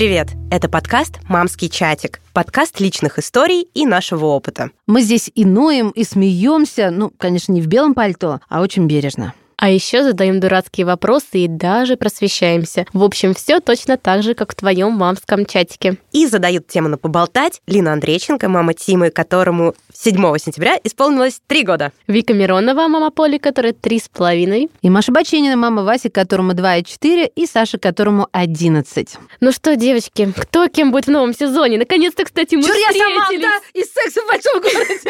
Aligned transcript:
Привет! 0.00 0.28
Это 0.50 0.70
подкаст 0.70 1.20
«Мамский 1.28 1.68
чатик». 1.68 2.22
Подкаст 2.32 2.80
личных 2.80 3.18
историй 3.18 3.68
и 3.74 3.84
нашего 3.84 4.24
опыта. 4.24 4.70
Мы 4.86 5.02
здесь 5.02 5.30
и 5.34 5.44
ноем, 5.44 5.90
и 5.90 6.04
смеемся. 6.04 6.90
Ну, 6.90 7.12
конечно, 7.18 7.52
не 7.52 7.60
в 7.60 7.66
белом 7.66 7.92
пальто, 7.92 8.40
а 8.48 8.62
очень 8.62 8.86
бережно. 8.86 9.34
А 9.60 9.68
еще 9.68 10.02
задаем 10.02 10.40
дурацкие 10.40 10.86
вопросы 10.86 11.40
и 11.40 11.46
даже 11.46 11.98
просвещаемся. 11.98 12.86
В 12.94 13.04
общем, 13.04 13.34
все 13.34 13.60
точно 13.60 13.98
так 13.98 14.22
же, 14.22 14.32
как 14.32 14.52
в 14.52 14.54
твоем 14.54 14.92
мамском 14.92 15.44
чатике. 15.44 15.98
И 16.12 16.26
задают 16.26 16.66
тему 16.66 16.88
на 16.88 16.96
поболтать 16.96 17.60
Лина 17.66 17.92
Андрейченко, 17.92 18.48
мама 18.48 18.72
Тимы, 18.72 19.10
которому 19.10 19.74
7 19.92 20.14
сентября 20.38 20.78
исполнилось 20.82 21.42
3 21.46 21.62
года. 21.64 21.92
Вика 22.06 22.32
Миронова, 22.32 22.88
мама 22.88 23.10
Поли, 23.10 23.36
которая 23.36 23.74
три 23.74 23.98
с 23.98 24.08
половиной. 24.08 24.70
И 24.80 24.88
Маша 24.88 25.12
Баченина, 25.12 25.58
мама 25.58 25.82
Васи, 25.82 26.08
которому 26.08 26.54
2 26.54 26.76
и 26.76 26.84
4, 26.84 27.26
и 27.26 27.44
Саша, 27.44 27.76
которому 27.78 28.28
11. 28.32 29.18
Ну 29.40 29.52
что, 29.52 29.76
девочки, 29.76 30.32
кто 30.34 30.68
кем 30.68 30.90
будет 30.90 31.04
в 31.04 31.10
новом 31.10 31.34
сезоне? 31.34 31.76
Наконец-то, 31.76 32.24
кстати, 32.24 32.54
мы 32.54 32.62
Чур 32.62 32.74
я 32.76 32.88
встретились. 32.88 33.42
Саманта 33.42 33.66
из 33.74 33.92
«Секса 33.92 34.22
в 34.22 34.26
большом 34.26 34.62
городе». 34.62 35.00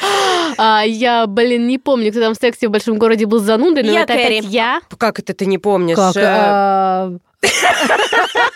А, 0.56 0.82
я, 0.82 1.26
блин, 1.26 1.66
не 1.66 1.78
помню, 1.78 2.10
кто 2.10 2.20
там 2.20 2.34
в 2.34 2.38
сексе 2.38 2.68
в 2.68 2.70
большом 2.70 2.98
городе 2.98 3.26
был 3.26 3.38
занудой, 3.70 3.84
но 3.84 3.92
Я 3.92 4.02
это 4.02 4.14
Кэрри. 4.14 4.38
опять 4.38 4.44
я. 4.52 4.80
Как 4.98 5.18
это 5.18 5.34
ты 5.34 5.46
не 5.46 5.58
помнишь? 5.58 5.96
Как? 5.96 7.12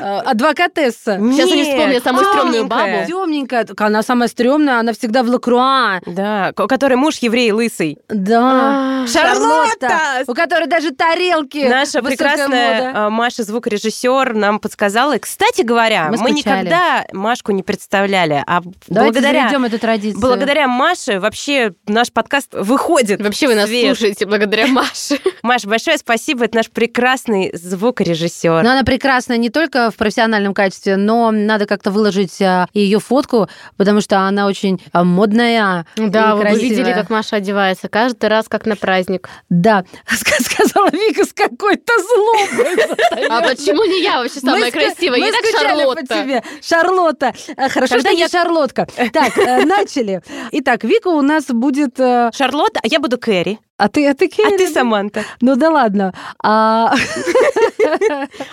Э, 0.00 0.20
Адвокатесса. 0.20 1.18
Сейчас 1.32 1.50
не 1.50 1.64
вспомню 1.64 2.00
самую 2.00 2.24
стрёмную 2.26 2.66
бабу. 2.66 3.06
Темненькая. 3.06 3.66
Она 3.78 4.02
самая 4.02 4.28
стрёмная, 4.28 4.80
она 4.80 4.92
всегда 4.92 5.22
в 5.22 5.28
Лакруа. 5.28 6.00
Да, 6.06 6.52
ко- 6.54 6.66
который 6.66 6.96
муж 6.96 7.18
еврей 7.18 7.52
лысый. 7.52 7.98
Да. 8.08 9.02
А, 9.02 9.06
Шарлотта! 9.06 10.24
У 10.26 10.34
которой 10.34 10.66
даже 10.66 10.90
тарелки. 10.92 11.66
Наша 11.68 12.02
прекрасная 12.02 12.92
а, 12.94 13.10
Маша, 13.10 13.42
звукорежиссер, 13.42 14.34
нам 14.34 14.58
подсказала. 14.58 15.18
Кстати 15.18 15.62
говоря, 15.62 16.10
Мы 16.10 16.30
никогда 16.30 17.04
Машку 17.12 17.52
не 17.52 17.62
представляли, 17.62 18.42
а 18.46 18.62
благодаря, 18.88 19.50
эту 19.50 19.78
традицию. 19.78 20.20
благодаря 20.20 20.66
Маше 20.68 21.20
вообще 21.20 21.72
наш 21.86 22.12
подкаст 22.12 22.52
выходит. 22.52 23.20
Вообще 23.20 23.46
вы 23.48 23.54
нас 23.54 23.68
слушаете 23.68 24.26
благодаря 24.26 24.66
Маше. 24.66 25.18
Маш, 25.42 25.64
большое 25.64 25.98
спасибо, 25.98 26.44
это 26.44 26.56
наш 26.56 26.70
прекрасный 26.70 27.50
звукорежиссер. 27.54 28.62
Но 28.62 28.70
она 28.72 28.82
прекрасна 29.00 29.38
не 29.38 29.48
только 29.48 29.90
в 29.90 29.96
профессиональном 29.96 30.52
качестве, 30.52 30.96
но 30.98 31.30
надо 31.30 31.64
как-то 31.64 31.90
выложить 31.90 32.38
ее 32.74 33.00
фотку, 33.00 33.48
потому 33.78 34.02
что 34.02 34.18
она 34.20 34.46
очень 34.46 34.78
а, 34.92 35.04
модная. 35.04 35.86
Да, 35.96 36.32
и 36.32 36.34
вы 36.34 36.40
красивая. 36.42 36.68
видели, 36.68 36.92
как 36.92 37.08
Маша 37.08 37.36
одевается. 37.36 37.88
Каждый 37.88 38.26
раз 38.28 38.46
как 38.48 38.66
на 38.66 38.76
праздник. 38.76 39.30
Да, 39.48 39.84
ска- 40.06 40.42
сказала 40.42 40.90
Вика 40.90 41.24
с 41.24 41.32
какой-то 41.32 41.92
злобой. 41.98 43.26
А 43.30 43.40
почему 43.40 43.84
не 43.84 44.02
я 44.02 44.18
вообще 44.18 44.40
самая 44.40 44.70
красивая? 44.70 45.18
мы 45.18 45.26
Не 45.26 45.32
так 45.32 45.44
Шарлотта. 45.60 46.22
тебе. 46.22 46.42
Шарлотта. 46.62 47.32
Э, 47.56 47.68
Хорошо, 47.70 47.98
что 48.00 48.10
я 48.10 48.18
я- 48.18 48.28
Шарлотка. 48.28 48.86
Так, 49.14 49.38
э, 49.38 49.64
начали. 49.64 50.20
Итак, 50.52 50.84
Вика 50.84 51.08
у 51.08 51.22
нас 51.22 51.46
будет... 51.46 51.98
э, 51.98 52.30
Шарлотта, 52.36 52.80
а 52.82 52.86
я 52.86 53.00
буду 53.00 53.16
Кэрри, 53.16 53.58
А 53.80 53.88
ты, 53.88 54.06
а 54.06 54.14
ты 54.14 54.26
а 54.26 54.28
Келли? 54.28 54.58
ты 54.58 54.68
Саманта. 54.68 55.24
Ну 55.40 55.56
да 55.56 55.70
ладно. 55.70 56.12
А, 56.42 56.94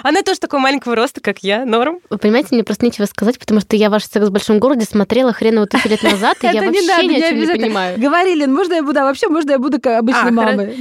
Она 0.03 0.21
тоже 0.21 0.39
такого 0.39 0.61
маленького 0.61 0.95
роста, 0.95 1.19
как 1.19 1.39
я, 1.39 1.65
норм. 1.65 1.99
Вы 2.09 2.17
понимаете, 2.17 2.49
мне 2.51 2.63
просто 2.63 2.85
нечего 2.85 3.05
сказать, 3.05 3.37
потому 3.37 3.59
что 3.59 3.75
я 3.75 3.89
ваш 3.89 4.05
секс 4.05 4.27
в 4.27 4.31
большом 4.31 4.59
городе 4.59 4.85
смотрела 4.85 5.33
хреново 5.33 5.67
тысячу 5.67 5.89
лет 5.89 6.01
назад, 6.01 6.37
и 6.41 6.45
я 6.45 6.53
это 6.53 6.65
вообще 6.67 6.81
не 6.81 6.87
надо, 6.87 7.03
ни 7.03 7.07
не 7.09 7.23
о 7.23 7.29
чем 7.29 7.39
не 7.41 7.47
понимаю. 7.47 7.99
Говори, 7.99 8.35
Лен, 8.35 8.53
можно 8.53 8.75
я 8.75 8.83
буду, 8.83 8.99
а 9.01 9.03
вообще 9.03 9.27
можно 9.27 9.51
я 9.51 9.59
буду 9.59 9.81
как 9.81 9.99
обычной 9.99 10.29
А, 10.29 10.31
мамой. 10.31 10.75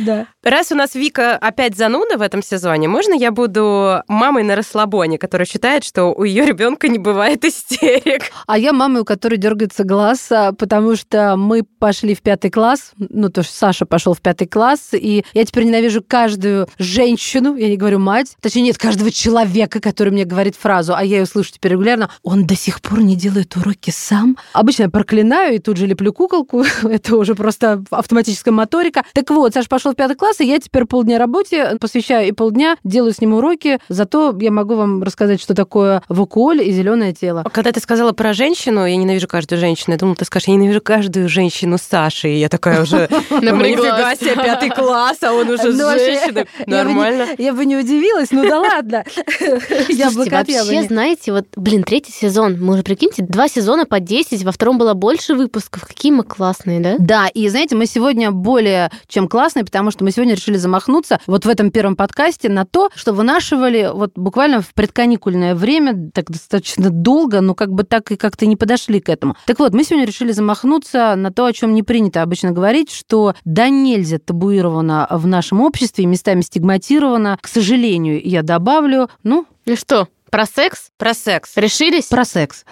Раз 0.46 0.70
у 0.70 0.76
нас 0.76 0.94
Вика 0.94 1.36
опять 1.36 1.76
зануда 1.76 2.18
в 2.18 2.22
этом 2.22 2.40
сезоне, 2.40 2.86
можно 2.86 3.12
я 3.14 3.32
буду 3.32 4.04
мамой 4.06 4.44
на 4.44 4.54
расслабоне, 4.54 5.18
которая 5.18 5.44
считает, 5.44 5.82
что 5.82 6.14
у 6.14 6.22
ее 6.22 6.46
ребенка 6.46 6.86
не 6.86 7.00
бывает 7.00 7.44
истерик? 7.44 8.30
А 8.46 8.56
я 8.56 8.72
мама, 8.72 9.00
у 9.00 9.04
которой 9.04 9.38
дергается 9.38 9.82
глаз, 9.82 10.30
а, 10.30 10.52
потому 10.52 10.94
что 10.94 11.34
мы 11.36 11.64
пошли 11.64 12.14
в 12.14 12.22
пятый 12.22 12.52
класс, 12.52 12.92
ну, 12.96 13.28
то, 13.28 13.42
что 13.42 13.52
Саша 13.52 13.86
пошел 13.86 14.14
в 14.14 14.20
пятый 14.20 14.46
класс, 14.46 14.90
и 14.92 15.24
я 15.34 15.44
теперь 15.44 15.64
ненавижу 15.64 16.00
каждую 16.00 16.68
женщину, 16.78 17.56
я 17.56 17.68
не 17.68 17.76
говорю 17.76 17.98
мать, 17.98 18.36
точнее, 18.40 18.62
нет, 18.62 18.78
каждого 18.78 19.10
человека, 19.10 19.80
который 19.80 20.10
мне 20.10 20.24
говорит 20.24 20.54
фразу, 20.54 20.94
а 20.94 21.02
я 21.02 21.18
ее 21.18 21.26
слышу 21.26 21.54
теперь 21.54 21.72
регулярно, 21.72 22.08
он 22.22 22.46
до 22.46 22.54
сих 22.54 22.80
пор 22.82 23.00
не 23.00 23.16
делает 23.16 23.56
уроки 23.56 23.90
сам. 23.90 24.36
Обычно 24.52 24.84
я 24.84 24.90
проклинаю 24.90 25.56
и 25.56 25.58
тут 25.58 25.76
же 25.76 25.88
леплю 25.88 26.12
куколку, 26.12 26.64
это 26.84 27.16
уже 27.16 27.34
просто 27.34 27.82
автоматическая 27.90 28.54
моторика. 28.54 29.02
Так 29.12 29.28
вот, 29.30 29.52
Саша 29.52 29.68
пошел 29.68 29.90
в 29.90 29.96
пятый 29.96 30.14
класс, 30.14 30.35
и 30.40 30.46
я 30.46 30.58
теперь 30.58 30.84
полдня 30.84 31.18
работе 31.18 31.76
посвящаю 31.80 32.28
и 32.28 32.32
полдня 32.32 32.76
делаю 32.84 33.12
с 33.12 33.20
ним 33.20 33.34
уроки, 33.34 33.78
зато 33.88 34.36
я 34.40 34.50
могу 34.50 34.76
вам 34.76 35.02
рассказать, 35.02 35.40
что 35.40 35.54
такое 35.54 36.02
вакуоль 36.08 36.62
и 36.62 36.70
зеленое 36.72 37.12
тело. 37.12 37.44
Когда 37.52 37.72
ты 37.72 37.80
сказала 37.80 38.12
про 38.12 38.32
женщину, 38.32 38.86
я 38.86 38.96
ненавижу 38.96 39.28
каждую 39.28 39.58
женщину, 39.58 39.92
я 39.94 39.98
думала, 39.98 40.16
ты 40.16 40.24
скажешь, 40.24 40.48
я 40.48 40.54
ненавижу 40.54 40.80
каждую 40.80 41.28
женщину 41.28 41.78
Саши. 41.78 42.28
И 42.28 42.38
я 42.38 42.48
такая 42.48 42.82
уже, 42.82 43.08
нифига 43.30 44.14
себе, 44.16 44.34
пятый 44.34 44.70
класс, 44.70 45.18
а 45.22 45.32
он 45.32 45.48
уже 45.48 45.72
с 45.72 45.76
Ну, 45.76 45.84
вообще, 45.84 46.18
женщиной. 46.18 46.46
я 46.66 46.84
Нормально. 46.84 47.26
Я 47.38 47.52
бы 47.52 47.64
не 47.64 47.76
удивилась, 47.76 48.30
ну 48.30 48.48
да 48.48 48.60
ладно. 48.60 49.04
От 50.36 50.48
вообще, 50.48 50.82
знаете, 50.82 51.32
вот, 51.32 51.46
блин, 51.56 51.82
третий 51.82 52.12
сезон. 52.12 52.58
Мы 52.60 52.74
уже, 52.74 52.82
прикиньте, 52.82 53.22
два 53.22 53.48
сезона 53.48 53.86
по 53.86 54.00
10, 54.00 54.44
во 54.44 54.52
втором 54.52 54.78
было 54.78 54.94
больше 54.94 55.34
выпусков. 55.34 55.84
Какие 55.86 56.12
мы 56.12 56.24
классные, 56.24 56.80
да? 56.80 56.96
Да, 56.98 57.28
и 57.28 57.48
знаете, 57.48 57.76
мы 57.76 57.86
сегодня 57.86 58.30
более 58.30 58.90
чем 59.08 59.28
классные, 59.28 59.64
потому 59.64 59.90
что 59.90 60.04
мы 60.04 60.10
сегодня 60.10 60.25
решили 60.34 60.56
замахнуться 60.56 61.20
вот 61.26 61.44
в 61.44 61.48
этом 61.48 61.70
первом 61.70 61.96
подкасте 61.96 62.48
на 62.48 62.64
то, 62.64 62.90
что 62.94 63.12
вынашивали 63.12 63.90
вот 63.92 64.12
буквально 64.16 64.60
в 64.60 64.74
предканикульное 64.74 65.54
время, 65.54 66.10
так 66.12 66.30
достаточно 66.30 66.90
долго, 66.90 67.40
но 67.40 67.54
как 67.54 67.70
бы 67.72 67.84
так 67.84 68.10
и 68.12 68.16
как-то 68.16 68.46
не 68.46 68.56
подошли 68.56 69.00
к 69.00 69.08
этому. 69.08 69.36
Так 69.46 69.58
вот, 69.58 69.72
мы 69.72 69.84
сегодня 69.84 70.06
решили 70.06 70.32
замахнуться 70.32 71.14
на 71.16 71.32
то, 71.32 71.44
о 71.46 71.52
чем 71.52 71.74
не 71.74 71.82
принято 71.82 72.22
обычно 72.22 72.52
говорить, 72.52 72.90
что 72.90 73.34
да 73.44 73.68
нельзя 73.68 74.18
табуировано 74.18 75.06
в 75.10 75.26
нашем 75.26 75.60
обществе 75.60 76.04
и 76.04 76.06
местами 76.06 76.40
стигматировано. 76.40 77.38
К 77.40 77.48
сожалению, 77.48 78.20
я 78.26 78.42
добавлю, 78.42 79.08
ну, 79.22 79.46
Ну 79.66 79.76
что, 79.76 80.08
про 80.30 80.46
секс? 80.46 80.90
Про 80.98 81.14
секс. 81.14 81.52
Решились? 81.56 82.06
про 82.06 82.24
секс. 82.24 82.64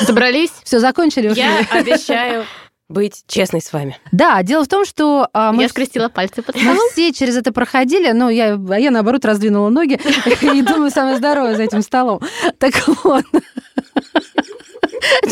Собрались? 0.00 0.52
Все, 0.64 0.80
закончили? 0.80 1.32
Я 1.34 1.60
обещаю 1.70 2.44
быть 2.88 3.22
честной 3.26 3.60
с 3.62 3.72
вами. 3.72 3.96
Да, 4.12 4.42
дело 4.42 4.64
в 4.64 4.68
том, 4.68 4.84
что 4.84 5.28
а, 5.32 5.52
мы 5.52 5.62
Я 5.62 5.68
скрестила 5.68 6.08
пальцы 6.08 6.42
под 6.42 6.54
Мы 6.56 6.62
столом. 6.62 6.88
все 6.92 7.12
через 7.12 7.36
это 7.36 7.52
проходили, 7.52 8.10
но 8.12 8.28
я, 8.30 8.54
а 8.54 8.78
я 8.78 8.90
наоборот 8.90 9.24
раздвинула 9.24 9.70
ноги 9.70 9.94
и 10.54 10.62
думаю, 10.62 10.90
самое 10.90 11.16
здоровое 11.16 11.56
за 11.56 11.62
этим 11.62 11.82
столом. 11.82 12.20
Так 12.58 12.74
вот. 13.04 13.24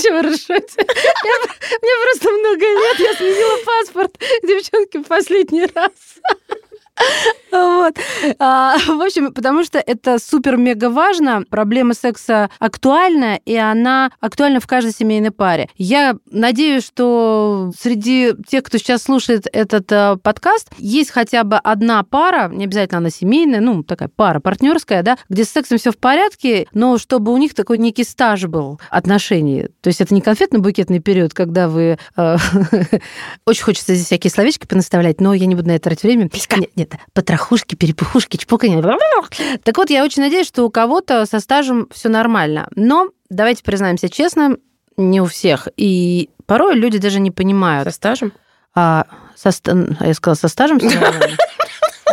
Чего 0.03 0.17
вы 0.17 0.23
ржете? 0.23 0.79
Мне 0.79 1.93
просто 2.05 2.31
много 2.31 2.61
лет, 2.61 2.99
я 2.99 3.15
сменила 3.15 3.65
паспорт, 3.65 4.19
девчонки, 4.43 4.99
в 4.99 5.07
последний 5.07 5.67
раз. 5.67 5.91
Вот. 7.53 7.97
А, 8.39 8.77
В 8.87 9.03
общем, 9.03 9.33
потому 9.33 9.65
что 9.65 9.79
это 9.79 10.19
супер-мега 10.19 10.91
важно. 10.91 11.45
Проблема 11.49 11.95
секса 11.95 12.51
актуальна, 12.59 13.37
и 13.45 13.57
она 13.57 14.11
актуальна 14.21 14.61
в 14.61 14.67
каждой 14.67 14.93
семейной 14.93 15.31
паре. 15.31 15.69
Я 15.77 16.17
надеюсь, 16.31 16.85
что 16.85 17.73
среди 17.79 18.33
тех, 18.47 18.63
кто 18.65 18.79
сейчас 18.79 19.03
слушает 19.03 19.47
этот 19.53 19.91
э, 19.91 20.17
подкаст, 20.23 20.71
есть 20.79 21.11
хотя 21.11 21.45
бы 21.45 21.57
одна 21.57 22.03
пара, 22.03 22.49
не 22.49 22.65
обязательно 22.65 22.99
она 22.99 23.11
семейная, 23.11 23.61
ну, 23.61 23.83
такая 23.83 24.09
пара 24.09 24.41
партнерская, 24.41 25.03
да, 25.03 25.19
где 25.29 25.45
с 25.45 25.51
сексом 25.51 25.79
все 25.79 25.91
в 25.91 25.99
порядке, 25.99 26.67
но 26.73 26.99
чтобы 26.99 27.33
у 27.33 27.37
них 27.37 27.55
такой 27.55 27.79
некий 27.79 28.05
стаж 28.05 28.45
был 28.45 28.81
отношений. 28.91 29.69
То 29.81 29.89
есть 29.89 30.01
это 30.01 30.15
не 30.15 30.21
конфетно-букетный 30.21 31.01
период, 31.01 31.35
когда 31.35 31.69
вы... 31.69 31.99
э, 32.17 32.37
Очень 33.47 33.63
хочется 33.63 33.95
здесь 33.95 34.07
всякие 34.07 34.31
словечки 34.31 34.67
понаставлять, 34.67 35.21
но 35.21 35.35
я 35.35 35.47
не 35.47 35.55
буду 35.55 35.69
на 35.69 35.73
это 35.73 35.85
тратить 35.85 36.05
время. 36.05 36.31
Нет, 36.57 36.71
нет, 36.77 36.90
потрохушки, 37.13 37.75
перепухушки, 37.75 38.37
чпоканье. 38.37 38.83
Так 39.63 39.77
вот, 39.77 39.91
я 39.91 40.05
очень 40.05 40.23
надеюсь, 40.23 40.47
что 40.47 40.65
у 40.65 40.71
кого-то 40.71 41.27
со 41.27 41.41
стажем 41.41 41.89
все 41.93 42.09
нормально. 42.09 42.69
Но 42.75 43.09
давайте 43.29 43.63
признаемся 43.63 44.09
честно, 44.09 44.57
не 44.97 45.21
у 45.21 45.27
всех. 45.27 45.69
И 45.77 46.31
порой 46.47 46.75
люди 46.75 46.99
даже 46.99 47.21
не 47.21 47.31
понимают. 47.31 47.89
Со 47.89 47.95
стажем? 47.95 48.33
А, 48.75 49.07
со 49.37 49.51
я 50.01 50.15
сказала, 50.15 50.35
со 50.35 50.49
стажем 50.49 50.79
всё 50.79 51.01
нормально? 51.01 51.37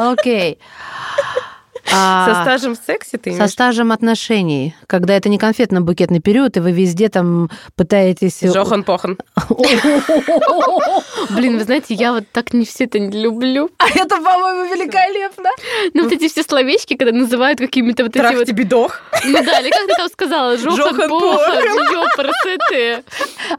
А, 1.93 2.25
Со 2.33 2.41
стажем 2.41 2.75
в 2.75 2.79
сексе 2.85 3.17
ты 3.17 3.31
со 3.31 3.37
имеешь? 3.37 3.51
стажем 3.51 3.91
отношений, 3.91 4.75
когда 4.87 5.15
это 5.15 5.29
не 5.29 5.37
конфетно-букетный 5.37 6.19
период, 6.19 6.57
и 6.57 6.59
вы 6.59 6.71
везде 6.71 7.09
там 7.09 7.49
пытаетесь... 7.75 8.41
Жохан-похан. 8.41 9.17
Блин, 11.29 11.57
вы 11.57 11.63
знаете, 11.63 11.93
я 11.93 12.13
вот 12.13 12.25
так 12.31 12.53
не 12.53 12.65
все 12.65 12.85
это 12.85 12.99
не 12.99 13.21
люблю. 13.21 13.69
А 13.77 13.87
это, 13.89 14.17
по-моему, 14.17 14.73
великолепно. 14.73 15.49
Ну, 15.93 16.03
вот 16.03 16.11
эти 16.11 16.27
все 16.27 16.43
словечки, 16.43 16.95
когда 16.95 17.11
называют 17.17 17.59
какими-то 17.59 18.03
вот 18.03 18.15
эти 18.15 18.35
вот... 18.35 18.45
тебе 18.45 18.63
дох. 18.65 19.01
Ну 19.25 19.43
да, 19.43 19.59
или 19.59 19.69
как 19.69 19.87
ты 19.87 19.93
там 19.97 20.07
сказала? 20.09 20.57
Жохан, 20.57 20.75
Жохан, 20.77 21.09
похан, 21.09 21.37
похан. 21.37 21.93
ёпрсеты. 21.93 23.03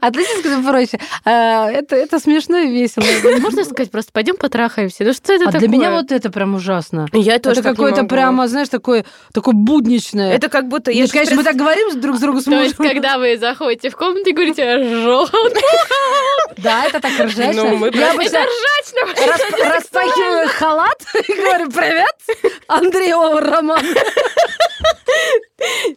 Относитесь 0.01 0.41
к 0.41 0.45
этому 0.45 0.63
проще. 0.67 0.99
А, 1.25 1.69
Это, 1.71 1.95
это 1.95 2.19
смешно 2.19 2.57
и 2.57 2.71
весело. 2.71 3.05
Можно 3.39 3.63
сказать 3.65 3.91
просто, 3.91 4.11
пойдем 4.11 4.35
потрахаемся? 4.37 5.03
Ну 5.03 5.13
что 5.13 5.33
это 5.33 5.45
А 5.45 5.51
такое? 5.51 5.59
для 5.59 5.67
меня 5.69 5.91
вот 5.91 6.11
это 6.11 6.29
прям 6.31 6.55
ужасно. 6.55 7.07
Я 7.13 7.39
тоже 7.39 7.61
это 7.61 7.69
какое-то. 7.69 8.03
Прямо, 8.19 8.47
знаешь, 8.47 8.69
такое, 8.69 9.05
такое 9.33 9.53
будничное. 9.53 10.33
Это 10.33 10.49
как 10.49 10.67
будто... 10.67 10.91
я 10.91 11.01
Нет, 11.01 11.07
же 11.07 11.13
конечно, 11.13 11.35
мы 11.35 11.43
так 11.43 11.55
говорим 11.55 11.99
друг 12.01 12.17
с 12.17 12.19
другом 12.19 12.41
с 12.41 12.45
То 12.45 12.51
есть, 12.61 12.77
мужем. 12.79 12.93
когда 12.93 13.17
вы 13.17 13.37
заходите 13.37 13.89
в 13.89 13.95
комнату 13.95 14.29
и 14.29 14.33
говорите 14.33 14.83
«желтый», 15.01 15.63
Да, 16.57 16.85
это 16.85 16.99
так 16.99 17.11
ржачно. 17.19 17.63
Ну, 17.63 17.77
мы 17.77 17.91
Я 17.93 18.11
обычно 18.11 18.39
ржачно. 18.39 19.27
рас- 19.27 19.75
распахиваю 19.75 20.49
халат 20.49 21.01
и 21.27 21.33
говорю 21.33 21.71
«Привет, 21.71 22.15
Андрей 22.67 23.13
Овар 23.13 23.43
Роман». 23.49 23.85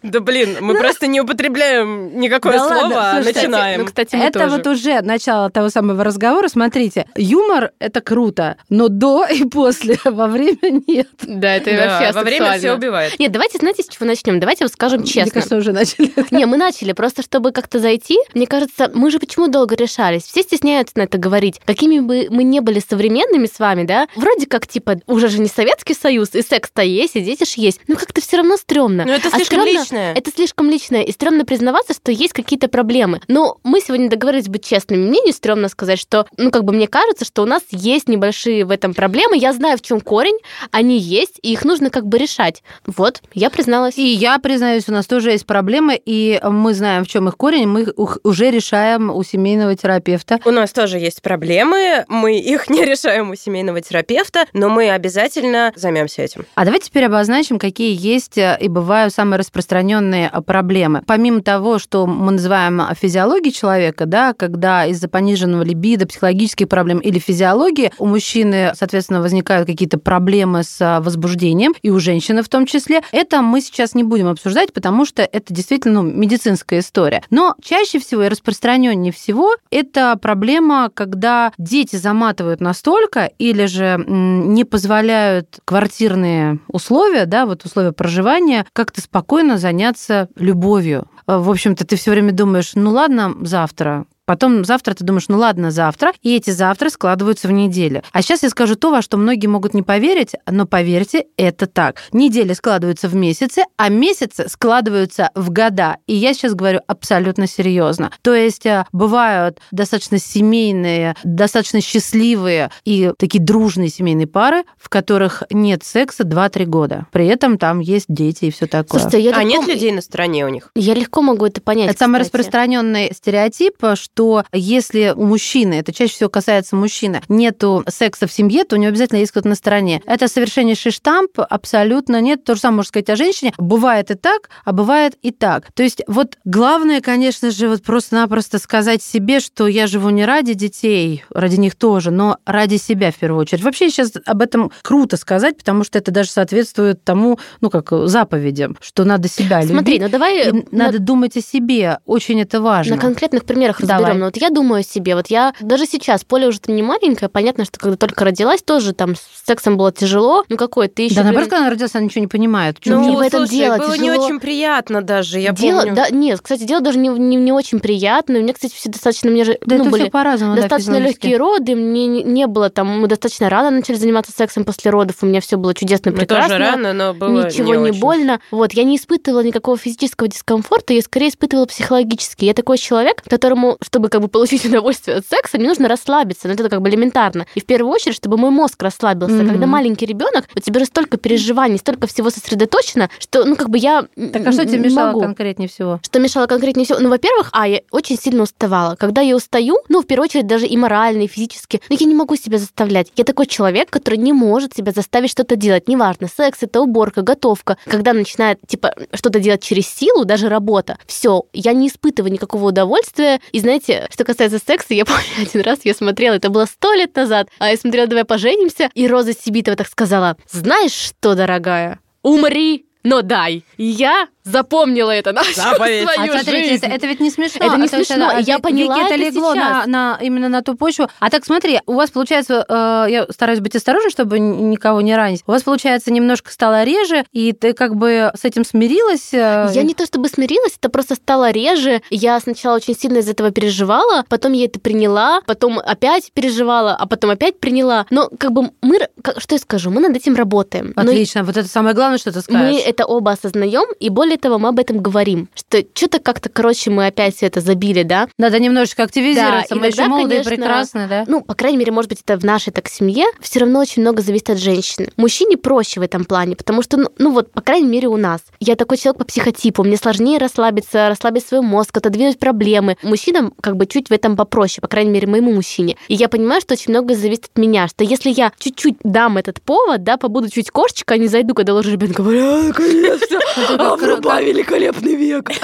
Да 0.02 0.20
блин, 0.20 0.56
мы 0.60 0.74
просто 0.74 1.06
не 1.06 1.20
употребляем 1.20 2.18
никакое 2.18 2.54
Да 2.54 2.58
слово, 2.68 3.10
а 3.10 3.14
слушайте, 3.14 3.40
начинаем. 3.42 3.80
Ну, 3.80 3.86
кстати, 3.86 4.16
мы 4.16 4.24
Это 4.24 4.40
тоже. 4.40 4.56
вот 4.56 4.66
уже 4.66 5.00
начало 5.02 5.50
того 5.50 5.68
самого 5.68 6.02
разговора. 6.02 6.48
Смотрите, 6.48 7.06
юмор— 7.16 7.70
это 7.78 8.00
круто, 8.00 8.56
но 8.68 8.88
до 8.88 9.24
и 9.24 9.44
после, 9.44 9.98
во 10.04 10.26
время 10.26 10.82
нет. 10.86 11.08
Да, 11.22 11.54
это 11.54 11.70
Да, 11.76 12.00
вообще 12.00 12.12
во 12.12 12.22
время 12.24 12.58
все 12.58 12.72
убивает. 12.74 13.18
Нет, 13.20 13.30
давайте, 13.30 13.58
знаете, 13.58 13.82
с 13.84 13.88
чего 13.88 14.06
начнем? 14.06 14.40
Давайте 14.40 14.64
вот 14.64 14.72
скажем 14.72 15.00
Мне 15.02 15.08
честно. 15.10 15.30
кажется, 15.32 15.56
уже 15.56 15.72
начали. 15.72 16.12
Не, 16.32 16.46
мы 16.46 16.56
начали, 16.56 16.92
просто 16.92 17.22
чтобы 17.22 17.52
как-то 17.52 17.78
зайти. 17.78 18.18
Мне 18.34 18.46
кажется, 18.48 18.90
мы 18.92 19.10
же 19.10 19.20
почему 19.20 19.46
долго 19.46 19.76
решались? 19.76 20.22
Все 20.24 20.42
стесняются 20.42 20.98
на 20.98 21.02
это 21.02 21.18
говорить. 21.18 21.60
Какими 21.64 22.00
бы 22.00 22.26
мы 22.30 22.42
не 22.42 22.60
были 22.60 22.80
современными 22.80 23.46
с 23.46 23.58
вами, 23.60 23.84
да? 23.84 24.08
Вроде 24.16 24.46
как, 24.46 24.66
типа, 24.66 24.96
уже 25.06 25.28
же 25.28 25.38
не 25.38 25.48
Советский 25.48 25.94
Союз, 25.94 26.34
и 26.34 26.42
секс-то 26.42 26.82
есть, 26.82 27.14
и 27.16 27.20
дети 27.20 27.44
ж 27.44 27.54
есть. 27.58 27.80
Ну, 27.86 27.96
как-то 27.96 28.20
все 28.20 28.38
равно 28.38 28.56
стрёмно. 28.72 29.04
Но 29.04 29.12
это 29.12 29.28
А 29.28 29.36
слишком 29.36 29.60
стрёмно- 29.60 29.80
личное. 29.80 30.14
Это 30.14 30.30
слишком 30.30 30.70
личное, 30.70 31.02
и 31.02 31.12
стрёмно 31.12 31.44
признаваться, 31.44 31.92
что 31.94 32.10
есть 32.10 32.32
какие-то 32.32 32.68
проблемы. 32.68 33.20
Но 33.28 33.58
мы 33.64 33.80
сегодня 33.80 34.08
договорились 34.08 34.48
быть 34.48 34.64
честными. 34.64 35.08
Мне 35.08 35.20
не 35.24 35.32
стрёмно 35.32 35.68
сказать, 35.68 35.98
что, 35.98 36.26
ну, 36.36 36.50
как 36.50 36.64
бы 36.64 36.72
мне 36.72 36.88
кажется, 36.88 37.24
что 37.24 37.42
у 37.42 37.46
нас 37.46 37.62
есть 37.70 38.08
небольшие 38.08 38.64
в 38.64 38.70
этом 38.70 38.94
проблемы. 38.94 39.36
Я 39.36 39.52
знаю, 39.52 39.76
в 39.78 39.82
чем 39.82 40.00
корень, 40.00 40.38
они 40.70 40.98
есть, 40.98 41.38
и 41.42 41.52
их 41.52 41.64
нужно 41.64 41.90
как 41.90 42.06
бы 42.06 42.18
решать. 42.18 42.62
Вот, 42.86 43.20
я 43.34 43.50
призналась. 43.50 43.98
И 43.98 44.06
я 44.06 44.38
признаюсь, 44.38 44.88
у 44.88 44.92
нас 44.92 45.06
тоже 45.06 45.30
есть 45.30 45.46
проблемы, 45.46 46.00
и 46.04 46.40
мы 46.42 46.72
знаем, 46.74 47.04
в 47.04 47.08
чем 47.08 47.28
их 47.28 47.36
корень, 47.36 47.66
мы 47.66 47.82
их 47.82 48.18
уже 48.24 48.50
решаем 48.50 49.10
у 49.10 49.22
семейного 49.22 49.76
терапевта. 49.76 50.38
У 50.44 50.50
нас 50.50 50.72
тоже 50.72 50.98
есть 50.98 51.20
проблемы, 51.22 52.04
мы 52.08 52.38
их 52.38 52.70
не 52.70 52.84
решаем 52.84 53.30
у 53.30 53.34
семейного 53.34 53.80
терапевта, 53.80 54.46
но 54.52 54.68
мы 54.68 54.90
обязательно 54.90 55.72
займемся 55.76 56.22
этим. 56.22 56.46
А 56.54 56.64
давайте 56.64 56.86
теперь 56.86 57.04
обозначим, 57.04 57.58
какие 57.58 57.94
есть 57.98 58.38
э, 58.38 58.56
и 58.62 58.68
бывают 58.68 59.12
самые 59.12 59.38
распространенные 59.38 60.30
э, 60.32 60.40
проблемы. 60.40 61.02
Помимо 61.06 61.42
того, 61.42 61.78
что 61.78 62.06
мы 62.06 62.32
называем 62.32 62.82
физиологией 62.94 63.52
человека, 63.52 64.06
да, 64.06 64.32
когда 64.32 64.86
из-за 64.86 65.08
пониженного 65.08 65.62
либидо, 65.62 66.06
психологических 66.06 66.68
проблем 66.68 66.98
или 66.98 67.18
физиологии 67.18 67.92
у 67.98 68.06
мужчины, 68.06 68.72
соответственно, 68.74 69.20
возникают 69.20 69.66
какие-то 69.66 69.98
проблемы 69.98 70.62
с 70.62 70.80
э, 70.80 71.00
возбуждением, 71.00 71.74
и 71.82 71.90
у 71.90 71.98
женщины 71.98 72.42
в 72.42 72.48
том 72.48 72.66
числе, 72.66 73.02
это 73.12 73.42
мы 73.42 73.60
сейчас 73.60 73.94
не 73.94 74.04
будем 74.04 74.28
обсуждать, 74.28 74.72
потому 74.72 75.04
что 75.04 75.22
это 75.22 75.52
действительно 75.52 76.02
ну, 76.02 76.10
медицинская 76.10 76.80
история. 76.80 77.22
Но 77.30 77.54
чаще 77.62 77.98
всего 77.98 78.22
и 78.22 78.28
распространеннее 78.28 79.12
всего 79.12 79.56
это 79.70 80.16
проблема, 80.16 80.90
когда 80.92 81.52
дети 81.58 81.96
заматывают 81.96 82.60
настолько 82.60 83.30
или 83.38 83.66
же 83.66 84.02
не 84.06 84.64
позволяют 84.64 85.58
квартирные 85.64 86.58
условия, 86.68 87.26
да, 87.26 87.46
вот 87.46 87.64
условия 87.64 87.92
проживания, 87.92 88.51
как-то 88.72 89.00
спокойно 89.00 89.58
заняться 89.58 90.28
любовью. 90.36 91.08
Э, 91.26 91.38
В 91.38 91.50
общем-то, 91.50 91.86
ты 91.86 91.96
все 91.96 92.10
время 92.10 92.32
думаешь, 92.32 92.72
ну 92.74 92.90
ладно, 92.90 93.34
завтра, 93.42 94.06
Потом 94.24 94.64
завтра 94.64 94.94
ты 94.94 95.04
думаешь, 95.04 95.28
ну 95.28 95.36
ладно, 95.36 95.70
завтра. 95.70 96.12
И 96.22 96.34
эти 96.34 96.48
завтра 96.50 96.88
складываются 96.90 97.48
в 97.48 97.52
неделю. 97.52 98.02
А 98.12 98.22
сейчас 98.22 98.42
я 98.42 98.50
скажу 98.50 98.76
то, 98.76 98.90
во 98.90 99.02
что 99.02 99.16
многие 99.16 99.48
могут 99.48 99.74
не 99.74 99.82
поверить, 99.82 100.34
но 100.48 100.64
поверьте, 100.64 101.26
это 101.36 101.66
так. 101.66 101.96
Недели 102.12 102.54
складываются 102.54 103.08
в 103.08 103.14
месяцы, 103.14 103.64
а 103.76 103.90
месяцы 103.90 104.48
складываются 104.48 105.30
в 105.34 105.50
года. 105.50 105.98
И 106.06 106.14
я 106.14 106.32
сейчас 106.32 106.54
говорю 106.54 106.80
абсолютно 106.86 107.46
серьезно. 107.46 108.10
То 108.22 108.32
есть 108.32 108.64
э, 108.64 108.86
бывают 108.90 109.58
достаточно 109.70 110.18
семейные, 110.18 111.14
достаточно 111.24 111.82
счастливые 111.82 112.70
и 112.86 113.12
такие 113.18 113.42
дружные 113.42 113.90
семейные 113.90 114.28
пары, 114.28 114.62
в 114.78 114.88
которых 114.88 115.42
нет 115.50 115.84
секса 115.84 116.22
2-3 116.22 116.64
года. 116.64 117.06
При 117.12 117.26
этом 117.26 117.58
там 117.58 117.80
есть 117.80 118.06
дети 118.08 118.46
и 118.46 118.50
все 118.50 118.66
такое. 118.66 119.00
Слушайте, 119.00 119.20
я 119.20 119.36
а 119.36 119.42
легко- 119.42 119.48
нет 119.48 119.66
людей 119.66 119.92
на 119.92 120.00
стороне 120.00 120.46
у 120.46 120.48
них? 120.48 120.70
Я 120.74 120.94
легко 120.94 121.11
могу 121.20 121.46
это 121.46 121.60
понять. 121.60 121.90
Это 121.90 121.98
самый 121.98 122.20
кстати. 122.20 122.28
распространенный 122.28 123.12
стереотип, 123.14 123.74
что 123.94 124.44
если 124.52 125.12
у 125.14 125.24
мужчины, 125.26 125.74
это 125.74 125.92
чаще 125.92 126.14
всего 126.14 126.30
касается 126.30 126.76
мужчины, 126.76 127.20
нету 127.28 127.84
секса 127.88 128.26
в 128.26 128.32
семье, 128.32 128.64
то 128.64 128.76
у 128.76 128.78
него 128.78 128.88
обязательно 128.88 129.18
есть 129.18 129.32
кто-то 129.32 129.48
на 129.48 129.54
стороне. 129.54 130.00
Это 130.06 130.28
совершеннейший 130.28 130.92
штамп, 130.92 131.40
абсолютно 131.40 132.20
нет. 132.20 132.44
То 132.44 132.54
же 132.54 132.60
самое 132.60 132.76
можно 132.76 132.88
сказать 132.88 133.10
о 133.10 133.16
женщине. 133.16 133.52
Бывает 133.58 134.10
и 134.10 134.14
так, 134.14 134.48
а 134.64 134.72
бывает 134.72 135.14
и 135.22 135.30
так. 135.32 135.70
То 135.72 135.82
есть 135.82 136.02
вот 136.06 136.38
главное, 136.44 137.00
конечно 137.00 137.50
же, 137.50 137.68
вот 137.68 137.82
просто-напросто 137.82 138.58
сказать 138.58 139.02
себе, 139.02 139.40
что 139.40 139.66
я 139.66 139.86
живу 139.86 140.10
не 140.10 140.24
ради 140.24 140.54
детей, 140.54 141.24
ради 141.30 141.56
них 141.56 141.74
тоже, 141.74 142.10
но 142.10 142.38
ради 142.46 142.76
себя 142.76 143.10
в 143.10 143.16
первую 143.16 143.40
очередь. 143.40 143.62
Вообще 143.62 143.90
сейчас 143.90 144.12
об 144.24 144.40
этом 144.42 144.70
круто 144.82 145.16
сказать, 145.16 145.56
потому 145.58 145.84
что 145.84 145.98
это 145.98 146.10
даже 146.10 146.30
соответствует 146.30 147.04
тому, 147.04 147.38
ну 147.60 147.70
как 147.70 147.90
заповедям, 148.08 148.76
что 148.80 149.04
надо 149.04 149.28
себя 149.28 149.60
любить. 149.60 149.72
Смотри, 149.74 149.98
ну 150.00 150.08
давай 150.08 150.48
И 150.48 150.52
на- 150.52 150.62
надо 150.86 150.98
думать 151.04 151.36
о 151.36 151.40
себе. 151.40 151.98
Очень 152.06 152.40
это 152.40 152.60
важно. 152.60 152.96
На 152.96 153.00
конкретных 153.00 153.44
примерах 153.44 153.80
Давай. 153.80 153.96
разберем. 153.98 154.18
Ну, 154.20 154.24
вот 154.26 154.36
я 154.36 154.50
думаю 154.50 154.80
о 154.80 154.82
себе. 154.82 155.14
Вот 155.14 155.28
я 155.28 155.54
даже 155.60 155.86
сейчас, 155.86 156.24
Поля 156.24 156.48
уже 156.48 156.58
не 156.68 156.82
маленькая, 156.82 157.28
понятно, 157.28 157.64
что 157.64 157.78
когда 157.78 157.96
только 157.96 158.24
родилась, 158.24 158.62
тоже 158.62 158.92
там 158.92 159.14
с 159.16 159.20
сексом 159.46 159.76
было 159.76 159.92
тяжело. 159.92 160.44
Ну 160.48 160.56
какой 160.56 160.88
ты 160.88 161.02
еще. 161.02 161.16
Да, 161.16 161.24
наоборот, 161.24 161.48
когда 161.48 161.62
она 161.62 161.70
родилась, 161.70 161.94
она 161.94 162.04
ничего 162.04 162.20
не 162.20 162.26
понимает. 162.28 162.78
Ну, 162.84 163.00
не 163.10 163.16
в 163.16 163.20
этом 163.20 163.40
слушай, 163.46 163.52
дело, 163.60 163.78
было 163.78 163.94
не 163.96 164.10
очень 164.10 164.40
приятно 164.40 165.02
даже, 165.02 165.38
я 165.40 165.52
дело, 165.52 165.80
помню. 165.80 165.94
да, 165.96 166.08
нет, 166.10 166.40
кстати, 166.40 166.64
дело 166.64 166.80
даже 166.80 166.98
не, 166.98 167.08
не, 167.08 167.36
не 167.36 167.52
очень 167.52 167.80
приятное. 167.80 168.40
У 168.40 168.42
меня, 168.42 168.52
кстати, 168.54 168.74
все 168.74 168.88
достаточно, 168.90 169.30
мне 169.30 169.44
же, 169.44 169.58
Да 169.64 169.76
ну, 169.76 169.82
это 169.82 169.90
были 169.90 170.02
все 170.02 170.10
по-разному. 170.10 170.54
да, 170.54 170.62
достаточно 170.62 170.92
физиологически. 170.92 171.26
легкие 171.26 171.38
роды, 171.38 171.74
мне 171.74 172.06
не, 172.06 172.22
не 172.22 172.46
было 172.46 172.70
там, 172.70 173.00
мы 173.00 173.08
достаточно 173.08 173.48
рано 173.48 173.70
начали 173.70 173.96
заниматься 173.96 174.32
сексом 174.32 174.64
после 174.64 174.90
родов, 174.90 175.16
у 175.22 175.26
меня 175.26 175.40
все 175.40 175.56
было 175.56 175.74
чудесно, 175.74 176.10
Мы 176.12 176.18
прекрасно. 176.18 176.48
тоже 176.56 176.58
рано, 176.70 176.92
но 176.92 177.14
было 177.14 177.46
Ничего 177.46 177.74
не, 177.74 177.90
очень. 177.90 178.00
больно. 178.00 178.40
Вот, 178.50 178.72
я 178.72 178.84
не 178.84 178.96
испытывала 178.96 179.42
никакого 179.42 179.76
физического 179.76 180.28
дискомфорта, 180.28 180.91
я 180.96 181.02
скорее 181.02 181.28
испытывала 181.28 181.66
психологический. 181.66 182.46
Я 182.46 182.54
такой 182.54 182.78
человек, 182.78 183.22
которому, 183.22 183.78
чтобы 183.82 184.08
как 184.08 184.20
бы 184.20 184.28
получить 184.28 184.64
удовольствие 184.66 185.18
от 185.18 185.26
секса, 185.26 185.58
мне 185.58 185.68
нужно 185.68 185.88
расслабиться. 185.88 186.48
Ну, 186.48 186.54
это 186.54 186.68
как 186.68 186.82
бы 186.82 186.88
элементарно. 186.88 187.46
И 187.54 187.60
в 187.60 187.66
первую 187.66 187.92
очередь, 187.92 188.16
чтобы 188.16 188.36
мой 188.36 188.50
мозг 188.50 188.82
расслабился. 188.82 189.36
Мгм. 189.36 189.48
Когда 189.48 189.66
маленький 189.66 190.06
ребенок, 190.06 190.46
у 190.54 190.60
тебя 190.60 190.80
же 190.80 190.86
столько 190.86 191.16
переживаний, 191.16 191.78
столько 191.78 192.06
всего 192.06 192.30
сосредоточено, 192.30 193.10
что, 193.18 193.44
ну, 193.44 193.56
как 193.56 193.70
бы 193.70 193.78
я 193.78 194.02
Так 194.02 194.46
а 194.46 194.52
что 194.52 194.64
тебе 194.64 194.78
мешало 194.78 195.08
могу. 195.08 195.20
конкретнее 195.20 195.68
всего? 195.68 196.00
Что 196.02 196.18
мешало 196.18 196.46
конкретнее 196.46 196.84
всего? 196.84 196.98
Ну, 196.98 197.08
во-первых, 197.08 197.50
а, 197.52 197.66
я 197.68 197.80
очень 197.90 198.18
сильно 198.18 198.42
уставала. 198.42 198.96
Когда 198.96 199.20
я 199.20 199.36
устаю, 199.36 199.78
ну, 199.88 200.02
в 200.02 200.06
первую 200.06 200.28
очередь, 200.28 200.46
даже 200.46 200.66
и 200.66 200.76
морально, 200.76 201.22
и 201.22 201.26
физически, 201.26 201.80
но 201.88 201.96
я 201.98 202.06
не 202.06 202.14
могу 202.14 202.36
себя 202.36 202.58
заставлять. 202.58 203.12
Я 203.16 203.24
такой 203.24 203.46
человек, 203.46 203.90
который 203.90 204.18
не 204.18 204.32
может 204.32 204.74
себя 204.74 204.92
заставить 204.92 205.30
что-то 205.30 205.56
делать. 205.56 205.88
Неважно, 205.88 206.28
секс 206.28 206.58
это 206.62 206.80
уборка, 206.80 207.22
готовка. 207.22 207.76
Когда 207.86 208.12
начинает, 208.12 208.58
типа, 208.66 208.94
что-то 209.14 209.40
делать 209.40 209.62
через 209.62 209.86
силу, 209.88 210.24
даже 210.24 210.48
работа, 210.48 210.81
все, 211.06 211.44
я 211.52 211.72
не 211.72 211.88
испытываю 211.88 212.32
никакого 212.32 212.68
удовольствия. 212.68 213.40
И 213.52 213.60
знаете, 213.60 214.08
что 214.10 214.24
касается 214.24 214.58
секса, 214.58 214.94
я 214.94 215.04
помню 215.06 215.22
один 215.40 215.62
раз 215.62 215.80
я 215.84 215.94
смотрела, 215.94 216.34
это 216.34 216.50
было 216.50 216.66
сто 216.66 216.92
лет 216.94 217.14
назад, 217.16 217.48
а 217.58 217.70
я 217.70 217.76
смотрела 217.76 218.06
«Давай 218.06 218.24
поженимся», 218.24 218.90
и 218.94 219.06
Роза 219.06 219.32
Сибитова 219.32 219.76
так 219.76 219.88
сказала, 219.88 220.36
знаешь 220.50 220.92
что, 220.92 221.34
дорогая, 221.34 222.00
умри, 222.22 222.86
но 223.02 223.22
дай. 223.22 223.64
И 223.76 223.84
я 223.84 224.28
запомнила 224.44 225.10
это 225.12 225.32
на 225.32 225.42
всю 225.42 225.54
Заповедь. 225.60 226.04
А 226.08 226.14
свою 226.14 226.32
смотрите, 226.32 226.68
жизнь. 226.70 226.84
это, 226.84 226.94
это 226.94 227.06
ведь 227.06 227.20
не 227.20 227.30
смешно. 227.30 227.64
Это 227.64 227.76
не 227.76 227.82
есть 227.82 227.94
смешно, 227.94 228.30
это- 228.32 228.38
я 228.40 228.54
Вики, 228.56 228.62
поняла 228.62 228.96
это 228.98 229.14
это 229.14 229.16
легло 229.16 229.54
на, 229.54 229.62
сейчас. 229.74 229.86
на- 229.86 230.18
именно 230.20 230.48
на 230.48 230.62
ту 230.62 230.74
почву. 230.76 231.08
А 231.20 231.30
так 231.30 231.44
смотри, 231.44 231.80
у 231.86 231.92
вас 231.94 232.10
получается, 232.10 232.64
э, 232.68 233.06
я 233.10 233.26
стараюсь 233.30 233.60
быть 233.60 233.76
осторожной, 233.76 234.10
чтобы 234.10 234.38
никого 234.40 235.00
не 235.00 235.14
ранить. 235.14 235.42
У 235.46 235.52
вас 235.52 235.62
получается 235.62 236.12
немножко 236.12 236.50
стало 236.50 236.82
реже, 236.82 237.24
и 237.32 237.52
ты 237.52 237.72
как 237.72 237.94
бы 237.94 238.32
с 238.34 238.44
этим 238.44 238.64
смирилась. 238.64 239.32
э, 239.32 239.70
Я 239.72 239.82
не 239.84 239.94
то 239.94 240.04
чтобы 240.06 240.28
смирилась, 240.28 240.74
это 240.76 240.88
просто 240.88 241.14
стало 241.14 241.50
реже. 241.52 242.02
Я 242.10 242.40
сначала 242.40 242.76
очень 242.76 242.96
сильно 242.98 243.18
из 243.18 243.28
этого 243.28 243.52
переживала, 243.52 244.24
потом 244.28 244.52
я 244.54 244.64
это 244.64 244.80
приняла, 244.80 245.40
потом 245.46 245.78
опять 245.78 246.32
переживала, 246.32 246.96
а 246.96 247.06
потом 247.06 247.30
опять 247.30 247.60
приняла. 247.60 248.06
Но 248.10 248.28
как 248.38 248.50
бы 248.52 248.70
мы, 248.82 248.98
как- 249.22 249.40
что 249.40 249.54
я 249.54 249.58
скажу, 249.60 249.90
мы 249.90 250.00
над 250.00 250.16
этим 250.16 250.34
работаем. 250.34 250.92
Но 250.96 251.02
Отлично, 251.02 251.44
вот 251.44 251.56
это 251.56 251.68
самое 251.68 251.94
главное, 251.94 252.18
что 252.18 252.32
ты 252.32 252.40
скажешь. 252.40 252.72
Мы 252.72 252.91
это 252.92 253.04
оба 253.04 253.32
осознаем, 253.32 253.86
и 253.98 254.08
более 254.08 254.38
того, 254.38 254.58
мы 254.58 254.68
об 254.68 254.78
этом 254.78 255.00
говорим, 255.00 255.48
что 255.54 255.84
что-то 255.94 256.18
как-то, 256.18 256.48
короче, 256.48 256.90
мы 256.90 257.06
опять 257.06 257.36
все 257.36 257.46
это 257.46 257.60
забили, 257.60 258.02
да? 258.02 258.28
Надо 258.38 258.58
немножечко 258.58 259.02
активизироваться. 259.02 259.74
Да, 259.74 259.80
Мы 259.80 259.86
еще 259.88 260.06
молодые 260.06 260.42
конечно, 260.42 260.50
прекрасные, 260.50 261.06
да? 261.08 261.24
Ну, 261.26 261.40
по 261.40 261.54
крайней 261.54 261.78
мере, 261.78 261.92
может 261.92 262.08
быть, 262.08 262.20
это 262.24 262.38
в 262.38 262.44
нашей 262.44 262.72
так 262.72 262.88
семье, 262.88 263.26
все 263.40 263.60
равно 263.60 263.80
очень 263.80 264.02
много 264.02 264.22
зависит 264.22 264.50
от 264.50 264.58
женщины. 264.58 265.08
Мужчине 265.16 265.56
проще 265.56 266.00
в 266.00 266.02
этом 266.02 266.24
плане, 266.24 266.56
потому 266.56 266.82
что, 266.82 266.96
ну, 266.96 267.08
ну 267.18 267.32
вот, 267.32 267.50
по 267.52 267.62
крайней 267.62 267.88
мере, 267.88 268.08
у 268.08 268.16
нас. 268.16 268.42
Я 268.60 268.76
такой 268.76 268.98
человек 268.98 269.18
по 269.18 269.24
психотипу, 269.24 269.82
мне 269.82 269.96
сложнее 269.96 270.38
расслабиться, 270.38 271.08
расслабить 271.08 271.46
свой 271.46 271.62
мозг, 271.62 271.96
отодвинуть 271.96 272.38
проблемы. 272.38 272.96
Мужчинам 273.02 273.52
как 273.60 273.76
бы 273.76 273.86
чуть 273.86 274.08
в 274.08 274.12
этом 274.12 274.36
попроще, 274.36 274.80
по 274.80 274.88
крайней 274.88 275.10
мере, 275.10 275.26
моему 275.26 275.52
мужчине. 275.52 275.96
И 276.08 276.14
я 276.14 276.28
понимаю, 276.28 276.60
что 276.60 276.74
очень 276.74 276.90
много 276.90 277.14
зависит 277.14 277.46
от 277.46 277.58
меня, 277.58 277.88
что 277.88 278.04
если 278.04 278.30
я 278.30 278.52
чуть-чуть 278.58 278.96
дам 279.02 279.38
этот 279.38 279.62
повод, 279.62 280.04
да, 280.04 280.16
побуду 280.16 280.48
чуть 280.48 280.70
кошечка, 280.70 281.14
а 281.14 281.16
не 281.16 281.28
зайду, 281.28 281.54
когда 281.54 281.74
ложу 281.74 281.90
ребенка, 281.90 282.22
говорю, 282.22 282.42
«А, 282.42 282.72
наконец-то, 282.82 283.40
а, 283.78 283.96
вруба, 283.96 284.40
великолепный 284.40 285.14
век. 285.14 285.50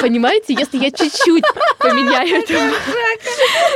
Понимаете, 0.00 0.54
если 0.54 0.78
я 0.78 0.90
чуть-чуть 0.90 1.44
поменяю 1.78 2.42
эту, 2.42 2.54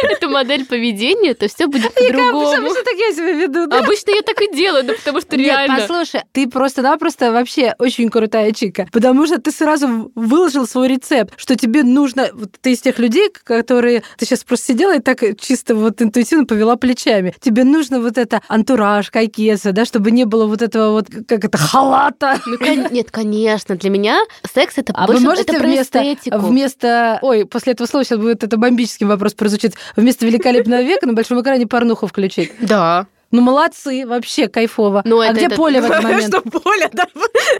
эту 0.02 0.28
модель 0.28 0.66
поведения, 0.66 1.34
то 1.34 1.48
все 1.48 1.66
будет 1.66 1.94
по-другому. 1.94 2.50
Обычно 2.52 2.82
так 2.84 2.94
я 2.94 3.12
себя 3.12 3.32
веду, 3.32 3.66
да? 3.66 3.78
Обычно 3.78 4.10
я 4.12 4.22
так 4.22 4.40
и 4.40 4.54
делаю, 4.54 4.84
ну 4.84 4.94
потому 4.94 5.20
что 5.20 5.36
Нет, 5.36 5.46
реально. 5.46 5.76
послушай, 5.78 6.22
ты 6.32 6.48
просто-напросто 6.48 7.32
вообще 7.32 7.74
очень 7.78 8.08
крутая 8.08 8.52
чика, 8.52 8.86
потому 8.92 9.26
что 9.26 9.40
ты 9.40 9.50
сразу 9.50 10.10
выложил 10.14 10.66
свой 10.66 10.88
рецепт, 10.88 11.34
что 11.36 11.56
тебе 11.56 11.82
нужно... 11.82 12.30
Вот 12.32 12.52
ты 12.60 12.72
из 12.72 12.80
тех 12.80 12.98
людей, 12.98 13.30
которые... 13.44 14.02
Ты 14.16 14.26
сейчас 14.26 14.44
просто 14.44 14.66
сидела 14.66 14.96
и 14.96 15.00
так 15.00 15.22
чисто 15.38 15.74
вот 15.74 16.00
интуитивно 16.02 16.44
повела 16.46 16.76
плечами. 16.76 17.34
Тебе 17.40 17.64
нужно 17.64 18.00
вот 18.00 18.18
это 18.18 18.40
антураж, 18.48 19.10
кайкеса, 19.10 19.72
да, 19.72 19.84
чтобы 19.84 20.10
не 20.10 20.24
было 20.24 20.46
вот 20.46 20.62
этого 20.62 20.92
вот, 20.92 21.06
как 21.26 21.44
это, 21.44 21.58
халата. 21.58 22.40
Ну, 22.46 22.58
кон- 22.58 22.92
нет, 22.92 23.10
конечно, 23.10 23.76
для 23.76 23.90
меня 23.90 24.20
секс 24.52 24.78
это 24.78 24.92
А 24.94 25.06
вы 25.06 25.20
можете 25.20 25.52
это 25.52 25.62
вместо, 25.62 26.01
эстетику. 26.02 26.38
вместо... 26.38 27.18
Ой, 27.22 27.46
после 27.46 27.72
этого 27.72 27.86
слова 27.86 28.04
сейчас 28.04 28.18
будет 28.18 28.44
это 28.44 28.56
бомбический 28.56 29.06
вопрос 29.06 29.34
прозвучит. 29.34 29.74
Вместо 29.96 30.26
великолепного 30.26 30.82
века 30.82 31.06
на 31.06 31.12
большом 31.12 31.40
экране 31.40 31.66
порнуху 31.66 32.06
включить. 32.06 32.52
Да. 32.60 33.06
Ну, 33.32 33.40
молодцы, 33.40 34.04
вообще 34.06 34.46
кайфово. 34.48 35.02
Ну, 35.04 35.20
а 35.20 35.26
это- 35.26 35.34
где 35.34 35.46
это- 35.46 35.56
Поля 35.56 35.80
в 35.80 35.84
этот 35.86 36.02
момент? 36.04 36.26
Что 36.28 36.42
Поля 36.42 36.90
да, 36.92 37.06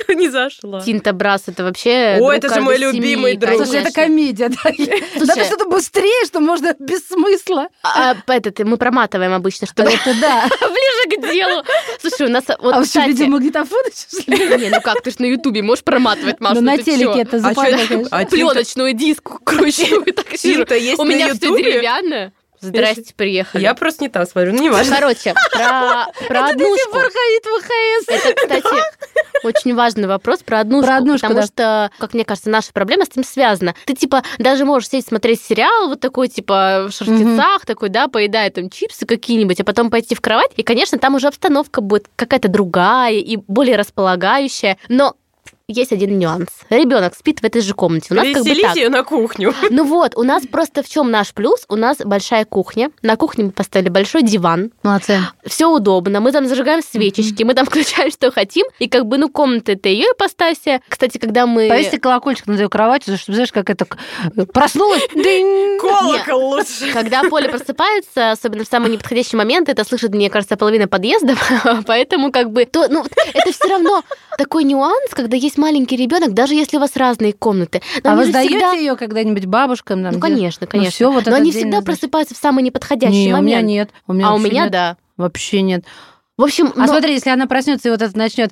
не 0.15 0.29
зашла. 0.29 0.81
Тинта 0.83 1.13
Брас 1.13 1.45
это 1.47 1.65
вообще. 1.65 2.17
Друг 2.19 2.31
это 2.33 2.55
же 2.55 2.61
мой 2.61 2.77
любимый 2.79 3.37
друг. 3.37 3.57
Слушай, 3.57 3.81
это 3.81 3.91
комедия, 3.91 4.49
да? 4.51 4.71
Надо 5.27 5.45
что-то 5.45 5.65
быстрее, 5.67 6.27
что 6.27 6.41
можно 6.41 6.75
без 6.79 7.07
смысла. 7.09 7.69
А, 7.83 8.15
этот, 8.27 8.59
мы 8.61 8.77
проматываем 8.77 9.33
обычно, 9.33 9.67
чтобы 9.67 9.91
Это 9.91 10.15
да. 10.21 10.47
ближе 10.61 11.17
к 11.19 11.33
делу. 11.33 11.65
Слушай, 12.01 12.27
у 12.27 12.31
нас 12.31 12.45
вот, 12.61 12.75
А 12.75 12.79
вы 12.81 12.85
что, 12.85 13.01
видеомагнитофон? 13.07 13.83
Не, 14.27 14.69
ну 14.69 14.81
как, 14.83 15.01
ты 15.03 15.11
ж 15.11 15.19
на 15.19 15.25
Ютубе 15.27 15.63
можешь 15.63 15.85
проматывать, 15.85 16.39
Маша, 16.41 16.57
Ну, 16.57 16.61
ну 16.61 16.67
на 16.67 16.77
телеке 16.79 17.05
чё? 17.05 17.19
это 17.19 17.37
А 17.39 17.41
западно, 17.41 18.07
а 18.11 18.25
Пленочную 18.27 18.93
диску 18.93 19.39
кручу 19.43 20.03
и 20.03 20.13
так 20.13 20.27
У 20.99 21.05
меня 21.05 21.35
все 21.35 21.57
деревянное. 21.57 22.33
Здрасте, 22.63 23.13
приехали. 23.17 23.63
Я 23.63 23.75
просто 23.75 24.05
не 24.05 24.09
там 24.09 24.25
смотрю, 24.25 24.53
ну 24.53 24.63
не 24.63 24.71
важно. 24.71 24.97
Короче, 24.97 25.35
про, 25.53 26.07
про 26.29 26.49
однушку. 26.49 26.93
Бархаит 26.93 27.45
ВХС. 27.45 28.09
Это, 28.09 28.35
кстати, 28.35 28.83
очень 29.43 29.75
важный 29.75 30.07
вопрос 30.07 30.41
про 30.45 30.61
однушку. 30.61 30.87
Про 30.87 30.97
однушку, 30.99 31.27
потому 31.27 31.41
да. 31.41 31.47
что, 31.47 31.91
как 31.99 32.15
мне 32.15 32.25
кажется, 32.25 32.51
наша 32.51 32.73
проблема 32.73 33.05
с 33.05 33.09
этим 33.09 33.25
связана. 33.25 33.75
Ты, 33.85 33.95
типа, 33.95 34.23
даже 34.39 34.65
можешь 34.65 34.89
сесть 34.89 35.09
смотреть 35.09 35.43
сериал 35.43 35.89
вот 35.89 36.01
такой, 36.01 36.29
типа, 36.29 36.87
в 36.89 36.93
шортицах, 36.93 37.67
такой, 37.67 37.89
да, 37.89 38.07
поедая 38.07 38.51
там 38.51 38.71
чипсы 38.71 39.07
какие-нибудь, 39.07 39.61
а 39.61 39.65
потом 39.65 39.91
пойти 39.91 40.15
в 40.15 40.21
кровать, 40.21 40.53
и, 40.57 40.63
конечно, 40.63 40.99
там 40.99 41.17
уже 41.17 41.27
обстановка 41.27 41.81
будет 41.81 42.07
какая-то 42.15 42.49
другая 42.49 43.15
и 43.15 43.37
более 43.37 43.77
располагающая. 43.77 44.79
Но 44.89 45.17
есть 45.73 45.93
один 45.93 46.19
нюанс. 46.19 46.49
Ребенок 46.71 47.15
спит 47.17 47.41
в 47.41 47.45
этой 47.45 47.63
же 47.63 47.75
комнате. 47.75 48.09
У 48.11 48.15
нас 48.15 48.27
как 48.33 48.45
бы 48.45 48.55
так. 48.55 48.77
ее 48.77 48.89
на 48.89 49.03
кухню. 49.03 49.55
Ну 49.71 49.85
вот, 49.85 50.17
у 50.17 50.23
нас 50.23 50.47
просто 50.47 50.83
в 50.83 50.89
чем 50.89 51.11
наш 51.11 51.33
плюс? 51.33 51.65
У 51.69 51.77
нас 51.77 51.99
большая 52.05 52.45
кухня. 52.45 52.91
На 53.01 53.17
кухне 53.17 53.45
мы 53.45 53.51
поставили 53.51 53.89
большой 53.89 54.23
диван. 54.23 54.71
Молодцы. 54.83 55.19
Все 55.47 55.67
удобно. 55.67 56.21
Мы 56.21 56.31
там 56.31 56.47
зажигаем 56.47 56.83
свечечки, 56.83 57.43
мы 57.43 57.55
там 57.55 57.67
включаем, 57.73 58.11
что 58.11 58.31
хотим. 58.31 58.67
И 58.79 58.89
как 58.89 59.07
бы, 59.07 59.19
ну, 59.19 59.29
комната 59.29 59.73
это 59.73 59.89
ее 59.89 60.07
ипостасия. 60.15 60.83
Кстати, 60.89 61.19
когда 61.19 61.47
мы... 61.47 61.69
Повесьте 61.69 61.99
колокольчик 61.99 62.47
над 62.47 62.61
ее 62.61 62.69
кроватью, 62.69 63.17
чтобы, 63.17 63.37
знаешь, 63.37 63.53
как 63.53 63.71
это... 63.71 63.87
Проснулась, 64.53 65.03
дынь. 65.15 65.79
Колокол 65.81 66.55
лучше. 66.55 66.93
Когда 66.93 67.23
Поля 67.25 67.49
просыпается, 67.49 68.33
особенно 68.33 68.65
в 68.65 68.69
самый 68.69 68.91
неподходящий 68.91 69.37
момент, 69.37 69.69
это 69.69 69.85
слышит, 69.85 70.11
мне 70.11 70.31
кажется, 70.31 70.57
половина 70.57 70.89
подъезда, 70.89 71.35
поэтому 71.87 72.31
как 72.31 72.51
бы 72.51 72.65
то, 72.67 72.89
ну, 72.89 73.05
это 73.35 73.53
все 73.53 73.69
равно 73.69 74.03
такой 74.39 74.65
нюанс, 74.65 75.11
когда 75.13 75.37
есть 75.37 75.59
маленький 75.63 75.97
ребенок, 75.97 76.35
даже 76.35 76.55
если 76.55 76.77
у 76.77 76.81
вас 76.81 76.97
разные 76.97 77.33
комнаты. 77.33 77.81
Но 78.05 78.13
А 78.13 78.17
вы 78.17 78.27
сдаете 78.27 78.51
всегда- 78.59 78.73
ее 78.73 78.97
когда-нибудь 78.97 79.47
бабушкам? 79.47 80.03
там, 80.03 80.13
Ну, 80.13 80.19
дед- 80.19 80.23
конечно, 80.23 80.67
конечно. 80.67 80.93
всё, 80.93 81.11
вот 81.13 81.27
Но 81.27 81.37
они 81.37 81.51
всегда 81.53 81.67
назначен. 81.79 81.85
просыпаются 81.87 82.35
в 82.35 82.39
самый 82.39 82.63
неподходящий 82.65 83.27
Не, 83.27 83.35
у 83.35 83.41
меня 83.41 83.57
момент. 83.59 83.69
нет. 83.69 83.91
У 84.07 84.13
меня 84.13 84.29
а 84.29 84.35
у 84.35 84.39
меня 84.39 84.65
нет. 84.65 84.73
да. 84.73 84.97
Вообще 85.17 85.63
нет. 85.63 85.85
В 86.37 86.43
общем, 86.43 86.73
А 86.77 86.81
но- 86.81 86.87
смотри, 86.89 87.13
если 87.15 87.31
она 87.31 87.47
проснется 87.47 87.89
и 87.89 87.91
вот 87.93 88.03
это 88.03 88.17
начнет. 88.19 88.51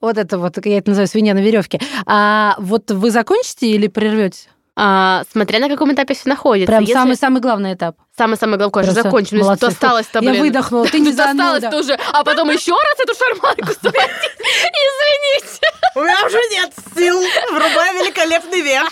Вот 0.00 0.16
это 0.16 0.38
вот, 0.38 0.64
я 0.64 0.78
это 0.78 0.90
называю 0.90 1.08
свинья 1.08 1.34
на 1.34 1.40
веревке. 1.40 1.80
А 2.06 2.54
вот 2.58 2.90
вы 2.90 3.10
закончите 3.10 3.66
или 3.68 3.88
прервете? 3.88 4.48
А, 4.80 5.24
смотря 5.32 5.58
на 5.58 5.68
каком 5.68 5.92
этапе 5.92 6.14
все 6.14 6.28
находится. 6.28 6.68
Прям 6.70 6.82
Если- 6.82 6.92
самый-самый 6.92 7.40
главный 7.40 7.74
этап. 7.74 7.96
Главное, 8.16 8.70
конечно, 8.70 8.94
Просто 8.94 9.02
закончим. 9.02 9.38
Ну, 9.38 9.44
молодцы. 9.44 9.58
Что 9.66 9.74
осталось-то, 9.74 10.18
Я 10.20 10.30
блин? 10.30 10.42
выдохнула, 10.42 10.86
ты 10.86 11.00
не 11.00 11.10
Осталось 11.10 11.60
зануда. 11.62 11.70
тоже. 11.70 11.98
А 12.12 12.22
потом 12.24 12.50
еще 12.50 12.72
раз 12.72 12.98
эту 13.00 13.14
шарманку. 13.14 13.72
Извините. 13.82 15.66
У 15.94 16.00
меня 16.00 16.26
уже 16.26 16.38
нет 16.50 16.72
сил. 16.96 17.20
Врубай 17.50 17.94
великолепный 17.94 18.60
век. 18.62 18.88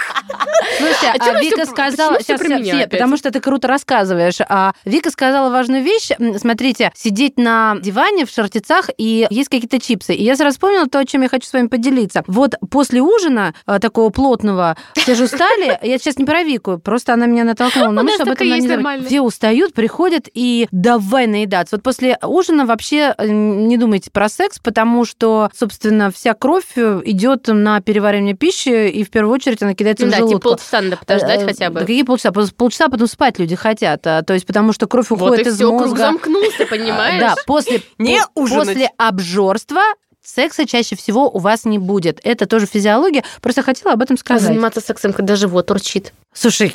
Слушайте, 0.79 1.12
А 1.19 1.37
а, 1.37 1.41
Вика 1.41 1.62
всё- 1.62 1.71
сказала... 1.73 2.21
Сейчас, 2.21 2.41
все, 2.41 2.62
все, 2.62 2.73
опять? 2.73 2.91
потому 2.91 3.17
что 3.17 3.31
ты 3.31 3.41
круто 3.41 3.69
рассказываешь. 3.69 4.38
А 4.49 4.73
Вика 4.85 5.11
сказала 5.11 5.50
важную 5.50 5.83
вещь. 5.83 6.11
Смотрите, 6.38 6.93
сидеть 6.95 7.38
на 7.38 7.76
диване 7.81 8.26
в 8.26 8.31
шортицах 8.31 8.91
и 8.97 9.26
есть 9.31 9.49
какие-то 9.49 9.81
чипсы. 9.81 10.15
И 10.15 10.25
я 10.25 10.37
сразу 10.37 10.55
вспомнила 10.55 10.87
то, 10.87 10.99
о 10.99 11.05
чем 11.05 11.23
я 11.23 11.29
хочу 11.29 11.47
с 11.47 11.53
вами 11.53 11.69
поделиться. 11.69 12.23
Вот 12.26 12.55
после 12.71 13.00
ужина 13.00 13.55
а, 13.67 13.79
такого 13.79 14.11
плотного, 14.11 14.76
все 14.95 15.15
же 15.15 15.25
устали, 15.25 15.79
я 15.83 15.99
сейчас 15.99 16.19
не 16.19 16.25
про 16.25 16.43
Вику, 16.43 16.79
просто 16.79 17.15
она 17.15 17.26
меня 17.26 17.45
натолкнула 17.45 17.91
на 17.91 18.00
У 18.00 18.05
нас 18.05 18.19
мысль 18.19 18.23
об 18.23 18.29
этом 18.31 18.47
есть 18.47 18.69
нормально. 18.69 19.07
Все 19.07 19.21
устают, 19.21 19.75
приходят 19.75 20.29
и 20.33 20.69
давай 20.71 21.26
наедаться. 21.26 21.76
Вот 21.76 21.83
после 21.83 22.19
ужина 22.23 22.67
вообще 22.67 23.15
э, 23.17 23.26
не 23.29 23.76
думайте 23.76 24.11
про 24.11 24.29
секс, 24.29 24.59
потому 24.59 25.05
что, 25.05 25.50
собственно, 25.57 26.11
вся 26.11 26.35
кровь 26.35 26.65
э, 26.76 26.96
идет 27.05 27.49
на 27.49 27.81
переваривание 27.81 28.35
пищи, 28.35 28.88
и 28.88 29.05
в 29.05 29.11
первую 29.11 29.35
очередь 29.35 29.62
она 29.62 29.75
кидается 29.75 30.05
Ну 30.05 30.11
в 30.11 30.12
да, 30.12 30.19
желудок. 30.19 30.41
типа 30.43 30.49
полчаса 30.50 30.81
надо 30.81 30.97
подождать 30.97 31.43
Э, 31.43 31.45
хотя 31.45 31.65
да 31.67 31.71
бы. 31.71 31.81
какие 31.81 32.03
полчаса? 32.03 32.33
Пол- 32.33 32.49
Полчаса 32.57 32.88
потом 32.88 33.07
спать 33.07 33.38
люди 33.38 33.55
хотят. 33.57 34.07
а, 34.07 34.23
То 34.23 34.35
есть 34.35 34.47
потому 34.47 34.73
что 34.73 34.87
кровь 34.87 35.11
Вот 35.11 35.21
уходит 35.21 35.47
и 35.47 35.50
из 35.50 35.57
все, 35.57 35.69
круг 35.69 35.81
мозга. 35.83 35.99
замкнулся, 35.99 36.62
А, 36.62 36.67
понимаешь? 36.67 37.21
Да, 37.21 37.35
после, 37.47 37.83
Не 37.99 38.21
после 38.35 38.91
обжорства 38.99 39.83
секса 40.23 40.67
чаще 40.67 40.97
всего 40.97 41.29
у 41.31 41.38
вас 41.38 41.65
не 41.65 41.79
будет. 41.79 42.19
Это 42.25 42.47
тоже 42.47 42.67
физиология. 42.67 43.23
Просто 43.41 43.62
хотела 43.62 43.93
об 43.93 44.03
этом 44.03 44.15
А 44.15 44.19
сказать. 44.19 44.43
заниматься 44.43 44.81
сексом, 44.81 45.12
когда 45.12 45.37
живот 45.37 45.71
урчит. 45.71 46.12
Слушай, 46.35 46.75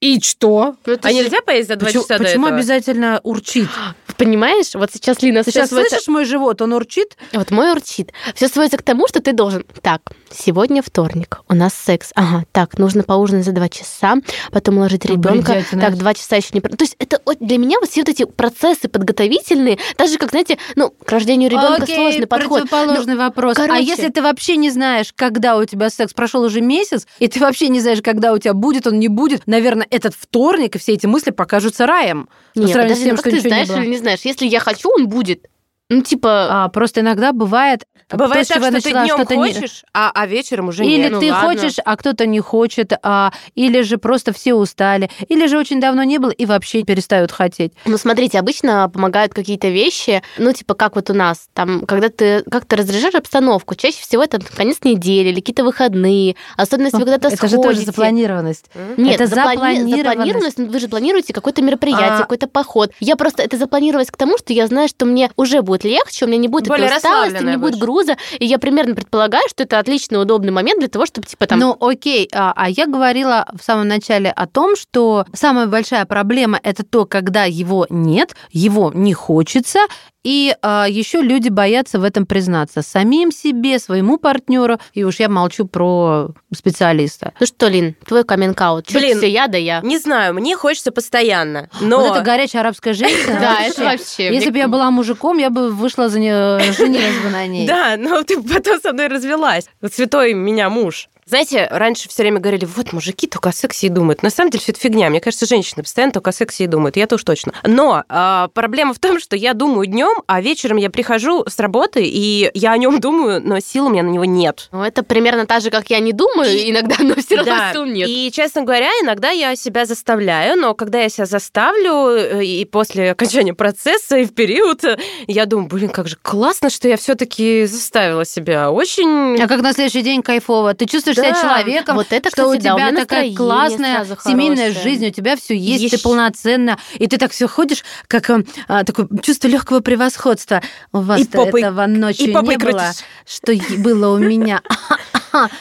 и 0.00 0.20
что? 0.20 0.76
Ну, 0.84 0.92
это 0.92 1.08
А 1.08 1.10
же- 1.10 1.16
нельзя 1.16 1.40
поесть 1.40 1.68
за 1.68 1.76
два 1.76 1.86
Почему, 1.86 2.02
часа 2.02 2.18
до 2.18 2.24
почему 2.24 2.46
этого? 2.46 2.58
обязательно 2.58 3.20
урчит? 3.22 3.68
Понимаешь, 4.16 4.74
вот 4.74 4.90
сейчас 4.92 5.22
Лина 5.22 5.42
сейчас 5.44 5.68
сводится- 5.70 5.96
слышишь 5.96 6.08
мой 6.08 6.24
живот? 6.24 6.62
Он 6.62 6.72
урчит? 6.72 7.16
Вот 7.32 7.50
мой 7.50 7.72
урчит. 7.72 8.12
Все 8.34 8.48
сводится 8.48 8.78
к 8.78 8.82
тому, 8.82 9.08
что 9.08 9.20
ты 9.20 9.32
должен. 9.32 9.64
Так, 9.82 10.02
сегодня 10.36 10.82
вторник, 10.82 11.40
у 11.48 11.54
нас 11.54 11.74
секс. 11.74 12.10
Ага, 12.14 12.44
так, 12.52 12.78
нужно 12.78 13.02
поужинать 13.02 13.44
за 13.44 13.52
два 13.52 13.68
часа, 13.68 14.16
потом 14.52 14.78
уложить 14.78 15.04
Ну, 15.04 15.14
ребенка. 15.14 15.62
Так, 15.70 15.96
два 15.96 16.14
часа 16.14 16.36
еще 16.36 16.48
не. 16.52 16.60
То 16.60 16.76
есть 16.84 16.96
это 16.98 17.20
для 17.40 17.58
меня 17.58 17.78
вот 17.80 17.90
все 17.90 18.00
вот 18.00 18.08
эти 18.08 18.24
процессы 18.24 18.88
подготовительные, 18.88 19.78
даже 19.98 20.18
как 20.18 20.30
знаете, 20.30 20.58
ну 20.76 20.90
к 20.90 21.10
рождению 21.10 21.50
ребенка 21.50 21.82
Окей, 21.84 21.96
сложный 21.96 22.26
подход. 22.26 22.62
противоположный 22.62 23.16
вопрос. 23.16 23.56
А 23.58 23.66
короче. 23.66 23.84
если 23.84 24.08
ты 24.08 24.22
вообще 24.22 24.56
не 24.56 24.70
знаешь, 24.70 25.12
когда 25.14 25.56
у 25.56 25.64
тебя 25.64 25.90
секс 25.90 26.12
прошел 26.12 26.42
уже 26.42 26.60
месяц, 26.60 27.06
и 27.18 27.28
ты 27.28 27.40
вообще 27.40 27.68
не 27.68 27.80
знаешь, 27.80 28.02
когда 28.02 28.32
у 28.32 28.38
тебя 28.38 28.54
будет, 28.54 28.86
он 28.86 28.98
не 28.98 29.08
будет, 29.08 29.46
наверное, 29.46 29.86
этот 29.90 30.14
вторник 30.14 30.76
и 30.76 30.78
все 30.78 30.92
эти 30.92 31.06
мысли 31.06 31.30
покажутся 31.30 31.86
раем. 31.86 32.28
по 32.54 32.60
Нет, 32.60 32.70
сравнению 32.70 32.96
с 32.96 32.98
подожди, 32.98 33.04
тем, 33.04 33.16
ну 33.16 33.20
что 33.20 33.30
ты 33.30 33.36
не 33.36 33.40
знаешь 33.40 33.68
было. 33.68 33.76
или 33.78 33.86
не 33.90 33.98
знаешь? 33.98 34.20
Если 34.24 34.46
я 34.46 34.60
хочу, 34.60 34.90
он 34.90 35.08
будет. 35.08 35.46
Ну 35.90 36.00
типа. 36.02 36.64
А, 36.64 36.68
просто 36.68 37.00
иногда 37.00 37.32
бывает... 37.32 37.84
Бывает 38.10 38.46
то, 38.48 38.54
так, 38.54 38.62
я 38.62 38.70
что 38.80 38.80
ты 38.82 38.92
днем 38.92 39.06
что-то 39.16 39.36
не- 39.36 39.52
хочешь, 39.54 39.84
а, 39.94 40.10
а 40.14 40.26
вечером 40.26 40.68
уже 40.68 40.84
Или 40.84 41.02
нет. 41.04 41.12
ну 41.12 41.20
ты 41.20 41.32
ладно. 41.32 41.48
хочешь, 41.48 41.76
а 41.84 41.96
кто-то 41.96 42.26
не 42.26 42.40
хочет, 42.40 42.92
а, 43.02 43.32
или 43.54 43.80
же 43.82 43.98
просто 43.98 44.32
все 44.32 44.54
устали, 44.54 45.10
или 45.28 45.46
же 45.46 45.58
очень 45.58 45.80
давно 45.80 46.02
не 46.04 46.18
было 46.18 46.30
и 46.30 46.44
вообще 46.46 46.82
перестают 46.84 47.32
хотеть. 47.32 47.72
Ну, 47.86 47.96
смотрите, 47.98 48.38
обычно 48.38 48.88
помогают 48.88 49.32
какие-то 49.34 49.68
вещи, 49.68 50.22
ну, 50.38 50.52
типа, 50.52 50.74
как 50.74 50.96
вот 50.96 51.10
у 51.10 51.14
нас, 51.14 51.48
там, 51.54 51.86
когда 51.86 52.08
ты 52.08 52.42
как-то 52.50 52.76
разряжаешь 52.76 53.14
обстановку, 53.14 53.74
чаще 53.74 54.00
всего 54.00 54.22
это 54.22 54.38
конец 54.54 54.78
недели 54.84 55.28
или 55.30 55.36
какие-то 55.36 55.64
выходные, 55.64 56.36
особенно 56.56 56.86
если 56.86 56.98
вы 56.98 57.04
куда-то 57.04 57.28
Это 57.28 57.48
же 57.48 57.56
тоже 57.56 57.62
сходите. 57.68 57.86
запланированность. 57.86 58.66
Нет, 58.96 59.20
это 59.20 59.24
заплани- 59.24 59.80
запланированность. 59.80 59.96
запланированность, 60.04 60.58
вы 60.58 60.78
же 60.78 60.88
планируете 60.88 61.32
какое-то 61.32 61.62
мероприятие, 61.62 62.08
А. 62.10 62.18
какой-то 62.18 62.46
поход. 62.48 62.92
Я 63.00 63.16
просто, 63.16 63.42
это 63.42 63.56
запланировалось 63.56 64.10
к 64.10 64.16
тому, 64.16 64.38
что 64.38 64.52
я 64.52 64.66
знаю, 64.66 64.88
что 64.88 65.06
мне 65.06 65.30
уже 65.36 65.62
будет 65.62 65.84
легче, 65.84 66.24
у 66.24 66.28
меня 66.28 66.38
не 66.38 66.48
будет 66.48 66.68
Более 66.68 66.86
этой 66.86 66.96
усталости, 66.98 67.42
не 67.42 67.56
будет 67.56 67.72
будешь. 67.74 67.78
Груза, 67.94 68.16
и 68.38 68.44
я 68.46 68.58
примерно 68.58 68.94
предполагаю, 68.94 69.44
что 69.48 69.62
это 69.62 69.78
отличный, 69.78 70.20
удобный 70.20 70.52
момент 70.52 70.80
для 70.80 70.88
того, 70.88 71.06
чтобы, 71.06 71.26
типа, 71.26 71.46
там... 71.46 71.58
Ну, 71.58 71.76
окей, 71.80 72.28
а, 72.32 72.52
а 72.56 72.68
я 72.68 72.86
говорила 72.86 73.46
в 73.58 73.62
самом 73.62 73.88
начале 73.88 74.30
о 74.30 74.46
том, 74.46 74.76
что 74.76 75.24
самая 75.32 75.66
большая 75.66 76.04
проблема 76.04 76.58
это 76.62 76.84
то, 76.84 77.06
когда 77.06 77.44
его 77.44 77.86
нет, 77.88 78.34
его 78.50 78.90
не 78.92 79.14
хочется, 79.14 79.80
и 80.24 80.56
еще 80.62 81.20
люди 81.20 81.50
боятся 81.50 81.98
в 82.00 82.04
этом 82.04 82.26
признаться 82.26 82.82
самим 82.82 83.30
себе, 83.30 83.78
своему 83.78 84.18
партнеру, 84.18 84.78
и 84.94 85.04
уж 85.04 85.20
я 85.20 85.28
молчу 85.28 85.66
про 85.66 86.30
специалиста. 86.52 87.32
Ну 87.38 87.46
что, 87.46 87.68
Лин, 87.68 87.94
твой 88.06 88.24
каминг-аут. 88.24 88.86
Чё 88.86 88.98
Блин, 88.98 89.18
все 89.18 89.28
я 89.28 89.48
да 89.48 89.58
я. 89.58 89.80
Не 89.82 89.98
знаю, 89.98 90.34
мне 90.34 90.56
хочется 90.56 90.92
постоянно. 90.92 91.68
Но... 91.80 92.00
Вот 92.00 92.12
это 92.12 92.24
горячая 92.24 92.62
арабская 92.62 92.94
женщина. 92.94 93.38
Да, 93.44 93.62
это 93.62 93.84
вообще... 93.84 94.32
Если 94.32 94.50
бы 94.50 94.58
я 94.58 94.68
была 94.68 94.90
мужиком, 94.90 95.36
я 95.38 95.50
бы 95.50 95.70
вышла 95.70 96.08
за 96.08 96.18
нее, 96.18 96.60
женилась 96.72 97.18
бы 97.22 97.28
на 97.30 97.46
ней. 97.46 97.66
Да, 97.74 97.96
но 97.98 98.22
ты 98.22 98.40
потом 98.42 98.80
со 98.80 98.92
мной 98.92 99.08
развелась. 99.08 99.66
Святой 99.92 100.32
меня 100.32 100.70
муж. 100.70 101.08
Знаете, 101.26 101.66
раньше 101.70 102.08
все 102.08 102.22
время 102.22 102.38
говорили, 102.40 102.64
вот 102.66 102.92
мужики 102.92 103.26
только 103.26 103.48
о 103.48 103.52
сексе 103.52 103.86
и 103.86 103.90
думают. 103.90 104.22
На 104.22 104.30
самом 104.30 104.50
деле 104.50 104.62
все 104.62 104.72
это 104.72 104.80
фигня. 104.80 105.08
Мне 105.08 105.20
кажется, 105.20 105.46
женщины 105.46 105.82
постоянно 105.82 106.12
только 106.12 106.30
о 106.30 106.32
сексе 106.32 106.64
и 106.64 106.66
думают. 106.66 106.96
Я-то 106.96 107.14
уж 107.14 107.24
точно. 107.24 107.52
Но 107.64 108.04
а, 108.08 108.48
проблема 108.48 108.92
в 108.92 108.98
том, 108.98 109.18
что 109.18 109.34
я 109.36 109.54
думаю 109.54 109.86
днем, 109.86 110.22
а 110.26 110.40
вечером 110.40 110.76
я 110.76 110.90
прихожу 110.90 111.44
с 111.48 111.58
работы, 111.58 112.04
и 112.04 112.50
я 112.54 112.72
о 112.72 112.78
нем 112.78 113.00
думаю, 113.00 113.40
но 113.42 113.58
сил 113.60 113.86
у 113.86 113.88
меня 113.88 114.02
на 114.02 114.10
него 114.10 114.24
нет. 114.24 114.68
Ну, 114.72 114.82
это 114.82 115.02
примерно 115.02 115.46
так 115.46 115.62
же, 115.62 115.70
как 115.70 115.88
я 115.90 115.98
не 116.00 116.12
думаю 116.12 116.50
И- 116.50 116.70
иногда, 116.70 116.96
но 117.00 117.14
все 117.14 117.36
равно 117.36 117.52
Да, 117.56 117.72
сил 117.72 117.84
нет. 117.86 118.08
И, 118.08 118.30
честно 118.32 118.62
говоря, 118.62 118.90
иногда 119.02 119.30
я 119.30 119.56
себя 119.56 119.86
заставляю, 119.86 120.60
но 120.60 120.74
когда 120.74 121.00
я 121.00 121.08
себя 121.08 121.26
заставлю, 121.26 122.08
э, 122.10 122.44
и 122.44 122.64
после 122.64 123.12
окончания 123.12 123.54
процесса, 123.54 124.18
и 124.18 124.24
в 124.26 124.34
период, 124.34 124.84
э, 124.84 124.98
я 125.26 125.46
думаю, 125.46 125.68
блин, 125.68 125.88
как 125.88 126.06
же 126.08 126.16
классно, 126.20 126.68
что 126.70 126.86
я 126.88 126.96
все 126.96 127.14
таки 127.14 127.64
заставила 127.64 128.24
себя. 128.26 128.70
Очень... 128.70 129.40
А 129.42 129.48
как 129.48 129.62
на 129.62 129.72
следующий 129.72 130.02
день 130.02 130.22
кайфово? 130.22 130.74
Ты 130.74 130.86
чувствуешь 130.86 131.13
себя 131.14 131.32
Да. 131.32 131.40
человеком, 131.40 131.96
Вот 131.96 132.06
это, 132.10 132.30
что 132.30 132.46
у 132.46 132.50
кстати, 132.52 132.64
да, 132.64 132.74
у 132.74 132.78
тебя 132.78 132.90
меня 132.90 133.00
такая 133.00 133.28
настроение 133.30 133.36
классная 133.36 134.06
семейная 134.24 134.56
хорошее. 134.72 134.82
жизнь, 134.82 135.06
у 135.06 135.10
тебя 135.10 135.36
все 135.36 135.56
есть, 135.56 135.90
ты 135.90 135.96
Ещё- 135.96 136.02
полноценна, 136.08 136.78
и 136.94 137.06
ты 137.06 137.18
так 137.18 137.32
все 137.32 137.48
ходишь, 137.48 137.84
как 138.08 138.28
эм, 138.30 138.46
а, 138.68 138.84
такое 138.84 139.08
чувство 139.22 139.48
легкого 139.48 139.80
превосходства. 139.80 140.62
У 140.92 141.00
вас 141.00 141.20
И 141.20 141.24
попой- 141.26 141.62
этого 141.62 141.86
ночью 141.86 142.28
и 142.28 142.32
попой 142.32 142.56
не 142.56 142.58
было, 142.58 142.70
крутишь. 142.78 143.04
что 143.26 143.52
е- 143.52 143.78
было 143.78 144.14
у 144.14 144.18
меня. 144.18 144.60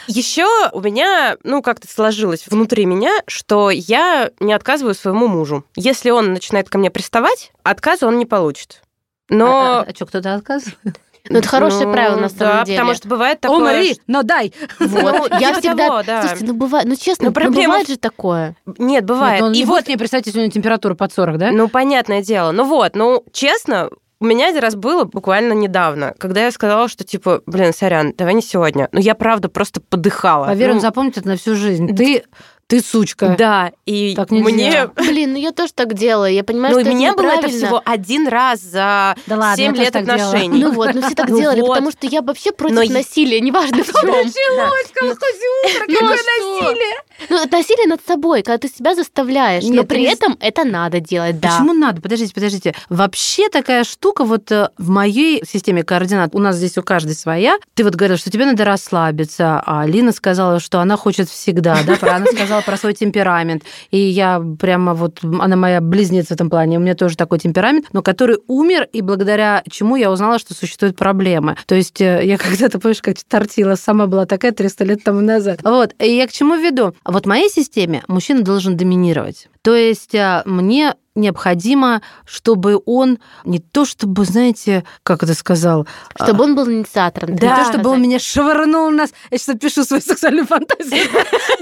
Еще 0.07 0.45
у 0.71 0.81
меня, 0.81 1.35
ну, 1.43 1.61
как-то 1.63 1.87
сложилось 1.91 2.45
внутри 2.47 2.85
меня, 2.85 3.11
что 3.27 3.69
я 3.71 4.29
не 4.39 4.53
отказываю 4.53 4.93
своему 4.93 5.27
мужу. 5.27 5.65
Если 5.75 6.11
он 6.11 6.33
начинает 6.33 6.69
ко 6.69 6.77
мне 6.77 6.91
приставать, 6.91 7.51
отказа 7.63 8.05
он 8.07 8.19
не 8.19 8.25
получит. 8.27 8.81
Но... 9.29 9.85
А 9.87 9.95
что, 9.95 10.05
кто-то 10.05 10.35
отказывает? 10.35 10.99
Ну, 11.29 11.39
это 11.39 11.47
хорошее 11.47 11.85
Ну, 11.85 11.93
правило, 11.93 12.19
на 12.19 12.29
самом 12.29 12.57
да, 12.57 12.63
деле. 12.65 12.77
потому 12.77 12.95
что 12.95 13.07
бывает 13.07 13.39
такое... 13.39 13.57
Умри, 13.57 13.97
но 14.07 14.23
дай! 14.23 14.53
Вот. 14.79 15.31
Ну, 15.31 15.37
Я 15.39 15.49
типа 15.49 15.59
всегда... 15.61 15.87
того, 15.87 16.03
да. 16.03 16.21
Слушайте, 16.21 16.45
ну 16.45 16.53
бывает, 16.53 16.85
ну 16.85 16.95
честно, 16.95 17.25
Ну, 17.25 17.29
ну, 17.29 17.33
проблема 17.33 17.65
бывает 17.65 17.87
же 17.87 17.97
такое. 17.97 18.55
Нет, 18.77 19.05
бывает. 19.05 19.41
Он 19.41 19.53
И 19.53 19.59
не 19.59 19.65
вот 19.65 19.87
мне 19.87 19.95
у 19.95 19.99
него 19.99 20.49
температура 20.49 20.95
под 20.95 21.13
40, 21.13 21.37
да? 21.37 21.51
Ну, 21.51 21.69
понятное 21.69 22.21
дело. 22.21 22.51
Ну 22.51 22.65
вот, 22.65 22.95
ну, 22.95 23.23
честно, 23.31 23.89
у 24.19 24.25
меня 24.25 24.49
один 24.49 24.61
раз 24.61 24.75
было 24.75 25.03
буквально 25.05 25.53
недавно, 25.53 26.13
когда 26.17 26.45
я 26.45 26.51
сказала, 26.51 26.87
что, 26.87 27.03
типа, 27.03 27.41
блин, 27.45 27.73
сорян, 27.73 28.13
давай 28.17 28.33
не 28.33 28.41
сегодня. 28.41 28.89
Но 28.91 28.99
я, 28.99 29.15
правда, 29.15 29.49
просто 29.49 29.81
подыхала. 29.81 30.45
Поверь, 30.45 30.69
он 30.69 30.75
Ну, 30.75 30.81
запомнит 30.81 31.17
это 31.17 31.27
на 31.27 31.37
всю 31.37 31.55
жизнь. 31.55 31.95
Ты, 31.95 32.23
ты 32.67 32.81
сучка. 32.81 33.35
Да, 33.37 33.71
и 33.85 34.15
Так 34.15 34.31
нельзя. 34.31 34.51
мне... 34.51 34.87
Блин, 35.07 35.33
ну 35.33 35.37
я 35.39 35.51
тоже 35.51 35.73
так 35.73 35.93
делаю. 35.93 36.33
Я 36.33 36.43
понимаю, 36.43 36.73
Ну, 36.75 36.81
что 36.81 36.89
у 36.89 36.93
меня 36.93 37.13
было 37.13 37.27
это 37.31 37.47
всего 37.49 37.81
один 37.85 38.27
раз 38.27 38.61
за 38.61 39.15
Да 39.27 39.35
ладно, 39.35 39.61
я 39.61 39.67
7 39.67 39.71
тоже 39.75 39.83
лет 39.83 39.93
делала. 40.05 40.13
отношений. 40.29 40.59
Ну 40.63 40.71
вот, 40.71 40.93
ну 40.93 41.01
все 41.01 41.15
так 41.15 41.29
Ну 41.29 41.39
делали, 41.39 41.61
вот. 41.61 41.67
потому 41.69 41.91
что 41.91 42.07
я 42.07 42.21
вообще 42.21 42.51
против 42.51 42.75
Но 42.75 42.83
насилия, 42.85 43.39
неважно 43.41 43.83
в 43.83 43.87
чем. 43.87 44.09
Началось 44.09 44.91
колхозе 44.93 45.47
утро, 45.65 45.79
какое 45.87 46.09
а 46.09 46.71
насилие! 46.71 46.95
Ну, 47.29 47.43
это 47.43 47.57
насилие 47.57 47.87
над 47.87 48.01
собой, 48.05 48.41
когда 48.43 48.57
ты 48.57 48.73
себя 48.73 48.95
заставляешь, 48.95 49.63
но 49.65 49.83
при 49.83 50.03
этом 50.03 50.37
это 50.39 50.63
надо 50.63 50.99
делать, 50.99 51.39
да. 51.39 51.49
Почему 51.49 51.73
надо? 51.73 52.01
Подождите, 52.01 52.33
подождите. 52.33 52.75
Вообще 52.89 53.49
такая 53.49 53.83
штука 53.83 54.23
вот 54.23 54.51
э, 54.51 54.69
в 54.77 54.89
моей 54.89 55.43
системе 55.45 55.83
координат, 55.83 56.31
у 56.33 56.39
нас 56.39 56.55
здесь 56.55 56.77
у 56.77 56.83
каждой 56.83 57.15
своя. 57.15 57.57
Ты 57.75 57.83
вот 57.83 57.95
говорила, 57.95 58.17
что 58.17 58.31
тебе 58.31 58.45
надо 58.45 58.65
расслабиться, 58.65 59.61
а 59.65 59.85
Лина 59.85 60.11
сказала, 60.11 60.59
что 60.59 60.79
она 60.79 60.97
хочет 60.97 61.29
всегда, 61.29 61.77
да, 61.85 61.97
она 62.15 62.25
сказала 62.25 62.52
про 62.61 62.77
свой 62.77 62.93
темперамент. 62.93 63.63
И 63.91 63.97
я 63.97 64.41
прямо 64.59 64.93
вот, 64.93 65.19
она 65.23 65.55
моя 65.55 65.81
близнец 65.81 66.27
в 66.27 66.31
этом 66.31 66.49
плане, 66.49 66.77
у 66.77 66.81
меня 66.81 66.95
тоже 66.95 67.17
такой 67.17 67.39
темперамент, 67.39 67.87
но 67.93 68.01
который 68.01 68.37
умер, 68.47 68.87
и 68.91 69.01
благодаря 69.01 69.63
чему 69.69 69.95
я 69.95 70.11
узнала, 70.11 70.39
что 70.39 70.53
существуют 70.53 70.95
проблемы. 70.95 71.55
То 71.65 71.75
есть 71.75 72.01
э, 72.01 72.21
я 72.23 72.37
когда-то, 72.37 72.79
помнишь, 72.79 73.01
как 73.01 73.17
тортила, 73.27 73.75
сама 73.75 74.07
была 74.07 74.25
такая 74.25 74.51
300 74.51 74.83
лет 74.83 75.03
тому 75.03 75.21
назад. 75.21 75.59
Вот, 75.63 75.93
и 75.99 76.15
я 76.15 76.27
к 76.27 76.31
чему 76.31 76.55
веду? 76.55 76.93
Вот 77.05 77.23
в 77.23 77.27
моей 77.27 77.49
системе 77.49 78.03
мужчина 78.07 78.41
должен 78.41 78.77
доминировать. 78.77 79.47
То 79.61 79.75
есть 79.75 80.13
а, 80.15 80.43
мне 80.45 80.95
необходимо, 81.15 82.01
чтобы 82.25 82.81
он 82.85 83.19
не 83.45 83.59
то 83.59 83.85
чтобы, 83.85 84.25
знаете, 84.25 84.83
как 85.03 85.23
это 85.23 85.33
сказал, 85.33 85.87
Чтобы 86.15 86.43
он 86.45 86.55
был 86.55 86.69
инициатором. 86.71 87.31
не 87.31 87.37
Да. 87.37 87.63
то 87.63 87.69
чтобы 87.71 87.89
он 87.91 88.01
меня 88.01 88.19
швырнул 88.19 88.89
нас. 88.89 89.11
Я 89.29 89.37
сейчас 89.37 89.57
пишу 89.57 89.83
свою 89.83 90.01
сексуальную 90.01 90.47
фантазию, 90.47 91.05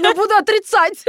но 0.00 0.14
буду 0.14 0.34
отрицать. 0.36 1.04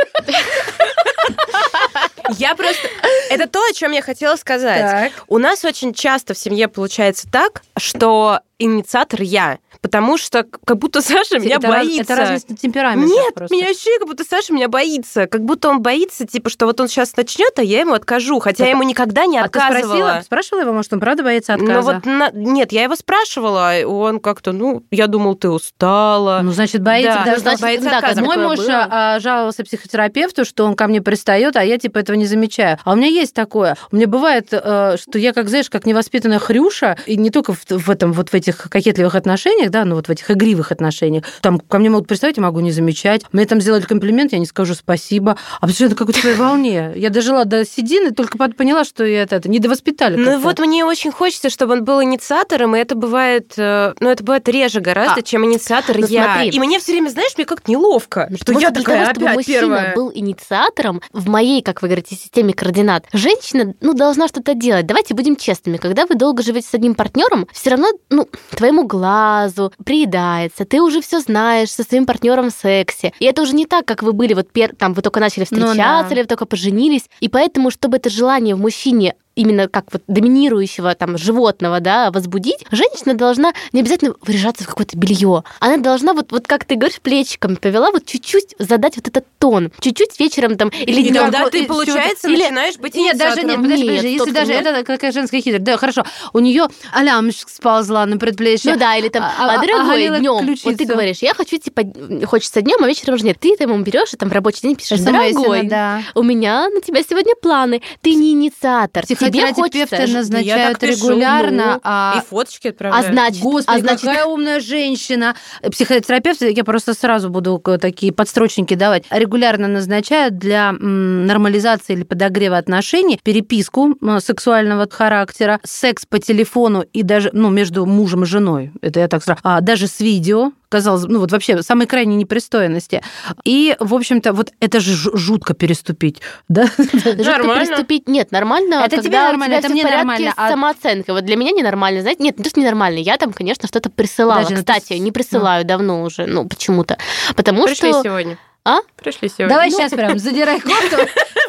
Я 2.38 2.56
просто... 2.56 2.88
Это 3.30 3.48
то, 3.48 3.60
о 3.70 3.74
чем 3.74 3.92
я 3.92 4.02
хотела 4.02 4.36
сказать. 4.36 5.12
У 5.28 5.38
нас 5.38 5.64
очень 5.66 5.94
часто 5.94 6.34
в 6.34 6.38
семье 6.38 6.68
получается 6.68 7.28
так, 7.32 7.62
что 7.78 8.40
инициатор 8.60 9.22
я, 9.22 9.60
потому 9.82 10.18
что 10.18 10.46
как 10.66 10.78
будто 10.78 11.02
Саша 11.02 11.40
меня 11.40 11.56
Это 11.58 11.68
раз- 11.68 11.76
боится. 11.86 12.14
Это 12.14 12.16
разность 12.16 12.60
темперамента 12.62 13.14
Нет, 13.14 13.34
просто. 13.34 13.56
меня 13.56 13.70
ощущение, 13.70 14.00
как 14.00 14.08
будто 14.08 14.24
Саша 14.24 14.54
меня 14.54 14.68
боится. 14.68 15.28
Как 15.28 15.44
будто 15.44 15.70
он 15.70 15.82
боится, 15.82 16.26
типа, 16.26 16.50
что 16.50 16.66
вот 16.66 16.80
он 16.80 16.88
сейчас 16.88 17.16
начнет, 17.18 17.58
а 17.58 17.64
я 17.64 17.82
ему 17.82 17.94
откажу. 17.94 18.40
Хотя 18.40 18.66
я 18.66 18.72
ему 18.72 18.84
никогда 18.84 19.26
не 19.26 19.38
А 19.38 19.44
ты 19.48 19.60
отказывала. 19.60 19.84
спросила, 19.86 20.22
спрашивала 20.26 20.62
его, 20.62 20.74
может, 20.74 20.94
он 20.94 21.00
правда 21.00 21.24
боится 21.24 21.54
отказа? 21.54 21.74
Ну 21.74 21.82
вот, 21.82 22.06
на- 22.06 22.32
нет, 22.34 22.72
я 22.72 22.84
его 22.84 22.96
спрашивала, 22.96 23.78
и 23.80 23.84
он 23.84 24.20
как-то, 24.20 24.52
ну, 24.52 24.84
я 24.92 25.08
думал, 25.08 25.36
ты 25.36 25.50
устала. 25.50 26.40
Ну, 26.44 26.52
значит, 26.52 26.82
боится. 26.82 27.12
Да, 27.14 27.18
потому 27.20 27.36
ну, 27.36 27.42
значит, 27.42 27.62
боится 27.62 27.90
да, 27.90 27.98
отказа. 27.98 28.22
Мой 28.22 28.38
муж 28.38 28.58
было. 28.60 28.88
а, 28.90 29.20
жаловался 29.20 29.64
психотерапевту, 29.64 30.46
что 30.46 30.66
он 30.66 30.76
ко 30.76 30.88
мне 30.88 31.02
пристает, 31.02 31.56
а 31.56 31.64
я 31.64 31.78
типа 31.78 32.00
этого 32.00 32.16
не 32.16 32.26
замечаю. 32.26 32.78
А 32.84 32.94
у 32.94 32.96
меня 32.96 33.08
есть 33.08 33.34
такое. 33.34 33.76
У 33.92 33.96
меня 33.96 34.08
бывает, 34.08 34.48
э, 34.52 34.96
что 34.98 35.20
я, 35.20 35.34
как 35.34 35.50
знаешь, 35.50 35.70
как 35.70 35.86
невоспитанная 35.86 36.40
хрюша, 36.40 36.98
и 37.06 37.18
не 37.18 37.30
только 37.30 37.54
в, 37.54 37.66
в 37.70 37.90
этом 37.90 38.14
вот 38.14 38.30
в 38.30 38.34
этих 38.44 38.70
кокетливых 38.70 39.16
отношениях, 39.16 39.70
да, 39.72 39.86
ну 39.86 39.96
вот 39.96 40.08
в 40.08 40.12
этих 40.12 40.30
игривых 40.30 40.72
отношениях. 40.72 41.24
Там 41.42 41.60
ко 41.60 41.80
мне 41.80 41.90
могут 41.90 42.08
приставать, 42.08 42.38
я 42.38 42.44
могу 42.44 42.60
не 42.60 42.72
замечать. 42.72 43.24
Мне 43.32 43.46
там 43.46 43.62
сделали 43.62 43.82
комплимент, 43.82 44.34
я 44.34 44.40
не 44.40 44.46
скажу 44.46 44.76
спасибо. 44.76 45.38
А 45.62 45.68
я 45.70 45.90
на 45.90 45.96
какой-то 45.96 46.20
своей 46.20 46.36
волне. 46.36 46.92
Я 46.96 47.10
дожила 47.10 47.46
до 47.46 47.66
седины, 47.66 48.12
только 48.12 48.38
поняла, 48.38 48.84
что 48.84 49.04
я 49.06 49.24
это, 49.24 49.36
это 49.38 49.50
не 49.50 49.60
довоспитали. 49.60 50.16
Ну 50.16 50.40
вот 50.40 50.60
мне 50.60 50.86
очень 50.86 51.12
хочется, 51.12 51.50
чтобы 51.50 51.74
он 51.74 51.84
был 51.84 52.02
инициатором, 52.04 52.76
и 52.76 52.80
это 52.80 52.96
бывает, 52.96 53.54
э, 53.58 53.94
ну 54.00 54.10
это 54.10 54.24
бывает 54.24 54.48
реже 54.50 54.80
гораздо, 54.80 55.20
А, 55.20 55.24
чем 55.24 55.46
инициатор 55.46 55.98
ну 55.98 56.06
я. 56.08 56.26
смотри. 56.36 56.50
И 56.50 56.60
мне 56.60 56.80
все 56.80 56.92
время, 56.94 57.10
знаешь, 57.10 57.32
мне 57.38 57.46
как-то 57.46 57.72
неловко, 57.72 58.28
Ну, 58.30 58.38
что 58.38 58.54
я 58.60 58.72
такая 58.72 59.00
того, 59.00 59.12
чтобы 59.12 59.26
опять 59.26 59.36
мужчина 59.38 59.60
первая. 59.60 59.96
был 59.96 60.12
инициатором 60.14 61.02
в 61.12 61.28
моей, 61.30 61.62
как 61.62 61.82
вы 61.82 61.88
говорите, 61.88 62.16
системе 62.16 62.54
координат, 62.54 63.06
женщина, 63.14 63.74
ну, 63.82 63.94
должна 63.94 64.28
что-то 64.28 64.54
делать. 64.54 64.86
Давайте 64.86 65.14
будем 65.14 65.36
честными. 65.36 65.78
Когда 65.78 66.06
вы 66.06 66.16
долго 66.16 66.44
живете 66.44 66.68
с 66.68 66.74
одним 66.74 66.96
партнером, 66.96 67.48
все 67.52 67.72
равно, 67.72 67.88
ну, 68.10 68.28
твоему 68.56 68.86
глазу 68.86 69.72
приедается, 69.84 70.66
ты 70.66 70.82
уже 70.82 71.02
все 71.02 71.20
знаешь 71.20 71.72
со 71.72 71.84
своим 71.84 72.06
партнером 72.06 72.50
в 72.50 72.54
сексе. 72.54 73.14
И 73.20 73.26
это 73.26 73.42
уже 73.42 73.54
не 73.56 73.66
так, 73.66 73.86
как 73.86 74.04
вы 74.04 74.14
были, 74.14 74.34
вот 74.34 74.52
пер... 74.52 74.76
там 74.76 74.94
вы 74.94 75.02
только 75.02 75.20
начали 75.20 75.46
Ну 75.52 75.60
да. 75.60 75.68
встречаться, 75.68 76.14
или 76.14 76.22
вы 76.22 76.28
только 76.28 76.46
поженились. 76.46 77.10
И 77.20 77.30
поэтому, 77.30 77.72
чтобы 77.72 77.98
это 77.98 78.10
желание 78.10 78.56
в 78.56 78.60
мужчине 78.60 79.16
именно 79.36 79.68
как 79.68 79.86
вот 79.92 80.04
доминирующего 80.08 80.94
там 80.96 81.18
животного, 81.18 81.80
да, 81.80 82.12
возбудить, 82.12 82.66
женщина 82.72 83.14
должна 83.16 83.54
не 83.72 83.82
обязательно 83.82 84.14
выряжаться 84.22 84.64
в 84.64 84.68
какое-то 84.68 84.98
белье. 84.98 85.44
Она 85.60 85.78
должна 85.78 86.14
вот, 86.14 86.32
вот 86.32 86.48
как 86.48 86.66
ты 86.66 86.76
говоришь, 86.76 87.00
плечиками 87.02 87.56
повела, 87.56 87.92
вот 87.92 88.06
чуть-чуть 88.06 88.56
задать 88.60 88.96
вот 88.98 89.08
этот 89.08 89.26
тон. 89.40 89.72
Чуть-чуть 89.80 90.20
вечером 90.20 90.58
там 90.58 90.70
или 90.70 91.02
И 91.02 91.10
днем. 91.10 91.24
тогда 91.24 91.40
вот, 91.44 91.52
ты, 91.52 91.66
получается, 91.66 92.30
Или- 92.30 92.44
начинаешь 92.44 92.78
быть 92.78 92.96
Нет, 92.96 93.18
даже 93.18 93.44
нет, 93.44 93.58
подожди, 93.58 93.84
Нет, 93.84 93.88
подожди, 93.88 94.14
если 94.14 94.32
даже 94.32 94.54
нет. 94.54 94.66
это 94.66 94.84
какая 94.84 95.12
женская 95.12 95.42
хитрость. 95.42 95.64
Да, 95.64 95.78
хорошо. 95.78 96.04
У 96.34 96.40
нее 96.40 96.68
алямчик 96.92 97.50
сползла 97.50 98.06
на 98.06 98.18
предплечье. 98.18 98.74
Ну 98.74 98.80
да, 98.80 98.96
или 98.96 99.10
там, 99.10 99.24
А- 99.24 99.34
а, 99.40 99.56
а- 99.56 99.62
дорогой, 99.62 100.20
днем. 100.20 100.34
Вот 100.34 100.44
ключицу. 100.44 100.78
ты 100.78 100.86
говоришь, 100.86 101.18
я 101.20 101.34
хочу, 101.34 101.58
типа, 101.58 101.84
хочется 102.26 102.62
днем, 102.62 102.84
а 102.84 102.88
вечером 102.88 103.18
же 103.18 103.26
нет. 103.26 103.38
Ты 103.40 103.56
там 103.58 103.72
ему 103.72 103.84
берешь 103.84 104.14
и 104.14 104.18
там 104.18 104.30
в 104.30 104.34
рабочий 104.34 104.62
день 104.62 104.76
пишешь, 104.76 105.00
дорогой, 105.00 105.64
да. 105.64 106.02
у 106.16 106.24
меня 106.24 106.70
на 106.70 106.82
тебя 106.82 107.02
сегодня 107.08 107.34
планы. 107.36 107.82
Ты 108.02 108.14
не 108.16 108.32
инициатор. 108.32 109.06
Тихо, 109.06 109.23
психотерапевты 109.32 109.96
хочется. 109.98 110.18
назначают 110.18 110.84
регулярно, 110.84 111.74
ну, 111.76 111.80
а 111.84 112.16
И 112.18 112.28
фоточки 112.30 112.68
А 112.68 112.70
отправляют. 112.72 113.14
значит, 113.14 113.42
Господи, 113.44 113.78
а 113.78 113.80
значит, 113.80 114.02
какая 114.02 114.26
умная 114.26 114.60
женщина. 114.60 115.36
Психотерапевт, 115.72 116.42
я 116.42 116.64
просто 116.64 116.94
сразу 116.94 117.30
буду 117.30 117.62
такие 117.80 118.12
подстрочники 118.12 118.74
давать, 118.74 119.06
регулярно 119.10 119.68
назначают 119.68 120.38
для 120.38 120.72
нормализации 120.72 121.94
или 121.94 122.04
подогрева 122.04 122.58
отношений 122.58 123.20
переписку 123.24 123.96
сексуального 124.20 124.88
характера, 124.90 125.60
секс 125.64 126.06
по 126.06 126.20
телефону 126.20 126.84
и 126.94 127.04
даже, 127.04 127.30
ну, 127.34 127.50
между 127.50 127.86
мужем 127.86 128.24
и 128.24 128.26
женой, 128.26 128.72
это 128.82 129.00
я 129.00 129.08
так 129.08 129.24
сразу, 129.24 129.40
а, 129.44 129.62
даже 129.62 129.88
с 129.88 130.00
видео, 130.00 130.52
казалось, 130.74 131.04
ну 131.08 131.20
вот 131.20 131.32
вообще 131.32 131.62
самой 131.62 131.86
крайней 131.86 132.16
непристойности. 132.16 133.04
И, 133.44 133.76
в 133.80 133.94
общем-то, 133.94 134.34
вот 134.34 134.52
это 134.60 134.80
же 134.80 134.94
жу- 134.94 135.16
жутко 135.16 135.54
переступить, 135.54 136.20
да? 136.50 136.66
Жутко 136.78 137.24
Нормально. 137.24 137.66
переступить. 137.66 138.10
Нет, 138.10 138.32
нормально. 138.32 138.82
Это 138.84 139.04
тебе 139.04 139.20
нормально, 139.20 139.54
это 139.54 139.70
мне 139.70 139.84
нормально, 139.84 140.34
а- 140.36 140.50
самооценкой. 140.50 141.14
Вот 141.14 141.26
для 141.26 141.36
меня 141.36 141.52
ненормально, 141.52 142.02
знаете, 142.02 142.24
нет, 142.24 142.40
не 142.40 142.44
то, 142.44 142.50
что 142.50 142.60
ненормально. 142.60 142.98
Я 142.98 143.18
там, 143.18 143.34
конечно, 143.34 143.68
что-то 143.68 143.92
присылала. 143.92 144.48
Ну 144.50 144.56
Кстати, 144.56 144.94
не 144.94 145.12
присылаю 145.12 145.64
давно 145.64 146.02
уже, 146.02 146.26
ну, 146.26 146.48
почему-то. 146.48 146.98
Потому 147.36 147.68
что... 147.68 148.02
сегодня. 148.04 148.40
А? 148.66 148.80
Пришли 148.96 149.28
сегодня. 149.28 149.50
Давай 149.50 149.72
сейчас 149.72 149.92
прям 149.92 150.18
задирай 150.18 150.60
кофту, 150.62 150.96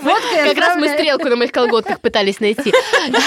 Как 0.03 0.59
раз 0.59 0.77
мы 0.77 0.89
стрелку 0.89 1.29
на 1.29 1.37
моих 1.37 1.53
колготках 1.53 2.01
пытались 2.01 2.41
найти. 2.41 2.73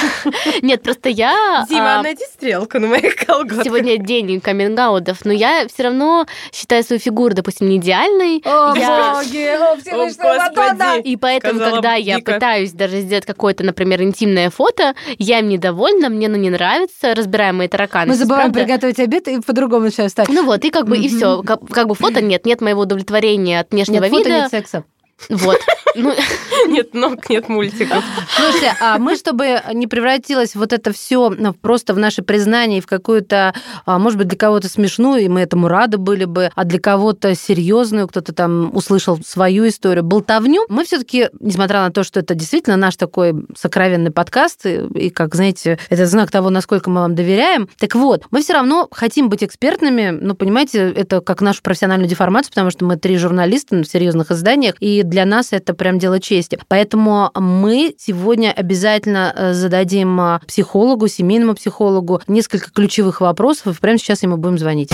Нет, 0.62 0.84
просто 0.84 1.08
я... 1.08 1.66
Дима, 1.70 2.00
а, 2.00 2.04
найди 2.04 2.26
стрелку 2.26 2.80
на 2.80 2.88
моих 2.88 3.16
колготках. 3.16 3.64
Сегодня 3.64 3.98
день 3.98 4.42
камингаутов, 4.42 5.24
но 5.24 5.32
я 5.32 5.66
все 5.74 5.84
равно 5.84 6.26
считаю 6.52 6.84
свою 6.84 7.00
фигуру, 7.00 7.34
допустим, 7.34 7.70
не 7.70 7.78
идеальной. 7.78 8.42
О, 8.44 8.76
Я- 8.76 9.14
боги, 9.14 9.48
о, 9.58 9.72
О, 9.72 9.78
Всевышняя 9.78 10.38
Мадонна! 10.38 10.74
Господи. 10.74 11.08
И 11.08 11.16
поэтому, 11.16 11.60
когда 11.62 11.94
я 11.94 12.20
пытаюсь 12.20 12.74
даже 12.74 13.00
сделать 13.00 13.26
какое-то, 13.26 13.64
например, 13.64 14.02
интимное 14.02 14.50
фото, 14.50 14.96
я 15.18 15.40
им 15.40 15.48
недовольна, 15.48 16.10
мне 16.10 16.28
оно 16.28 16.36
не 16.36 16.50
нравится, 16.50 17.16
разбираем 17.16 17.56
мои 17.58 17.70
тараканы. 17.70 18.08
Мы 18.08 18.16
забываем 18.16 18.52
правда. 18.52 18.68
приготовить 18.68 19.00
обед 19.00 19.30
и 19.30 19.40
по-другому 19.40 19.86
начинаем 19.86 20.10
ставить. 20.10 20.30
Ну 20.30 20.44
вот, 20.44 20.66
и 20.66 20.72
как 20.72 20.88
бы 20.88 20.98
и 20.98 21.08
все. 21.08 21.42
Как, 21.44 21.66
как 21.70 21.88
бы 21.88 21.96
фото 21.96 22.22
нет, 22.22 22.46
нет 22.46 22.60
моего 22.60 22.82
удовлетворения 22.82 23.62
от 23.62 23.77
внешнего 23.78 24.04
Нет 24.04 24.12
фото, 24.12 24.30
вида. 24.30 24.40
нет 24.42 24.52
секса. 24.52 24.84
Вот. 25.30 25.60
Ну, 25.96 26.14
Нет 26.68 26.94
ног, 26.94 27.30
нет 27.30 27.50
мультиков. 27.50 28.04
Слушайте, 28.36 28.74
а 28.82 28.98
мы, 28.98 29.16
чтобы 29.16 29.62
не 29.74 29.88
превратилось 29.88 30.56
вот 30.56 30.74
это 30.74 30.92
все 30.92 31.32
просто 31.62 31.94
в 31.94 32.00
наше 32.00 32.22
признание 32.22 32.82
в 32.82 32.88
какую-то, 32.88 33.54
а, 33.86 34.00
может 34.00 34.18
быть, 34.18 34.28
для 34.28 34.38
кого-то 34.38 34.70
смешную, 34.70 35.24
и 35.24 35.28
мы 35.28 35.42
этому 35.42 35.68
рады 35.68 35.98
были 35.98 36.26
бы, 36.26 36.52
а 36.56 36.64
для 36.66 36.80
кого-то 36.80 37.36
серьезную, 37.36 38.08
кто-то 38.08 38.34
там 38.34 38.76
услышал 38.76 39.20
свою 39.26 39.68
историю, 39.68 40.04
болтовню, 40.04 40.66
мы 40.70 40.84
все-таки, 40.84 41.30
несмотря 41.40 41.82
на 41.82 41.92
то, 41.92 42.04
что 42.04 42.20
это 42.20 42.36
действительно 42.36 42.78
наш 42.78 42.96
такой 42.96 43.34
сокровенный 43.58 44.12
подкаст, 44.12 44.66
и, 44.66 45.10
как 45.10 45.36
знаете, 45.36 45.80
это 45.90 46.06
знак 46.06 46.32
того, 46.32 46.50
насколько 46.50 46.90
мы 46.90 47.02
вам 47.02 47.16
доверяем. 47.16 47.70
Так 47.78 47.96
вот, 47.96 48.24
мы 48.32 48.42
все 48.42 48.54
равно 48.54 48.88
хотим 48.92 49.30
быть 49.30 49.44
экспертными, 49.44 50.10
ну, 50.10 50.36
понимаете, 50.36 50.92
это 50.92 51.22
как 51.22 51.42
нашу 51.42 51.62
профессиональную 51.62 52.10
деформацию, 52.10 52.52
потому 52.52 52.72
что 52.72 52.86
мы 52.86 52.98
три 52.98 53.18
журналиста 53.18 53.76
в 53.78 53.86
серьезных 53.86 54.32
изданиях, 54.32 54.76
и 54.80 55.04
для 55.08 55.26
нас 55.26 55.50
это 55.52 55.74
прям 55.74 56.00
дело 56.00 56.20
чести. 56.20 56.60
Поэтому 56.68 57.32
мы 57.36 57.96
сегодня 57.98 58.52
обязательно 58.56 59.34
э, 59.36 59.54
зададим 59.54 60.20
э, 60.20 60.40
психологу, 60.48 61.08
семейному 61.08 61.56
психологу 61.56 62.22
несколько 62.28 62.72
ключевых 62.72 63.22
вопросов, 63.22 63.78
и 63.78 63.82
прямо 63.82 63.98
сейчас 63.98 64.24
ему 64.24 64.38
будем 64.38 64.58
звонить. 64.58 64.92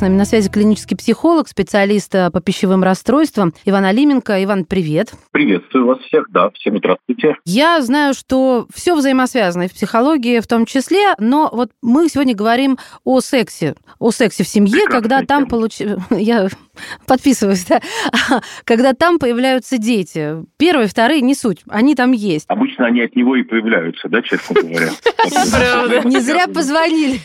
С 0.00 0.02
нами 0.02 0.16
на 0.16 0.24
связи 0.24 0.48
клинический 0.48 0.96
психолог, 0.96 1.46
специалист 1.46 2.14
э, 2.14 2.30
по 2.30 2.40
пищевым 2.40 2.82
расстройствам 2.82 3.52
Иван 3.66 3.84
Алименко. 3.84 4.42
Иван, 4.42 4.64
привет. 4.64 5.12
Приветствую 5.30 5.84
вас 5.84 5.98
всех, 5.98 6.24
да, 6.30 6.48
всем 6.54 6.78
здравствуйте. 6.78 7.36
Я 7.44 7.82
знаю, 7.82 8.14
что 8.14 8.66
все 8.72 8.96
взаимосвязано, 8.96 9.64
и 9.64 9.68
в 9.68 9.74
психологии 9.74 10.40
в 10.40 10.46
том 10.46 10.64
числе, 10.64 11.12
но 11.18 11.50
вот 11.52 11.72
мы 11.82 12.08
сегодня 12.08 12.34
говорим 12.34 12.78
о 13.04 13.20
сексе, 13.20 13.74
о 13.98 14.10
сексе 14.10 14.42
в 14.42 14.48
семье, 14.48 14.84
Прекрасная 14.84 15.00
когда 15.02 15.22
там 15.26 15.46
получ... 15.46 15.82
Я 16.10 16.48
подписываюсь, 17.06 17.64
да? 17.64 17.80
Когда 18.64 18.92
там 18.92 19.18
появляются 19.18 19.78
дети. 19.78 20.36
Первые, 20.56 20.88
вторые, 20.88 21.20
не 21.20 21.34
суть, 21.34 21.60
они 21.68 21.94
там 21.94 22.12
есть. 22.12 22.46
Обычно 22.48 22.86
они 22.86 23.02
от 23.02 23.16
него 23.16 23.36
и 23.36 23.42
появляются, 23.42 24.08
да, 24.08 24.22
честно 24.22 24.60
говоря. 24.60 24.90
Не 26.04 26.20
зря 26.20 26.46
позвонили. 26.46 27.20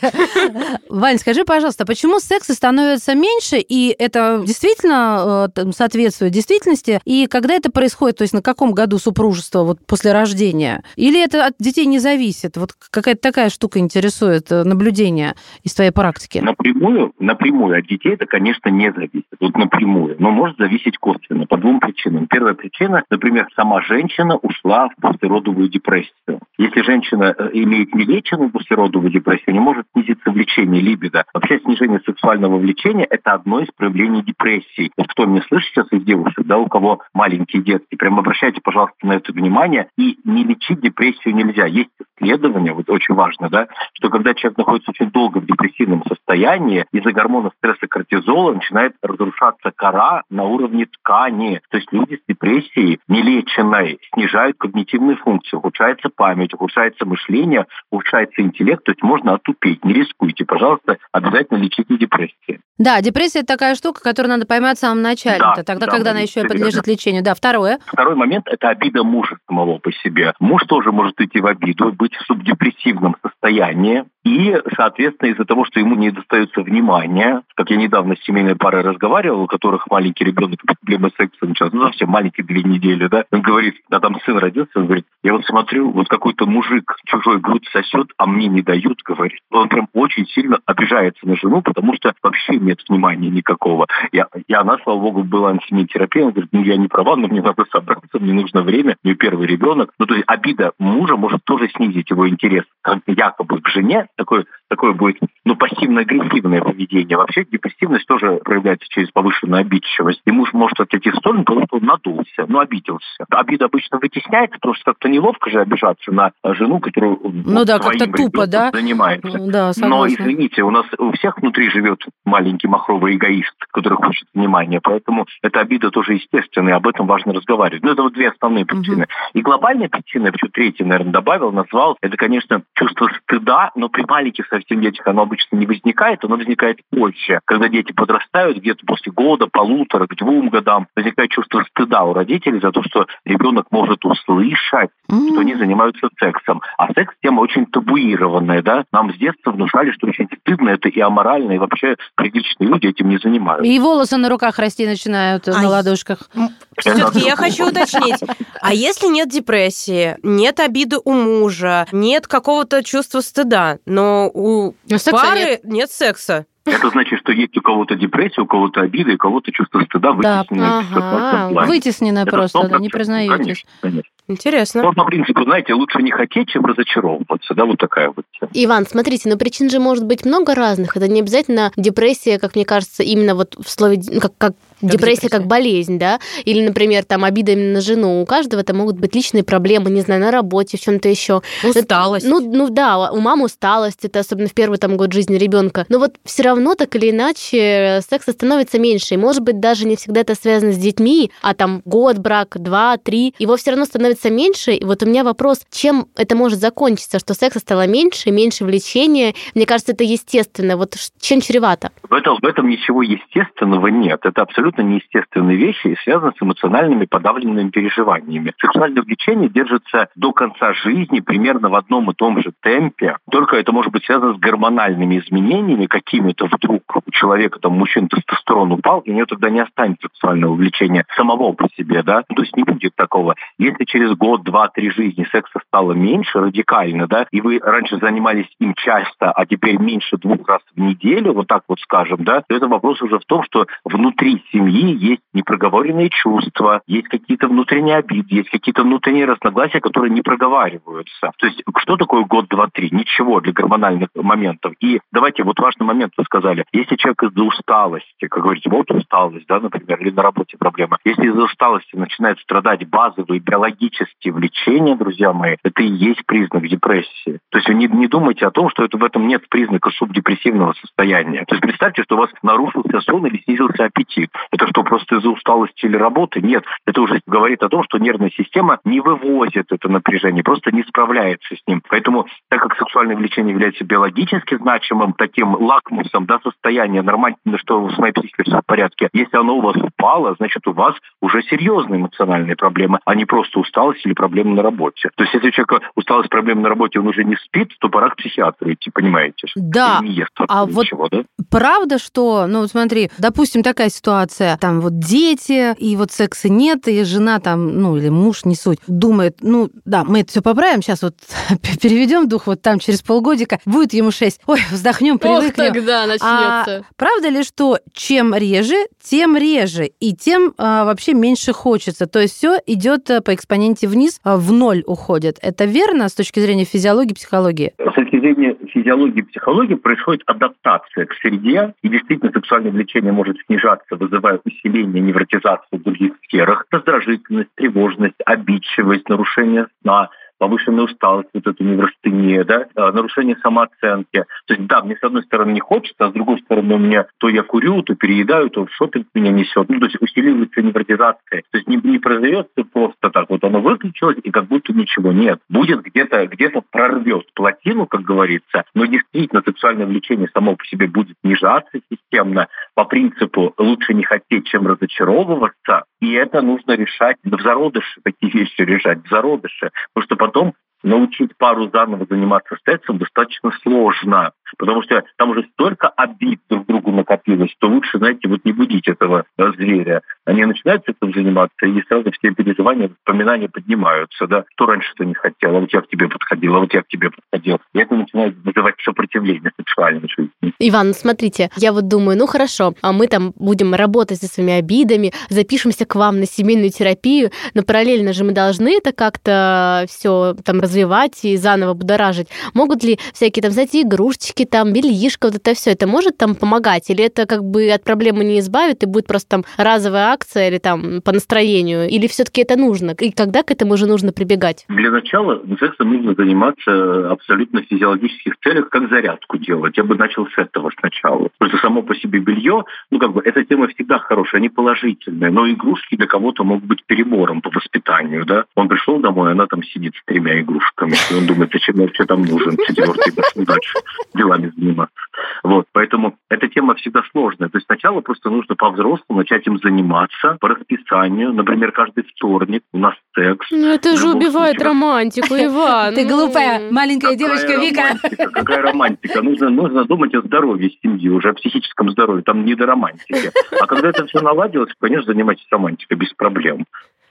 Вань, 0.89 1.17
скажи, 1.17 1.43
пожалуйста, 1.45 1.85
почему 1.85 2.19
секса 2.19 2.53
становится 2.53 3.15
меньше, 3.15 3.57
и 3.57 3.95
это 3.97 4.43
действительно 4.45 5.51
э, 5.55 5.71
соответствует 5.71 6.31
действительности, 6.31 6.99
и 7.05 7.27
когда 7.27 7.53
это 7.55 7.71
происходит, 7.71 8.17
то 8.17 8.23
есть 8.23 8.33
на 8.33 8.41
каком 8.41 8.73
году 8.73 8.97
супружества 8.97 9.63
вот 9.63 9.79
после 9.85 10.11
рождения? 10.13 10.83
Или 10.95 11.23
это 11.23 11.45
от 11.45 11.55
детей 11.59 11.85
не 11.85 11.99
зависит? 11.99 12.57
Вот 12.57 12.73
какая-то 12.73 13.21
такая 13.21 13.49
штука 13.49 13.79
интересует, 13.79 14.51
э, 14.51 14.63
наблюдение 14.63 15.35
из 15.63 15.73
твоей 15.73 15.91
практики. 15.91 16.39
Напрямую, 16.39 17.13
напрямую 17.19 17.77
от 17.77 17.87
детей 17.87 18.13
это, 18.13 18.25
конечно, 18.25 18.69
не 18.69 18.91
зависит. 18.91 19.25
Вот 19.45 19.57
напрямую. 19.57 20.15
Но 20.17 20.31
может 20.31 20.57
зависеть 20.57 20.97
косвенно 20.97 21.45
по 21.45 21.57
двум 21.57 21.79
причинам. 21.79 22.25
Первая 22.25 22.55
причина, 22.55 23.03
например, 23.11 23.47
сама 23.55 23.79
женщина 23.83 24.37
ушла 24.37 24.89
в 24.89 24.99
послеродовую 24.99 25.69
депрессию. 25.69 26.39
Если 26.57 26.81
женщина 26.81 27.35
э, 27.37 27.49
имеет 27.53 27.93
нелеченную 27.93 28.49
послеродовую 28.49 29.11
депрессию, 29.11 29.53
не 29.53 29.59
может 29.59 29.85
снизиться 29.93 30.31
влечение, 30.31 30.81
либидо. 30.81 31.25
Вообще 31.31 31.59
снижение 31.59 31.99
сексуального 32.07 32.57
влечения– 32.57 33.05
это 33.09 33.33
одно 33.33 33.59
из 33.59 33.67
проявлений 33.77 34.23
депрессии. 34.23 34.91
Вот 34.97 35.09
кто 35.09 35.27
меня 35.27 35.43
слышит 35.43 35.69
сейчас 35.69 35.87
из 35.91 36.03
девушек, 36.03 36.43
да, 36.45 36.57
у 36.57 36.65
кого 36.65 37.01
маленькие 37.13 37.61
детки, 37.61 37.95
прям 37.95 38.17
обращайте, 38.17 38.61
пожалуйста, 38.63 38.97
на 39.03 39.13
это 39.13 39.31
внимание. 39.31 39.89
И 39.95 40.17
не 40.23 40.43
лечить 40.43 40.81
депрессию 40.81 41.35
нельзя. 41.35 41.67
Есть 41.67 41.91
исследования, 42.17 42.73
вот 42.73 42.89
очень 42.89 43.13
важно, 43.13 43.49
да, 43.49 43.67
что 43.93 44.09
когда 44.09 44.33
человек 44.33 44.57
находится 44.57 44.89
очень 44.89 45.11
долго 45.11 45.37
в 45.37 45.45
депрессивном 45.45 46.03
состоянии, 46.07 46.15
из-за 46.33 47.11
гормона 47.11 47.51
стресса 47.57 47.87
кортизола 47.87 48.53
начинает 48.53 48.93
разрушаться 49.01 49.71
кора 49.75 50.23
на 50.29 50.43
уровне 50.43 50.85
ткани. 50.85 51.61
То 51.69 51.77
есть 51.77 51.91
люди 51.91 52.15
с 52.15 52.27
депрессией 52.27 52.99
нелеченной 53.07 53.99
снижают 54.13 54.57
когнитивные 54.57 55.17
функции, 55.17 55.55
ухудшается 55.55 56.09
память, 56.09 56.53
ухудшается 56.53 57.05
мышление, 57.05 57.65
ухудшается 57.91 58.41
интеллект, 58.41 58.83
то 58.83 58.91
есть 58.91 59.03
можно 59.03 59.35
отупеть. 59.35 59.83
Не 59.85 59.93
рискуйте, 59.93 60.45
пожалуйста, 60.45 60.97
обязательно 61.11 61.57
лечите 61.57 61.97
депрессию. 61.97 62.59
Да, 62.77 63.01
депрессия– 63.01 63.39
это 63.41 63.53
такая 63.53 63.75
штука, 63.75 64.01
которую 64.01 64.31
надо 64.31 64.45
поймать 64.45 64.77
в 64.77 64.81
самом 64.81 65.01
начале, 65.01 65.39
Да, 65.39 65.63
тогда, 65.63 65.85
да, 65.85 65.91
когда 65.91 66.11
она 66.11 66.19
еще 66.19 66.41
и 66.41 66.47
подлежит 66.47 66.87
лечению. 66.87 67.23
Да, 67.23 67.33
второе. 67.33 67.79
Второй 67.85 68.15
момент– 68.15 68.47
это 68.49 68.69
обида 68.69 69.03
мужа 69.03 69.37
самого 69.47 69.77
по 69.77 69.91
себе. 69.91 70.33
Муж 70.39 70.63
тоже 70.67 70.91
может 70.91 71.19
идти 71.21 71.39
в 71.39 71.45
обиду, 71.45 71.93
быть 71.93 72.15
в 72.15 72.21
субдепрессивном 72.23 73.15
состоянии. 73.21 74.03
И, 74.25 74.59
соответственно, 74.75 75.29
из-за 75.29 75.45
того, 75.45 75.65
что 75.65 75.79
ему 75.79 75.95
не 75.95 76.09
достается 76.15 76.61
внимания, 76.61 77.43
как 77.55 77.69
я 77.69 77.77
недавно 77.77 78.15
с 78.15 78.23
семейной 78.23 78.55
парой 78.55 78.81
разговаривал, 78.81 79.41
у 79.41 79.47
которых 79.47 79.89
маленький 79.89 80.23
ребенок 80.23 80.59
проблемы 80.65 81.11
с 81.11 81.17
сексом 81.17 81.55
сейчас, 81.55 81.71
ну, 81.71 81.83
совсем 81.87 82.09
маленький 82.09 82.43
две 82.43 82.63
недели, 82.63 83.07
да, 83.07 83.25
он 83.31 83.41
говорит, 83.41 83.75
да, 83.89 83.99
там 83.99 84.19
сын 84.25 84.37
родился, 84.37 84.71
он 84.75 84.85
говорит, 84.85 85.05
я 85.23 85.33
вот 85.33 85.45
смотрю, 85.45 85.91
вот 85.91 86.07
какой-то 86.07 86.45
мужик 86.45 86.95
чужой 87.05 87.39
грудь 87.39 87.67
сосет, 87.71 88.07
а 88.17 88.25
мне 88.25 88.47
не 88.47 88.61
дают, 88.61 89.01
говорит. 89.03 89.39
Он 89.51 89.69
прям 89.69 89.87
очень 89.93 90.25
сильно 90.27 90.59
обижается 90.65 91.27
на 91.27 91.35
жену, 91.35 91.61
потому 91.61 91.93
что 91.95 92.13
вообще 92.23 92.57
нет 92.57 92.79
внимания 92.87 93.29
никакого. 93.29 93.87
Я, 94.11 94.27
и 94.47 94.53
она, 94.53 94.77
слава 94.83 94.99
богу, 94.99 95.23
была 95.23 95.53
на 95.53 95.59
семейной 95.67 95.87
терапии, 95.87 96.21
он 96.21 96.31
говорит, 96.31 96.49
ну, 96.51 96.63
я 96.63 96.77
не 96.77 96.87
права, 96.87 97.15
но 97.15 97.27
мне 97.27 97.41
надо 97.41 97.65
собраться, 97.71 98.19
мне 98.19 98.33
нужно 98.33 98.61
время, 98.61 98.97
мне 99.03 99.15
первый 99.15 99.47
ребенок. 99.47 99.91
Ну, 99.99 100.05
то 100.05 100.15
есть 100.15 100.25
обида 100.27 100.71
мужа 100.79 101.15
может 101.15 101.43
тоже 101.43 101.69
снизить 101.75 102.09
его 102.09 102.27
интерес 102.27 102.63
якобы 103.07 103.61
к 103.61 103.69
жене, 103.69 104.07
такое, 104.15 104.45
такое 104.69 104.93
будет, 104.93 105.17
ну, 105.43 105.55
пассивно-агрессивное 105.55 106.61
поведение. 106.61 107.17
Вообще 107.17 107.45
депрессивность 107.45 108.07
тоже 108.07 108.39
проявляется 108.43 108.87
через 108.89 109.09
повышенную 109.11 109.61
обидчивость. 109.61 110.21
И 110.25 110.31
муж 110.31 110.53
может 110.53 110.79
отойти 110.79 111.11
в 111.11 111.15
сторону, 111.15 111.43
потому 111.43 111.65
что 111.65 111.77
он 111.77 111.83
надулся, 111.83 112.45
ну, 112.47 112.59
обиделся. 112.59 113.25
Обида 113.29 113.65
обычно 113.65 113.99
вытесняется, 113.99 114.57
потому 114.59 114.73
что 114.75 114.91
как-то 114.91 115.09
неловко 115.09 115.49
же 115.49 115.61
обижаться 115.61 116.11
на 116.11 116.31
жену, 116.43 116.79
которую 116.79 117.19
Ну 117.23 117.65
да, 117.65 117.79
как-то 117.79 118.07
тупо, 118.11 118.47
да? 118.47 118.71
занимается. 118.71 119.37
Да, 119.39 119.67
Но, 119.67 119.73
согласна. 119.73 120.15
извините, 120.15 120.63
у 120.63 120.71
нас 120.71 120.85
у 120.97 121.11
всех 121.13 121.37
внутри 121.37 121.69
живет 121.69 122.03
маленький 122.25 122.67
махровый 122.67 123.15
эгоист, 123.15 123.55
который 123.71 123.95
хочет 123.95 124.27
внимания, 124.33 124.79
поэтому 124.81 125.25
эта 125.41 125.59
обида 125.59 125.91
тоже 125.91 126.13
естественная, 126.13 126.73
и 126.73 126.75
об 126.75 126.87
этом 126.87 127.07
важно 127.07 127.33
разговаривать. 127.33 127.83
Ну, 127.83 127.91
это 127.91 128.01
вот 128.03 128.13
две 128.13 128.29
основные 128.29 128.65
причины. 128.65 129.07
И 129.33 129.41
глобальная 129.41 129.89
причина, 129.89 130.27
я 130.27 130.31
еще 130.33 130.47
третью, 130.47 130.87
наверное, 130.87 131.13
добавил, 131.13 131.51
назвал, 131.51 131.97
это, 132.01 132.17
конечно, 132.17 132.63
чувство 132.73 133.09
стыда, 133.23 133.71
но 133.75 133.89
при 133.89 134.03
маленьких 134.03 134.47
совсем 134.59 134.81
детях 134.81 135.05
оно 135.07 135.23
обычно 135.23 135.55
не 135.55 135.65
возникает, 135.65 136.23
оно 136.23 136.35
возникает 136.35 136.79
позже. 136.91 137.39
Когда 137.45 137.67
дети 137.69 137.91
подрастают, 137.91 138.57
где-то 138.57 138.85
после 138.85 139.11
года, 139.11 139.47
полутора, 139.47 140.07
к 140.07 140.15
двум 140.15 140.49
годам, 140.49 140.87
возникает 140.95 141.31
чувство 141.31 141.63
стыда 141.69 142.03
у 142.03 142.13
родителей 142.13 142.59
за 142.59 142.71
то, 142.71 142.83
что 142.83 143.07
ребенок 143.25 143.67
может 143.71 144.03
услышать, 144.05 144.89
mm-hmm. 145.09 145.29
что 145.29 145.39
они 145.39 145.55
занимаются 145.55 146.09
сексом. 146.19 146.61
А 146.77 146.93
секс 146.93 147.13
тема 147.21 147.41
очень 147.41 147.65
табуированная, 147.65 148.61
да? 148.61 148.85
Нам 148.91 149.13
с 149.13 149.17
детства 149.17 149.51
внушали, 149.51 149.91
что 149.91 150.07
очень 150.07 150.27
стыдно, 150.41 150.69
это 150.69 150.89
и 150.89 150.99
аморально, 150.99 151.53
и 151.53 151.57
вообще 151.57 151.95
приличные 152.15 152.69
люди 152.69 152.87
этим 152.87 153.09
не 153.09 153.17
занимаются. 153.17 153.69
И 153.69 153.79
волосы 153.79 154.17
на 154.17 154.29
руках 154.29 154.59
расти 154.59 154.85
начинают, 154.85 155.47
а 155.47 155.61
на 155.61 155.69
ладошках. 155.69 156.29
Все-таки 156.77 157.19
я 157.19 157.35
хочу 157.35 157.67
уточнить. 157.69 158.19
А 158.61 158.73
если 158.73 159.07
нет 159.07 159.29
депрессии, 159.29 160.17
нет 160.23 160.59
обиды 160.59 160.97
у 161.03 161.13
мужа, 161.13 161.87
нет 161.91 162.27
какого-то 162.27 162.83
чувства 162.83 163.21
стыда, 163.21 163.79
но 163.85 164.29
у 164.33 164.73
но 164.89 164.97
пары 165.11 165.39
нет. 165.39 165.63
нет 165.63 165.91
секса? 165.91 166.45
Это 166.65 166.89
значит, 166.89 167.19
что 167.19 167.31
есть 167.31 167.55
у 167.57 167.61
кого-то 167.61 167.95
депрессия, 167.95 168.41
у 168.41 168.47
кого-то 168.47 168.81
обида, 168.81 169.11
и 169.11 169.15
у 169.15 169.17
кого-то 169.17 169.51
чувство 169.51 169.81
стыда 169.81 170.13
вытесненное. 170.13 170.83
Да, 170.93 171.47
ага. 171.47 171.65
Вытесненное 171.67 172.25
просто, 172.25 172.67
да, 172.67 172.79
не 172.79 172.89
признаетесь. 172.89 173.37
Конечно, 173.37 173.69
конечно. 173.81 174.11
Интересно. 174.27 174.81
Ну, 174.81 174.93
по 174.93 175.05
принципу, 175.05 175.43
знаете, 175.43 175.73
лучше 175.73 176.01
не 176.01 176.11
хотеть, 176.11 176.49
чем 176.49 176.65
разочаровываться, 176.65 177.53
да, 177.53 177.65
вот 177.65 177.77
такая 177.77 178.11
вот 178.15 178.25
тема. 178.39 178.51
Иван, 178.53 178.87
смотрите, 178.87 179.29
но 179.29 179.37
причин 179.37 179.69
же 179.69 179.79
может 179.79 180.05
быть 180.05 180.25
много 180.25 180.55
разных. 180.55 180.97
Это 180.97 181.07
не 181.07 181.19
обязательно 181.19 181.71
депрессия, 181.77 182.39
как 182.39 182.55
мне 182.55 182.65
кажется, 182.65 183.03
именно 183.03 183.35
вот 183.35 183.55
в 183.59 183.69
слове, 183.69 184.01
как, 184.19 184.33
как 184.37 184.55
как 184.85 184.91
депрессия, 184.91 185.21
депрессия 185.21 185.29
как 185.29 185.47
болезнь, 185.47 185.97
да, 185.97 186.19
или, 186.43 186.65
например, 186.65 187.03
там 187.05 187.23
обида 187.23 187.53
именно 187.53 187.73
на 187.75 187.81
жену. 187.81 188.21
У 188.21 188.25
каждого 188.25 188.61
это 188.61 188.73
могут 188.73 188.97
быть 188.97 189.15
личные 189.15 189.43
проблемы, 189.43 189.89
не 189.89 190.01
знаю, 190.01 190.21
на 190.21 190.31
работе, 190.31 190.77
в 190.77 190.81
чем-то 190.81 191.09
еще. 191.09 191.41
Усталость. 191.63 192.27
Ну, 192.27 192.39
ну 192.39 192.69
да, 192.69 193.11
у 193.11 193.19
мамы 193.19 193.45
усталость, 193.45 194.03
это 194.03 194.19
особенно 194.19 194.47
в 194.47 194.53
первый 194.53 194.77
там 194.77 194.97
год 194.97 195.13
жизни 195.13 195.35
ребенка. 195.35 195.85
Но 195.89 195.99
вот 195.99 196.15
все 196.23 196.43
равно 196.43 196.75
так 196.75 196.95
или 196.95 197.11
иначе 197.11 198.01
секса 198.07 198.31
становится 198.31 198.79
меньше. 198.79 199.13
И 199.13 199.17
может 199.17 199.43
быть 199.43 199.59
даже 199.59 199.85
не 199.85 199.95
всегда 199.95 200.21
это 200.21 200.35
связано 200.35 200.73
с 200.73 200.77
детьми, 200.77 201.31
а 201.41 201.53
там 201.53 201.81
год 201.85 202.17
брак, 202.17 202.57
два, 202.59 202.97
три, 202.97 203.33
его 203.39 203.55
все 203.57 203.71
равно 203.71 203.85
становится 203.85 204.14
меньше. 204.23 204.73
И 204.73 204.85
вот 204.85 205.03
у 205.03 205.05
меня 205.05 205.23
вопрос, 205.23 205.65
чем 205.71 206.07
это 206.15 206.35
может 206.35 206.59
закончиться, 206.59 207.19
что 207.19 207.33
секса 207.33 207.59
стало 207.59 207.87
меньше, 207.87 208.31
меньше 208.31 208.65
влечения. 208.65 209.33
Мне 209.53 209.65
кажется, 209.65 209.91
это 209.91 210.03
естественно. 210.03 210.77
Вот 210.77 210.95
чем 211.19 211.41
чревато? 211.41 211.91
В 212.09 212.13
этом, 212.13 212.37
в 212.41 212.45
этом 212.45 212.69
ничего 212.69 213.01
естественного 213.01 213.87
нет. 213.87 214.19
Это 214.23 214.41
абсолютно 214.41 214.81
неестественные 214.81 215.57
вещи 215.57 215.87
и 215.87 215.97
связаны 216.03 216.31
с 216.37 216.41
эмоциональными 216.41 217.05
подавленными 217.05 217.69
переживаниями. 217.69 218.53
Сексуальное 218.59 219.03
влечение 219.03 219.49
держится 219.49 220.07
до 220.15 220.31
конца 220.31 220.73
жизни 220.73 221.19
примерно 221.19 221.69
в 221.69 221.75
одном 221.75 222.11
и 222.11 222.13
том 222.13 222.41
же 222.41 222.51
темпе, 222.61 223.17
только 223.29 223.57
это 223.57 223.71
может 223.71 223.91
быть 223.91 224.05
связано 224.05 224.35
с 224.35 224.39
гормональными 224.39 225.19
изменениями 225.19 225.85
какими-то 225.85 226.45
вдруг. 226.45 226.83
У 227.05 227.11
человека, 227.11 227.59
там, 227.59 227.73
мужчин 227.73 228.07
тестостерон 228.07 228.71
упал, 228.71 229.01
и 229.01 229.11
у 229.11 229.13
него 229.13 229.25
тогда 229.25 229.49
не 229.49 229.61
останется 229.61 230.07
сексуального 230.07 230.53
влечения 230.53 231.05
самого 231.15 231.53
по 231.53 231.67
себе, 231.75 232.03
да? 232.03 232.23
То 232.23 232.41
есть 232.41 232.55
не 232.55 232.63
будет 232.63 232.95
такого. 232.95 233.35
Если 233.57 233.85
через 233.85 234.04
год, 234.13 234.43
два, 234.43 234.67
три 234.67 234.91
жизни 234.91 235.25
секса 235.31 235.59
стало 235.67 235.93
меньше 235.93 236.39
радикально, 236.39 237.07
да, 237.07 237.25
и 237.31 237.41
вы 237.41 237.59
раньше 237.59 237.97
занимались 237.97 238.47
им 238.59 238.73
часто, 238.75 239.31
а 239.31 239.45
теперь 239.45 239.79
меньше 239.79 240.17
двух 240.17 240.47
раз 240.47 240.61
в 240.75 240.79
неделю, 240.79 241.33
вот 241.33 241.47
так 241.47 241.63
вот 241.67 241.79
скажем, 241.79 242.23
да, 242.23 242.43
то 242.47 242.55
это 242.55 242.67
вопрос 242.67 243.01
уже 243.01 243.19
в 243.19 243.25
том, 243.25 243.43
что 243.43 243.65
внутри 243.83 244.43
семьи 244.51 244.95
есть 244.95 245.21
непроговоренные 245.33 246.09
чувства, 246.09 246.81
есть 246.87 247.07
какие-то 247.07 247.47
внутренние 247.47 247.97
обиды, 247.97 248.35
есть 248.35 248.49
какие-то 248.49 248.83
внутренние 248.83 249.25
разногласия, 249.25 249.79
которые 249.79 250.11
не 250.11 250.21
проговариваются. 250.21 251.31
То 251.37 251.47
есть 251.47 251.61
что 251.77 251.97
такое 251.97 252.23
год, 252.23 252.47
два, 252.49 252.67
три? 252.71 252.89
Ничего 252.91 253.39
для 253.41 253.53
гормональных 253.53 254.09
моментов. 254.15 254.73
И 254.79 254.99
давайте, 255.11 255.43
вот 255.43 255.59
важный 255.59 255.85
момент 255.85 256.13
вы 256.17 256.23
сказали. 256.25 256.65
Если 256.71 256.95
человек 256.95 257.23
из-за 257.23 257.43
усталости, 257.43 258.27
как 258.29 258.43
говорите, 258.43 258.69
вот 258.69 258.89
усталость, 258.91 259.45
да, 259.47 259.59
например, 259.59 259.99
или 260.01 260.11
на 260.11 260.23
работе 260.23 260.57
проблема. 260.57 260.97
Если 261.03 261.27
из-за 261.27 261.43
усталости 261.43 261.95
начинают 261.95 262.39
страдать 262.39 262.87
базовые 262.87 263.39
биологические 263.39 263.94
влечения, 264.23 264.95
друзья 264.95 265.33
мои, 265.33 265.55
это 265.63 265.83
и 265.83 265.87
есть 265.87 266.25
признак 266.25 266.67
депрессии. 266.67 267.39
То 267.51 267.57
есть 267.57 267.67
вы 267.67 267.75
не, 267.75 267.87
не 267.87 268.07
думайте 268.07 268.45
о 268.45 268.51
том, 268.51 268.69
что 268.69 268.83
это 268.83 268.97
в 268.97 269.03
этом 269.03 269.27
нет 269.27 269.47
признака 269.49 269.91
субдепрессивного 269.91 270.73
состояния. 270.73 271.45
То 271.45 271.55
есть 271.55 271.61
представьте, 271.61 272.03
что 272.03 272.15
у 272.15 272.19
вас 272.19 272.29
нарушился 272.41 273.01
сон 273.01 273.25
или 273.27 273.41
снизился 273.43 273.85
аппетит. 273.85 274.29
Это 274.51 274.67
что, 274.67 274.83
просто 274.83 275.15
из-за 275.17 275.29
усталости 275.29 275.85
или 275.85 275.95
работы? 275.97 276.41
Нет. 276.41 276.63
Это 276.85 277.01
уже 277.01 277.21
говорит 277.27 277.63
о 277.63 277.69
том, 277.69 277.83
что 277.83 277.97
нервная 277.97 278.31
система 278.31 278.79
не 278.83 278.99
вывозит 278.99 279.71
это 279.71 279.89
напряжение, 279.89 280.43
просто 280.43 280.71
не 280.71 280.83
справляется 280.83 281.55
с 281.55 281.59
ним. 281.67 281.81
Поэтому, 281.89 282.27
так 282.49 282.61
как 282.61 282.77
сексуальное 282.77 283.15
влечение 283.15 283.53
является 283.53 283.83
биологически 283.83 284.57
значимым 284.57 285.13
таким 285.13 285.55
лакмусом 285.55 286.25
да, 286.25 286.39
состояния, 286.43 287.01
нормально, 287.01 287.37
что 287.57 287.89
с 287.89 287.97
моей 287.97 288.13
психикой 288.13 288.45
все 288.45 288.61
в 288.61 288.65
порядке, 288.65 289.09
если 289.13 289.37
оно 289.37 289.57
у 289.57 289.61
вас 289.61 289.75
упало, 289.77 290.35
значит, 290.37 290.67
у 290.67 290.71
вас 290.71 290.95
уже 291.21 291.41
серьезные 291.43 291.99
эмоциональные 291.99 292.55
проблемы, 292.55 292.99
а 293.05 293.15
не 293.15 293.25
просто 293.25 293.59
усталость 293.59 293.84
или 294.03 294.13
проблемы 294.13 294.55
на 294.55 294.63
работе. 294.63 295.09
То 295.15 295.23
есть, 295.23 295.33
если 295.33 295.47
у 295.47 295.51
человека 295.51 295.79
усталость, 295.95 296.29
проблемы 296.29 296.61
на 296.61 296.69
работе, 296.69 296.99
он 296.99 297.07
уже 297.07 297.23
не 297.23 297.35
спит, 297.35 297.69
то 297.79 297.89
пора 297.89 298.09
к 298.09 298.17
психиатру 298.17 298.71
идти, 298.73 298.89
понимаете? 298.91 299.47
Да. 299.55 299.99
не 300.01 300.11
ест 300.11 300.31
а 300.47 300.65
ничего, 300.65 301.03
вот 301.03 301.11
да? 301.11 301.23
правда, 301.49 301.99
что, 301.99 302.47
ну, 302.47 302.67
смотри, 302.67 303.09
допустим, 303.17 303.63
такая 303.63 303.89
ситуация, 303.89 304.57
там 304.57 304.81
вот 304.81 304.99
дети, 304.99 305.75
и 305.77 305.95
вот 305.95 306.11
секса 306.11 306.49
нет, 306.49 306.87
и 306.87 307.03
жена 307.03 307.39
там, 307.39 307.79
ну, 307.79 307.97
или 307.97 308.09
муж, 308.09 308.45
не 308.45 308.55
суть, 308.55 308.79
думает, 308.87 309.37
ну, 309.41 309.69
да, 309.85 310.03
мы 310.03 310.21
это 310.21 310.31
все 310.31 310.41
поправим, 310.41 310.81
сейчас 310.81 311.01
вот 311.01 311.15
переведем 311.81 312.27
дух, 312.27 312.47
вот 312.47 312.61
там 312.61 312.79
через 312.79 313.01
полгодика, 313.01 313.59
будет 313.65 313.93
ему 313.93 314.11
шесть, 314.11 314.41
ой, 314.47 314.59
вздохнем, 314.71 315.19
привыкнем. 315.19 315.49
Ох, 315.49 315.73
тогда 315.73 316.05
начнется. 316.05 316.25
А 316.27 316.81
правда 316.95 317.29
ли, 317.29 317.43
что 317.43 317.79
чем 317.93 318.35
реже, 318.35 318.87
тем 319.01 319.37
реже, 319.37 319.85
и 319.99 320.13
тем 320.13 320.53
а, 320.57 320.85
вообще 320.85 321.13
меньше 321.13 321.53
хочется? 321.53 322.07
То 322.07 322.19
есть 322.19 322.35
все 322.35 322.57
идет 322.65 323.09
э, 323.09 323.21
по 323.21 323.33
экспоненте 323.33 323.74
вниз, 323.83 324.21
а, 324.23 324.37
в 324.37 324.51
ноль 324.51 324.83
уходит. 324.85 325.37
Это 325.41 325.65
верно 325.65 326.07
с 326.07 326.13
точки 326.13 326.39
зрения 326.39 326.63
физиологии, 326.63 327.13
психологии? 327.13 327.73
С 327.77 327.93
точки 327.93 328.19
зрения 328.19 328.55
физиологии 328.73 329.21
психологии 329.21 329.75
происходит 329.75 330.23
адаптация 330.25 331.05
к 331.05 331.13
среде, 331.15 331.73
и 331.81 331.89
действительно 331.89 332.31
сексуальное 332.31 332.71
влечение 332.71 333.11
может 333.11 333.37
снижаться, 333.45 333.95
вызывают 333.95 334.41
усиление 334.45 335.01
невротизации 335.01 335.77
в 335.77 335.83
других 335.83 336.13
сферах, 336.25 336.65
раздражительность, 336.71 337.49
тревожность, 337.55 338.15
обидчивость, 338.25 339.09
нарушение 339.09 339.67
сна, 339.81 340.09
повышенная 340.37 340.85
усталость, 340.85 341.29
вот 341.33 341.47
эту 341.47 341.63
неврастения, 341.63 342.43
да, 342.43 342.67
а, 342.75 342.91
нарушение 342.91 343.37
самооценки. 343.41 344.25
То 344.47 344.53
есть, 344.53 344.65
да, 344.67 344.81
мне 344.81 344.95
с 344.95 345.03
одной 345.03 345.23
стороны 345.23 345.51
не 345.51 345.59
хочется, 345.59 346.05
а 346.05 346.09
с 346.09 346.13
другой 346.13 346.39
стороны 346.41 346.75
у 346.75 346.79
меня 346.79 347.05
то 347.17 347.29
я 347.29 347.43
курю, 347.43 347.81
то 347.83 347.95
переедаю, 347.95 348.49
то 348.49 348.67
шопинг 348.71 349.07
меня 349.13 349.31
несет. 349.31 349.69
Ну, 349.69 349.79
то 349.79 349.85
есть 349.85 350.01
усиливается 350.01 350.61
невротизация. 350.61 351.43
То 351.51 351.57
есть 351.57 351.67
не, 351.67 351.77
не 351.77 351.99
произойдется 351.99 352.63
просто 352.71 353.09
так, 353.09 353.29
вот 353.29 353.43
оно 353.43 353.61
выключилось, 353.61 354.17
и 354.23 354.31
как 354.31 354.45
будто 354.45 354.73
ничего 354.73 355.11
нет. 355.11 355.39
Будет 355.49 355.81
где-то 355.83 356.27
где 356.27 356.49
прорвет 356.71 357.25
плотину, 357.33 357.85
как 357.87 358.01
говорится, 358.01 358.63
но 358.73 358.85
действительно 358.85 359.41
сексуальное 359.45 359.85
влечение 359.85 360.29
само 360.33 360.55
по 360.55 360.65
себе 360.65 360.87
будет 360.87 361.15
снижаться 361.23 361.79
системно. 361.91 362.47
По 362.73 362.85
принципу 362.85 363.53
лучше 363.57 363.93
не 363.93 364.03
хотеть, 364.03 364.47
чем 364.47 364.67
разочаровываться. 364.67 365.83
И 366.01 366.11
это 366.13 366.41
нужно 366.41 366.73
решать 366.73 367.17
в 367.23 367.41
зародыше, 367.41 368.01
такие 368.03 368.31
вещи 368.31 368.61
решать 368.61 369.05
в 369.05 369.09
зародыше. 369.09 369.71
Потому 369.93 370.05
что 370.05 370.15
потом 370.25 370.53
научить 370.83 371.37
пару 371.37 371.69
заново 371.69 372.05
заниматься 372.09 372.55
сексом 372.65 372.97
достаточно 372.97 373.51
сложно, 373.63 374.31
потому 374.57 374.81
что 374.83 375.03
там 375.17 375.31
уже 375.31 375.43
столько 375.53 375.89
обид 375.89 376.39
друг 376.49 376.65
другу 376.65 376.91
накопилось, 376.91 377.51
что 377.51 377.67
лучше, 377.67 377.97
знаете, 377.97 378.27
вот 378.27 378.43
не 378.45 378.51
будить 378.51 378.87
этого 378.87 379.25
зверя. 379.37 380.01
Они 380.25 380.43
начинают 380.45 380.83
этим 380.87 381.13
заниматься, 381.13 381.65
и 381.65 381.81
сразу 381.87 382.11
все 382.11 382.31
переживания, 382.31 382.89
воспоминания 382.89 383.49
поднимаются, 383.49 384.27
да, 384.27 384.43
кто 384.53 384.65
раньше-то 384.65 385.05
не 385.05 385.13
хотел, 385.13 385.55
а 385.55 385.59
вот 385.59 385.73
я 385.73 385.81
к 385.81 385.87
тебе 385.87 386.07
подходил, 386.07 386.55
а 386.55 386.59
вот 386.59 386.73
я 386.73 386.81
к 386.81 386.87
тебе 386.87 387.09
подходил. 387.11 387.59
И 387.73 387.79
это 387.79 387.95
начинает 387.95 388.35
вызывать 388.43 388.75
сопротивление 388.83 389.51
сексуальной 389.57 390.07
жизни. 390.09 390.53
Иван, 390.59 390.93
смотрите, 390.93 391.49
я 391.57 391.73
вот 391.73 391.87
думаю, 391.87 392.17
ну 392.17 392.27
хорошо, 392.27 392.73
а 392.81 392.91
мы 392.91 393.07
там 393.07 393.33
будем 393.35 393.73
работать 393.73 394.19
со 394.19 394.27
своими 394.27 394.53
обидами, 394.53 395.11
запишемся 395.29 395.85
к 395.85 395.95
вам 395.95 396.19
на 396.19 396.25
семейную 396.25 396.69
терапию, 396.69 397.31
но 397.53 397.63
параллельно 397.63 398.13
же 398.13 398.23
мы 398.23 398.31
должны 398.31 398.77
это 398.77 398.93
как-то 398.93 399.85
все 399.87 400.35
там 400.43 400.59
развивать 400.59 401.23
и 401.23 401.37
заново 401.37 401.73
будоражить? 401.73 402.27
Могут 402.53 402.83
ли 402.83 402.99
всякие 403.13 403.43
там, 403.43 403.51
знаете, 403.51 403.81
игрушечки, 403.81 404.44
там, 404.45 404.73
бельишко, 404.73 405.27
вот 405.27 405.35
это 405.35 405.53
все, 405.53 405.71
это 405.71 405.87
может 405.87 406.17
там 406.17 406.35
помогать? 406.35 406.89
Или 406.89 407.03
это 407.03 407.25
как 407.25 407.43
бы 407.43 407.69
от 407.69 407.83
проблемы 407.83 408.23
не 408.23 408.39
избавит 408.39 408.83
и 408.83 408.85
будет 408.85 409.07
просто 409.07 409.29
там 409.29 409.45
разовая 409.57 410.11
акция 410.11 410.49
или 410.49 410.57
там 410.57 411.01
по 411.01 411.11
настроению? 411.11 411.87
Или 411.87 412.07
все-таки 412.07 412.41
это 412.41 412.55
нужно? 412.55 412.91
И 412.99 413.11
когда 413.11 413.43
к 413.43 413.51
этому 413.51 413.73
уже 413.73 413.87
нужно 413.87 414.11
прибегать? 414.11 414.65
Для 414.69 414.91
начала 414.91 415.41
сексом 415.59 415.93
нужно 415.93 416.13
заниматься 416.15 417.11
абсолютно 417.11 417.61
в 417.61 417.65
физиологических 417.65 418.35
целях, 418.43 418.69
как 418.69 418.89
зарядку 418.89 419.37
делать. 419.37 419.77
Я 419.77 419.83
бы 419.83 419.95
начал 419.95 420.27
с 420.27 420.37
этого 420.37 420.71
сначала. 420.79 421.29
Просто 421.37 421.57
само 421.57 421.81
по 421.81 421.95
себе 421.95 422.19
белье, 422.19 422.63
ну 422.91 422.99
как 422.99 423.13
бы 423.13 423.21
эта 423.23 423.43
тема 423.43 423.67
всегда 423.67 423.99
хорошая, 423.99 424.39
они 424.39 424.49
положительные, 424.49 425.31
но 425.31 425.49
игрушки 425.49 425.95
для 425.95 426.07
кого-то 426.07 426.43
могут 426.43 426.65
быть 426.65 426.85
перебором 426.85 427.41
по 427.41 427.49
воспитанию, 427.49 428.25
да. 428.25 428.45
Он 428.55 428.67
пришел 428.67 428.99
домой, 428.99 429.31
она 429.31 429.47
там 429.47 429.63
сидит 429.63 429.93
с 429.95 430.05
тремя 430.05 430.39
игрушками. 430.41 430.95
И 431.11 431.13
он 431.15 431.25
думает, 431.25 431.51
зачем 431.53 431.75
я 431.77 431.83
вообще 431.83 432.05
там 432.05 432.21
нужен? 432.21 432.57
Четвертый 432.67 433.13
пошел 433.13 433.45
дальше. 433.45 433.77
Делами 434.25 434.51
заниматься. 434.55 434.95
Вот, 435.43 435.65
поэтому 435.71 436.17
эта 436.29 436.47
тема 436.47 436.75
всегда 436.75 437.01
сложная. 437.11 437.49
То 437.49 437.57
есть 437.57 437.65
сначала 437.65 438.01
просто 438.01 438.29
нужно 438.29 438.55
по-взрослому 438.55 439.19
начать 439.19 439.45
им 439.47 439.59
заниматься 439.59 440.37
по 440.39 440.49
расписанию. 440.49 441.33
Например, 441.33 441.71
каждый 441.71 442.03
вторник 442.03 442.63
у 442.73 442.79
нас 442.79 442.95
секс. 443.15 443.47
Ну 443.51 443.67
это 443.67 443.95
же 443.95 444.09
убивает 444.09 444.55
случае... 444.55 444.69
романтику, 444.69 445.33
Иван. 445.35 445.95
Ты 445.95 446.03
ну. 446.03 446.09
глупая 446.09 446.71
маленькая 446.71 447.15
девочка 447.15 447.55
Вика. 447.55 447.97
Какая 448.33 448.61
романтика? 448.61 449.21
Нужно, 449.21 449.49
нужно 449.49 449.85
думать 449.85 450.13
о 450.15 450.21
здоровье 450.21 450.71
семьи, 450.81 451.09
уже 451.09 451.29
о 451.29 451.33
психическом 451.33 451.91
здоровье. 451.91 452.23
Там 452.23 452.45
не 452.45 452.55
до 452.55 452.65
романтики. 452.65 453.31
А 453.59 453.67
когда 453.67 453.89
это 453.89 454.05
все 454.05 454.21
наладилось, 454.21 454.71
конечно, 454.79 455.13
занимайтесь 455.13 455.47
романтикой 455.51 455.97
без 455.97 456.11
проблем. 456.13 456.65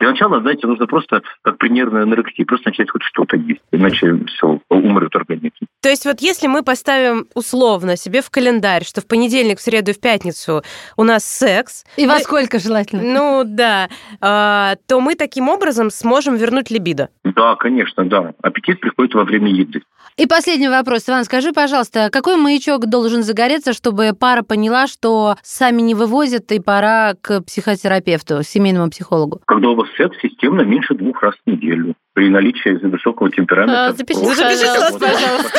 Для 0.04 0.10
начала, 0.10 0.38
знаете, 0.42 0.66
нужно 0.66 0.86
просто, 0.86 1.22
как 1.40 1.56
при 1.56 1.70
нервной 1.70 2.02
анорексии, 2.02 2.44
просто 2.44 2.68
начать 2.68 2.90
хоть 2.90 3.02
что-то 3.04 3.38
есть, 3.38 3.62
иначе 3.72 4.18
все, 4.26 4.60
умрет 4.68 5.16
организм. 5.16 5.54
То 5.80 5.88
есть 5.88 6.04
вот 6.04 6.20
если 6.20 6.46
мы 6.46 6.62
поставим 6.62 7.26
условно 7.34 7.96
себе 7.96 8.20
в 8.20 8.28
календарь, 8.28 8.84
что 8.84 9.00
в 9.00 9.06
понедельник, 9.06 9.58
в 9.58 9.62
среду 9.62 9.92
и 9.92 9.94
в 9.94 10.00
пятницу 10.00 10.62
у 10.98 11.04
нас 11.04 11.24
секс... 11.24 11.86
И 11.96 12.06
во 12.06 12.18
сколько 12.18 12.58
желательно? 12.58 13.02
Ну, 13.02 13.44
да. 13.46 13.88
А, 14.20 14.74
то 14.86 15.00
мы 15.00 15.14
таким 15.14 15.48
образом 15.48 15.88
сможем 15.88 16.36
вернуть 16.36 16.70
либидо. 16.70 17.08
Да, 17.24 17.56
конечно, 17.56 18.04
да. 18.04 18.34
Аппетит 18.42 18.80
приходит 18.80 19.14
во 19.14 19.24
время 19.24 19.50
еды. 19.50 19.80
И 20.16 20.26
последний 20.26 20.68
вопрос. 20.68 21.08
Иван, 21.08 21.24
скажи, 21.24 21.52
пожалуйста, 21.52 22.08
какой 22.12 22.36
маячок 22.36 22.86
должен 22.86 23.24
загореться, 23.24 23.72
чтобы 23.72 24.12
пара 24.12 24.42
поняла, 24.42 24.86
что 24.86 25.36
сами 25.42 25.82
не 25.82 25.96
вывозят 25.96 26.52
и 26.52 26.60
пора 26.60 27.14
к 27.20 27.40
психотерапевту, 27.40 28.44
семейному 28.44 28.90
психологу? 28.90 29.40
Когда 29.44 29.70
у 29.70 29.74
вас 29.74 29.88
секс 29.96 30.16
системно 30.20 30.62
меньше 30.62 30.94
двух 30.94 31.22
раз 31.22 31.34
в 31.44 31.50
неделю 31.50 31.94
при 32.14 32.28
наличии 32.28 32.70
высокого 32.86 33.30
темперамента. 33.30 33.86
А, 33.86 33.92
запишите, 33.92 34.34
запишите 34.34 34.98
пожалуйста. 34.98 35.58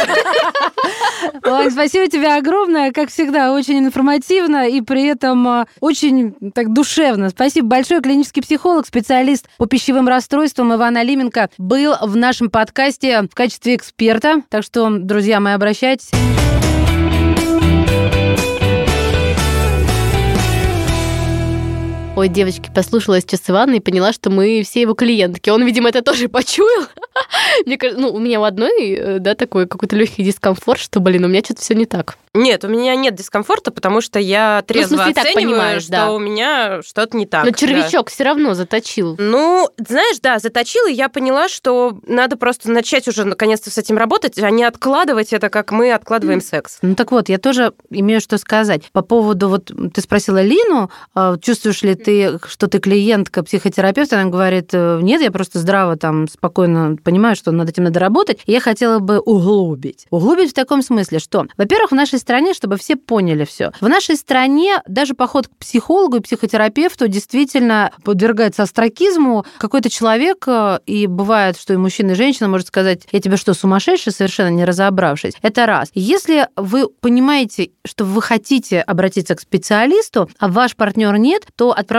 Ой, 1.58 1.72
спасибо 1.72 2.08
тебе 2.08 2.34
огромное, 2.34 2.92
как 2.92 3.10
всегда, 3.10 3.54
очень 3.54 3.80
информативно 3.80 4.68
и 4.70 4.82
при 4.82 5.06
этом 5.08 5.48
а, 5.48 5.66
очень 5.82 6.34
так 6.54 6.74
душевно. 6.74 7.30
Спасибо 7.30 7.68
большое. 7.68 8.02
Клинический 8.02 8.42
психолог, 8.42 8.86
специалист 8.88 9.48
по 9.58 9.66
пищевым 9.66 10.08
расстройствам 10.08 10.74
Иван 10.74 10.98
Алименко 10.98 11.50
был 11.58 11.94
в 12.02 12.16
нашем 12.16 12.50
подкасте 12.50 13.24
в 13.24 13.36
качестве 13.36 13.76
эксперта. 13.76 14.42
Так 14.50 14.64
что, 14.64 14.90
друзья 14.90 15.40
мои, 15.40 15.54
обращайтесь. 15.54 16.12
Ой, 22.18 22.30
девочки, 22.30 22.72
послушала 22.74 23.20
сейчас 23.20 23.42
Ивана 23.50 23.74
и 23.76 23.80
поняла, 23.82 24.14
что 24.14 24.30
мы 24.30 24.64
все 24.64 24.80
его 24.80 24.94
клиентки. 24.94 25.50
Он, 25.50 25.66
видимо, 25.66 25.90
это 25.90 26.02
тоже 26.02 26.30
почуял. 26.30 26.88
Мне 27.66 27.78
кажется, 27.78 28.02
ну, 28.02 28.10
у 28.14 28.20
меня 28.20 28.40
у 28.40 28.44
одной, 28.44 28.94
э, 28.94 29.20
да, 29.20 29.36
такой 29.36 29.68
какой-то 29.68 29.98
легкий 29.98 30.24
дискомфорт, 30.24 30.80
что, 30.80 31.02
блин, 31.02 31.26
у 31.26 31.28
меня 31.28 31.44
что-то 31.44 31.62
все 31.62 31.76
не 31.76 31.86
так. 31.86 32.18
Нет, 32.34 32.66
у 32.66 32.68
меня 32.68 32.96
нет 32.96 33.16
дискомфорта, 33.16 33.72
потому 33.72 34.02
что 34.02 34.20
я 34.20 34.64
трезво 34.68 34.98
ну, 34.98 35.04
смысле, 35.04 35.22
оцениваю, 35.22 35.34
так 35.34 35.44
понимаешь, 35.44 35.84
что 35.84 35.92
да. 35.92 36.12
у 36.12 36.20
меня 36.20 36.82
что-то 36.84 37.18
не 37.18 37.26
так. 37.26 37.46
Но 37.46 37.52
червячок 37.52 38.08
да. 38.08 38.12
все 38.12 38.24
равно 38.26 38.54
заточил. 38.54 39.16
Ну, 39.18 39.70
знаешь, 39.78 40.20
да, 40.22 40.40
заточил, 40.40 40.86
и 40.88 40.94
я 40.94 41.08
поняла, 41.08 41.48
что 41.48 41.98
надо 42.06 42.36
просто 42.36 42.72
начать 42.72 43.08
уже 43.08 43.24
наконец-то 43.24 43.72
с 43.72 43.78
этим 43.78 43.98
работать, 43.98 44.38
а 44.38 44.50
не 44.50 44.66
откладывать 44.66 45.32
это, 45.32 45.50
как 45.50 45.72
мы 45.72 45.94
откладываем 45.94 46.42
секс. 46.42 46.80
Ну 46.82 46.96
так 46.96 47.12
вот, 47.12 47.30
я 47.30 47.38
тоже 47.38 47.74
имею 47.90 48.20
что 48.20 48.38
сказать. 48.38 48.84
По 48.92 49.02
поводу, 49.02 49.48
вот 49.48 49.72
ты 49.94 50.02
спросила 50.02 50.42
Лину, 50.42 50.92
а, 51.14 51.38
чувствуешь 51.38 51.84
ли 51.84 51.96
ты, 52.06 52.38
что 52.48 52.68
ты 52.68 52.80
клиентка 52.80 53.44
психотерапевта? 53.44 54.22
Она 54.22 54.30
говорит, 54.30 54.70
«Э, 54.74 55.00
нет, 55.02 55.22
я 55.22 55.32
просто 55.32 55.58
здраво 55.58 55.98
там 55.98 56.28
спокойно 56.28 56.98
понимаю, 57.04 57.36
что 57.36 57.52
над 57.52 57.68
этим 57.68 57.86
надо 57.86 58.00
работать. 58.00 58.40
Я 58.46 58.60
хотела 58.60 59.00
бы 59.00 59.20
углубить. 59.20 60.06
Углубить 60.12 60.52
в 60.52 60.54
таком 60.54 60.84
смысле, 60.84 61.18
что, 61.18 61.48
во-первых, 61.58 61.92
в 61.92 61.96
нашей 61.96 62.20
стране, 62.20 62.54
чтобы 62.54 62.78
все 62.78 62.96
поняли 62.96 63.44
все. 63.44 63.72
В 63.82 63.90
нашей 63.90 64.16
стране 64.18 64.82
даже 64.88 65.16
поход 65.16 65.48
к 65.48 65.58
психологу 65.58 66.18
и 66.18 66.20
психотерапевту 66.20 67.08
действительно 67.08 67.92
подвергается 68.04 68.64
астракизму. 68.64 69.44
Какой-то 69.58 69.90
человек, 69.90 70.44
э, 70.48 70.80
и 70.86 71.08
бывает, 71.08 71.58
что 71.58 71.74
и 71.74 71.78
мужчина, 71.78 72.12
и 72.12 72.16
женщина 72.16 72.48
может 72.48 72.68
сказать, 72.68 73.08
я 73.12 73.20
тебе 73.20 73.38
что, 73.38 73.56
сумасшедший, 73.56 74.14
совершенно 74.14 74.50
не 74.50 74.64
разобравшись. 74.64 75.34
Это 75.42 75.66
раз. 75.66 75.90
Если 75.96 76.48
вы 76.56 76.88
понимаете, 76.88 77.72
что 77.84 78.06
вы 78.06 78.22
хотите 78.22 78.82
обратиться 78.82 79.34
к 79.34 79.42
специалисту, 79.42 80.30
а 80.38 80.50
ваш 80.50 80.76
партнер 80.76 81.18
нет, 81.18 81.48
то 81.56 81.72
отправляйтесь 81.72 81.95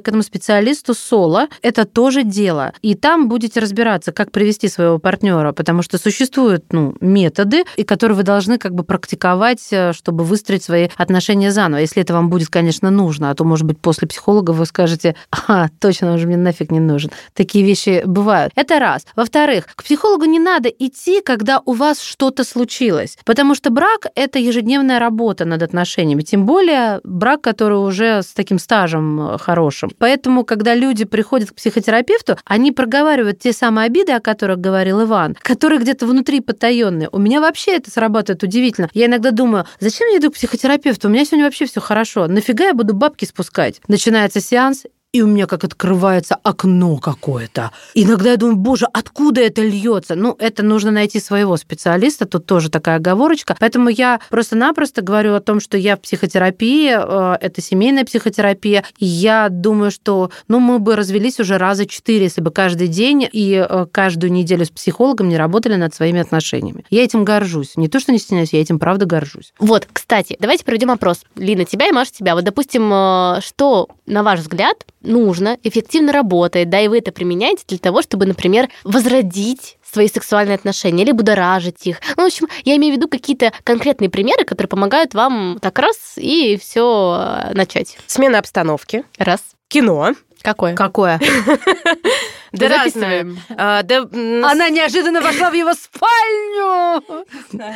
к 0.00 0.08
этому 0.08 0.22
специалисту 0.22 0.94
соло. 0.94 1.48
Это 1.62 1.84
тоже 1.84 2.22
дело. 2.22 2.72
И 2.82 2.94
там 2.94 3.28
будете 3.28 3.60
разбираться, 3.60 4.12
как 4.12 4.30
привести 4.30 4.68
своего 4.68 4.98
партнера, 4.98 5.52
потому 5.52 5.82
что 5.82 5.98
существуют 5.98 6.72
ну, 6.72 6.94
методы, 7.00 7.64
и 7.76 7.84
которые 7.84 8.16
вы 8.16 8.22
должны 8.22 8.58
как 8.58 8.74
бы 8.74 8.84
практиковать 8.84 9.68
э, 9.72 9.92
чтобы 9.92 10.24
выстроить 10.24 10.64
свои 10.64 10.88
отношения 10.96 11.50
заново. 11.50 11.80
Если 11.80 12.02
это 12.02 12.12
вам 12.12 12.28
будет, 12.28 12.48
конечно, 12.48 12.90
нужно, 12.90 13.30
а 13.30 13.34
то, 13.34 13.44
может 13.44 13.66
быть, 13.66 13.78
после 13.78 14.08
психолога 14.08 14.50
вы 14.50 14.66
скажете, 14.66 15.14
а, 15.48 15.68
точно, 15.80 16.12
он 16.12 16.18
же 16.18 16.26
мне 16.26 16.36
нафиг 16.36 16.70
не 16.70 16.80
нужен. 16.80 17.10
Такие 17.34 17.64
вещи 17.64 18.02
бывают. 18.04 18.52
Это 18.56 18.78
раз. 18.78 19.06
Во-вторых, 19.16 19.66
к 19.74 19.84
психологу 19.84 20.24
не 20.24 20.38
надо 20.38 20.68
идти, 20.68 21.20
когда 21.22 21.60
у 21.64 21.72
вас 21.72 22.00
что-то 22.00 22.44
случилось, 22.44 23.16
потому 23.24 23.54
что 23.54 23.70
брак– 23.70 24.06
это 24.14 24.38
ежедневная 24.38 24.98
работа 24.98 25.44
над 25.44 25.62
отношениями, 25.62 26.22
тем 26.22 26.46
более 26.46 27.00
брак, 27.04 27.42
который 27.42 27.78
уже 27.78 28.22
с 28.22 28.32
таким 28.32 28.58
стажем 28.58 29.20
э, 29.20 29.31
хорошим. 29.38 29.90
Поэтому, 29.98 30.44
когда 30.44 30.74
люди 30.74 31.04
приходят 31.04 31.50
к 31.50 31.54
психотерапевту, 31.54 32.36
они 32.44 32.72
проговаривают 32.72 33.38
те 33.38 33.52
самые 33.52 33.86
обиды, 33.86 34.12
о 34.12 34.20
которых 34.20 34.58
говорил 34.58 35.02
Иван, 35.02 35.36
которые 35.40 35.80
где-то 35.80 36.06
внутри 36.06 36.40
потаенные. 36.40 37.08
У 37.12 37.18
меня 37.18 37.40
вообще 37.40 37.76
это 37.76 37.90
срабатывает 37.90 38.42
удивительно. 38.42 38.88
Я 38.92 39.06
иногда 39.06 39.30
думаю, 39.30 39.66
зачем 39.80 40.08
я 40.08 40.18
иду 40.18 40.30
к 40.30 40.34
психотерапевту? 40.34 41.08
У 41.08 41.10
меня 41.10 41.24
сегодня 41.24 41.44
вообще 41.44 41.66
все 41.66 41.80
хорошо. 41.80 42.26
Нафига 42.26 42.66
я 42.66 42.74
буду 42.74 42.94
бабки 42.94 43.24
спускать? 43.24 43.80
Начинается 43.88 44.40
сеанс, 44.40 44.84
и 45.12 45.20
у 45.20 45.26
меня 45.26 45.46
как 45.46 45.62
открывается 45.64 46.38
окно 46.42 46.96
какое-то. 46.96 47.70
Иногда 47.92 48.30
я 48.30 48.36
думаю, 48.38 48.56
боже, 48.56 48.86
откуда 48.90 49.42
это 49.42 49.60
льется? 49.60 50.14
Ну, 50.14 50.34
это 50.38 50.62
нужно 50.62 50.90
найти 50.90 51.20
своего 51.20 51.58
специалиста, 51.58 52.24
тут 52.24 52.46
тоже 52.46 52.70
такая 52.70 52.96
оговорочка. 52.96 53.54
Поэтому 53.60 53.90
я 53.90 54.20
просто-напросто 54.30 55.02
говорю 55.02 55.34
о 55.34 55.40
том, 55.40 55.60
что 55.60 55.76
я 55.76 55.96
в 55.96 56.00
психотерапии, 56.00 56.96
э, 56.96 57.36
это 57.40 57.60
семейная 57.60 58.06
психотерапия, 58.06 58.84
и 58.98 59.04
я 59.04 59.48
думаю, 59.50 59.90
что 59.90 60.30
ну, 60.48 60.60
мы 60.60 60.78
бы 60.78 60.96
развелись 60.96 61.38
уже 61.40 61.58
раза 61.58 61.84
четыре, 61.84 62.24
если 62.24 62.40
бы 62.40 62.50
каждый 62.50 62.88
день 62.88 63.28
и 63.30 63.66
э, 63.68 63.86
каждую 63.92 64.32
неделю 64.32 64.64
с 64.64 64.70
психологом 64.70 65.28
не 65.28 65.36
работали 65.36 65.76
над 65.76 65.94
своими 65.94 66.20
отношениями. 66.20 66.86
Я 66.88 67.04
этим 67.04 67.24
горжусь. 67.24 67.76
Не 67.76 67.88
то, 67.88 68.00
что 68.00 68.12
не 68.12 68.18
стесняюсь, 68.18 68.54
я 68.54 68.62
этим 68.62 68.78
правда 68.78 69.04
горжусь. 69.04 69.52
Вот, 69.58 69.86
кстати, 69.92 70.38
давайте 70.40 70.64
проведем 70.64 70.90
опрос. 70.90 71.24
Лина, 71.36 71.66
тебя 71.66 71.88
и 71.88 71.92
Маша, 71.92 72.12
тебя. 72.12 72.34
Вот, 72.34 72.44
допустим, 72.44 72.90
э, 72.90 73.40
что, 73.42 73.88
на 74.06 74.22
ваш 74.22 74.40
взгляд, 74.40 74.86
нужно, 75.02 75.58
эффективно 75.62 76.12
работает, 76.12 76.68
да, 76.70 76.80
и 76.80 76.88
вы 76.88 76.98
это 76.98 77.12
применяете 77.12 77.64
для 77.68 77.78
того, 77.78 78.02
чтобы, 78.02 78.26
например, 78.26 78.68
возродить 78.84 79.78
свои 79.92 80.08
сексуальные 80.08 80.54
отношения 80.54 81.04
или 81.04 81.12
будоражить 81.12 81.86
их. 81.86 82.00
Ну, 82.16 82.22
в 82.22 82.26
общем, 82.26 82.48
я 82.64 82.76
имею 82.76 82.94
в 82.94 82.96
виду 82.96 83.08
какие-то 83.08 83.52
конкретные 83.62 84.08
примеры, 84.08 84.44
которые 84.44 84.68
помогают 84.68 85.14
вам 85.14 85.58
так 85.60 85.78
раз 85.78 86.14
и 86.16 86.58
все 86.60 87.18
э, 87.20 87.54
начать. 87.54 87.98
Смена 88.06 88.38
обстановки. 88.38 89.04
Раз. 89.18 89.40
Кино. 89.68 90.12
Какое? 90.42 90.74
Какое? 90.74 91.20
Да 92.52 92.68
разное. 92.68 93.26
А, 93.50 93.82
да, 93.82 94.02
Она 94.02 94.68
неожиданно 94.68 95.20
вошла 95.20 95.50
в 95.50 95.54
его 95.54 95.72
спальню. 95.74 97.02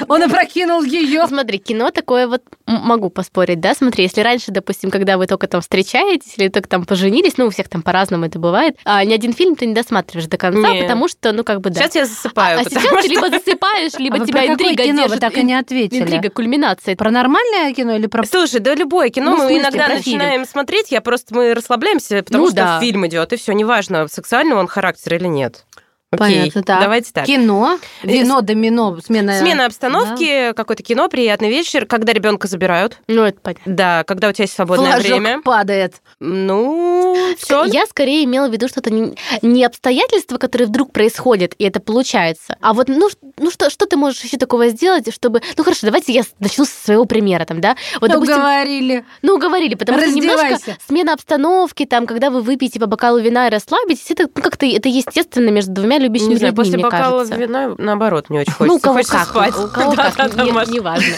Он 0.08 0.22
опрокинул 0.22 0.82
ее. 0.82 1.26
Смотри, 1.26 1.58
кино 1.58 1.90
такое 1.90 2.28
вот 2.28 2.42
могу 2.66 3.10
поспорить, 3.10 3.60
да? 3.60 3.74
Смотри, 3.74 4.04
если 4.04 4.20
раньше, 4.20 4.52
допустим, 4.52 4.90
когда 4.90 5.16
вы 5.16 5.26
только 5.26 5.46
там 5.46 5.60
встречаетесь 5.60 6.34
или 6.36 6.48
только 6.48 6.68
там 6.68 6.84
поженились, 6.84 7.38
ну, 7.38 7.46
у 7.46 7.50
всех 7.50 7.68
там 7.68 7.82
по-разному 7.82 8.26
это 8.26 8.38
бывает, 8.38 8.76
а 8.84 9.04
ни 9.04 9.14
один 9.14 9.32
фильм 9.32 9.56
ты 9.56 9.66
не 9.66 9.74
досматриваешь 9.74 10.28
до 10.28 10.36
конца, 10.36 10.72
Нет. 10.72 10.82
потому 10.82 11.08
что, 11.08 11.32
ну, 11.32 11.44
как 11.44 11.60
бы, 11.60 11.70
да. 11.70 11.80
Сейчас 11.80 11.94
я 11.94 12.06
засыпаю. 12.06 12.58
А, 12.58 12.60
а 12.60 12.64
сейчас 12.64 12.82
что... 12.82 13.02
ты 13.02 13.08
либо 13.08 13.30
засыпаешь, 13.30 13.92
либо 13.98 14.16
а 14.16 14.26
тебя 14.26 14.46
интрига 14.46 14.84
кино 14.84 15.02
держит. 15.02 15.14
Вы 15.14 15.20
так 15.20 15.38
и 15.38 15.42
не 15.42 15.54
ответили. 15.54 16.02
Интрига, 16.02 16.30
кульминация. 16.30 16.96
Про 16.96 17.10
нормальное 17.10 17.72
кино 17.72 17.96
или 17.96 18.06
про... 18.06 18.24
Слушай, 18.24 18.60
да 18.60 18.74
любое 18.74 19.10
кино 19.10 19.30
ну, 19.30 19.36
мы 19.36 19.42
смысле, 19.44 19.60
иногда 19.60 19.88
начинаем 19.88 20.32
фильм. 20.32 20.46
смотреть, 20.46 20.90
я 20.90 21.00
просто, 21.00 21.34
мы 21.34 21.54
расслабляемся, 21.54 22.22
потому 22.22 22.44
ну, 22.44 22.50
что 22.50 22.56
да. 22.56 22.80
фильм 22.80 23.06
идет, 23.06 23.32
и 23.32 23.36
все, 23.36 23.52
неважно, 23.52 24.06
сексуального 24.08 24.60
он 24.60 24.65
характер 24.66 25.14
или 25.14 25.26
нет. 25.26 25.64
Окей, 26.12 26.38
Понятно, 26.38 26.62
так. 26.62 26.80
давайте 26.80 27.12
так. 27.12 27.26
Кино, 27.26 27.80
вино, 28.04 28.40
домино, 28.40 28.96
смена... 29.04 29.40
Смена 29.40 29.66
обстановки, 29.66 30.48
да. 30.48 30.52
какое-то 30.52 30.84
кино, 30.84 31.08
приятный 31.08 31.48
вечер, 31.48 31.84
когда 31.84 32.12
ребенка 32.12 32.46
забирают. 32.46 32.98
Ну, 33.08 33.22
это 33.22 33.40
понятно. 33.40 33.74
Да, 33.74 34.04
когда 34.04 34.28
у 34.28 34.32
тебя 34.32 34.44
есть 34.44 34.54
свободное 34.54 34.92
Флажок 34.92 35.10
время. 35.10 35.42
падает. 35.42 35.96
Ну, 36.20 37.34
все. 37.38 37.64
Я 37.64 37.86
скорее 37.86 38.22
имела 38.22 38.48
в 38.48 38.52
виду 38.52 38.68
что-то 38.68 38.90
не, 38.92 39.16
не 39.42 39.64
обстоятельства, 39.64 40.38
которые 40.38 40.68
вдруг 40.68 40.92
происходят, 40.92 41.54
и 41.58 41.64
это 41.64 41.80
получается. 41.80 42.56
А 42.60 42.72
вот, 42.72 42.86
ну, 42.86 43.08
ну 43.36 43.50
что, 43.50 43.68
что 43.68 43.86
ты 43.86 43.96
можешь 43.96 44.22
еще 44.22 44.36
такого 44.36 44.68
сделать, 44.68 45.12
чтобы... 45.12 45.42
Ну, 45.58 45.64
хорошо, 45.64 45.86
давайте 45.86 46.12
я 46.12 46.22
начну 46.38 46.66
со 46.66 46.84
своего 46.84 47.04
примера, 47.06 47.44
там, 47.46 47.60
да? 47.60 47.76
Вот, 48.00 48.10
ну, 48.10 48.14
допустим, 48.14 48.36
уговорили. 48.36 49.04
Ну, 49.22 49.34
уговорили, 49.34 49.74
потому 49.74 49.98
что 49.98 50.12
немножко 50.12 50.60
смена 50.86 51.14
обстановки, 51.14 51.84
там, 51.84 52.06
когда 52.06 52.30
вы 52.30 52.42
выпьете 52.42 52.78
по 52.78 52.86
бокалу 52.86 53.18
вина 53.18 53.48
и 53.48 53.50
расслабитесь, 53.50 54.08
это 54.12 54.28
ну, 54.32 54.40
как-то 54.40 54.66
это 54.66 54.88
естественно 54.88 55.50
между 55.50 55.72
двумя 55.72 55.95
людьми 55.98 56.06
любящими 56.16 56.30
Не 56.30 56.36
знаю, 56.36 56.52
людьми, 56.52 56.56
после 56.64 56.74
мне 56.76 56.82
бокала 56.84 57.18
кажется. 57.24 57.36
вина, 57.36 57.74
наоборот, 57.78 58.30
не 58.30 58.38
очень 58.38 58.52
хочется. 58.52 58.66
Ну, 58.66 58.74
у 58.76 58.78
кого 58.80 58.94
Хочется 58.96 59.12
как, 59.18 59.28
спать. 59.28 59.54
у 59.56 59.68
кого 59.68 59.92
как, 59.94 60.36
не- 60.44 60.52
Маш. 60.52 60.68
неважно. 60.68 61.14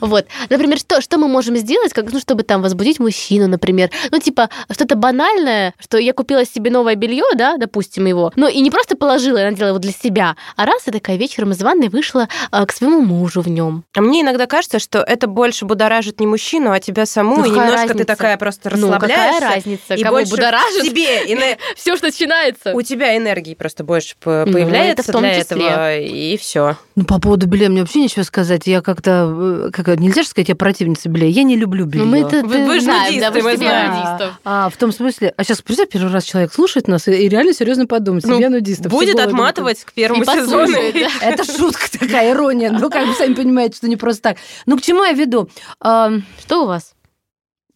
Вот. 0.00 0.26
Например, 0.50 0.78
что, 0.78 1.00
что 1.00 1.18
мы 1.18 1.28
можем 1.28 1.56
сделать, 1.56 1.92
как, 1.92 2.12
ну, 2.12 2.20
чтобы 2.20 2.42
там 2.42 2.62
возбудить 2.62 2.98
мужчину, 3.00 3.46
например. 3.48 3.90
Ну, 4.10 4.18
типа, 4.18 4.48
что-то 4.70 4.94
банальное, 4.96 5.74
что 5.80 5.98
я 5.98 6.12
купила 6.12 6.44
себе 6.44 6.70
новое 6.70 6.94
белье, 6.94 7.24
да, 7.34 7.56
допустим, 7.56 8.06
его, 8.06 8.32
но 8.36 8.48
и 8.48 8.60
не 8.60 8.70
просто 8.70 8.96
положила 8.96 9.38
и 9.38 9.44
надела 9.44 9.68
его 9.68 9.78
для 9.78 9.92
себя, 9.92 10.36
а 10.56 10.66
раз 10.66 10.86
и 10.86 10.90
такая 10.90 11.16
вечером 11.16 11.52
из 11.52 11.62
ванной 11.62 11.88
вышла 11.88 12.28
а, 12.50 12.64
к 12.66 12.72
своему 12.72 13.00
мужу 13.02 13.40
в 13.40 13.48
нем. 13.48 13.84
А 13.96 14.00
Мне 14.00 14.22
иногда 14.22 14.46
кажется, 14.46 14.78
что 14.78 14.98
это 15.00 15.26
больше 15.26 15.64
будоражит 15.64 16.20
не 16.20 16.26
мужчину, 16.26 16.70
а 16.72 16.80
тебя 16.80 17.06
саму, 17.06 17.36
Ну, 17.38 17.44
и 17.44 17.50
немножко 17.50 17.70
ты 17.82 17.86
разница? 17.88 18.04
такая 18.06 18.36
просто 18.36 18.70
Ну, 18.76 18.90
какая 18.92 19.30
расслабляешься. 19.32 19.48
разница, 19.68 19.94
и 19.94 20.02
кого 20.02 20.22
будоражит? 20.24 20.82
тебе 20.82 21.58
Все, 21.76 21.96
что 21.96 22.06
начинается. 22.06 22.72
у 22.74 22.82
тебя 22.82 23.16
энергии 23.16 23.54
просто 23.54 23.84
больше 23.84 23.97
Ну, 24.24 24.52
появляется 24.52 25.02
это 25.02 25.10
в 25.10 25.12
том 25.12 25.22
для 25.22 25.40
числе. 25.42 25.66
этого, 25.66 25.96
и 25.98 26.36
все. 26.36 26.76
Ну, 26.96 27.04
по 27.04 27.20
поводу 27.20 27.46
белья 27.46 27.68
мне 27.68 27.80
вообще 27.80 28.00
ничего 28.00 28.24
сказать. 28.24 28.66
Я 28.66 28.80
как-то... 28.82 29.68
э, 29.68 29.70
Как, 29.72 29.98
нельзя 29.98 30.22
же 30.22 30.28
сказать, 30.28 30.48
я 30.48 30.56
противница 30.56 31.08
белья. 31.08 31.28
Я 31.28 31.42
не 31.42 31.56
люблю 31.56 31.86
белье. 31.86 32.04
Ну, 32.04 32.10
мы 32.10 32.18
это 32.20 32.42
Вы- 32.46 32.66
вы 32.66 32.80
ж 32.80 32.82
знаем, 32.84 33.20
да, 33.20 33.30
нудисты, 33.30 33.32
вы 33.32 33.42
мы 33.42 33.50
же 33.52 33.56
знаем. 33.58 33.90
нудистов. 33.94 34.40
А, 34.44 34.68
в 34.70 34.76
том 34.76 34.92
смысле... 34.92 35.34
А 35.36 35.44
сейчас, 35.44 35.62
представь, 35.62 35.88
первый 35.90 36.12
раз 36.12 36.24
человек 36.24 36.52
слушает 36.52 36.88
нас 36.88 37.06
и, 37.08 37.12
и 37.12 37.28
реально 37.28 37.52
серьезно 37.52 37.86
подумает. 37.86 38.24
Ну, 38.24 38.34
Семья 38.34 38.50
нудистов. 38.50 38.90
Будет 38.90 39.18
отматывать 39.18 39.84
к 39.84 39.92
первому 39.92 40.22
И 40.22 40.26
сезону. 40.26 40.76
Это 41.22 41.44
шутка 41.44 41.90
такая, 41.98 42.32
ирония. 42.32 42.70
Ну, 42.70 42.90
как 42.90 43.06
вы 43.06 43.14
сами 43.14 43.34
понимаете, 43.34 43.76
что 43.76 43.88
не 43.88 43.96
просто 43.96 44.22
так. 44.22 44.36
Ну, 44.66 44.76
к 44.78 44.82
чему 44.82 45.04
я 45.04 45.12
веду? 45.12 45.48
Что 45.80 46.62
у 46.62 46.66
вас? 46.66 46.94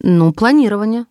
ну, 0.05 0.33
планирование. 0.33 1.05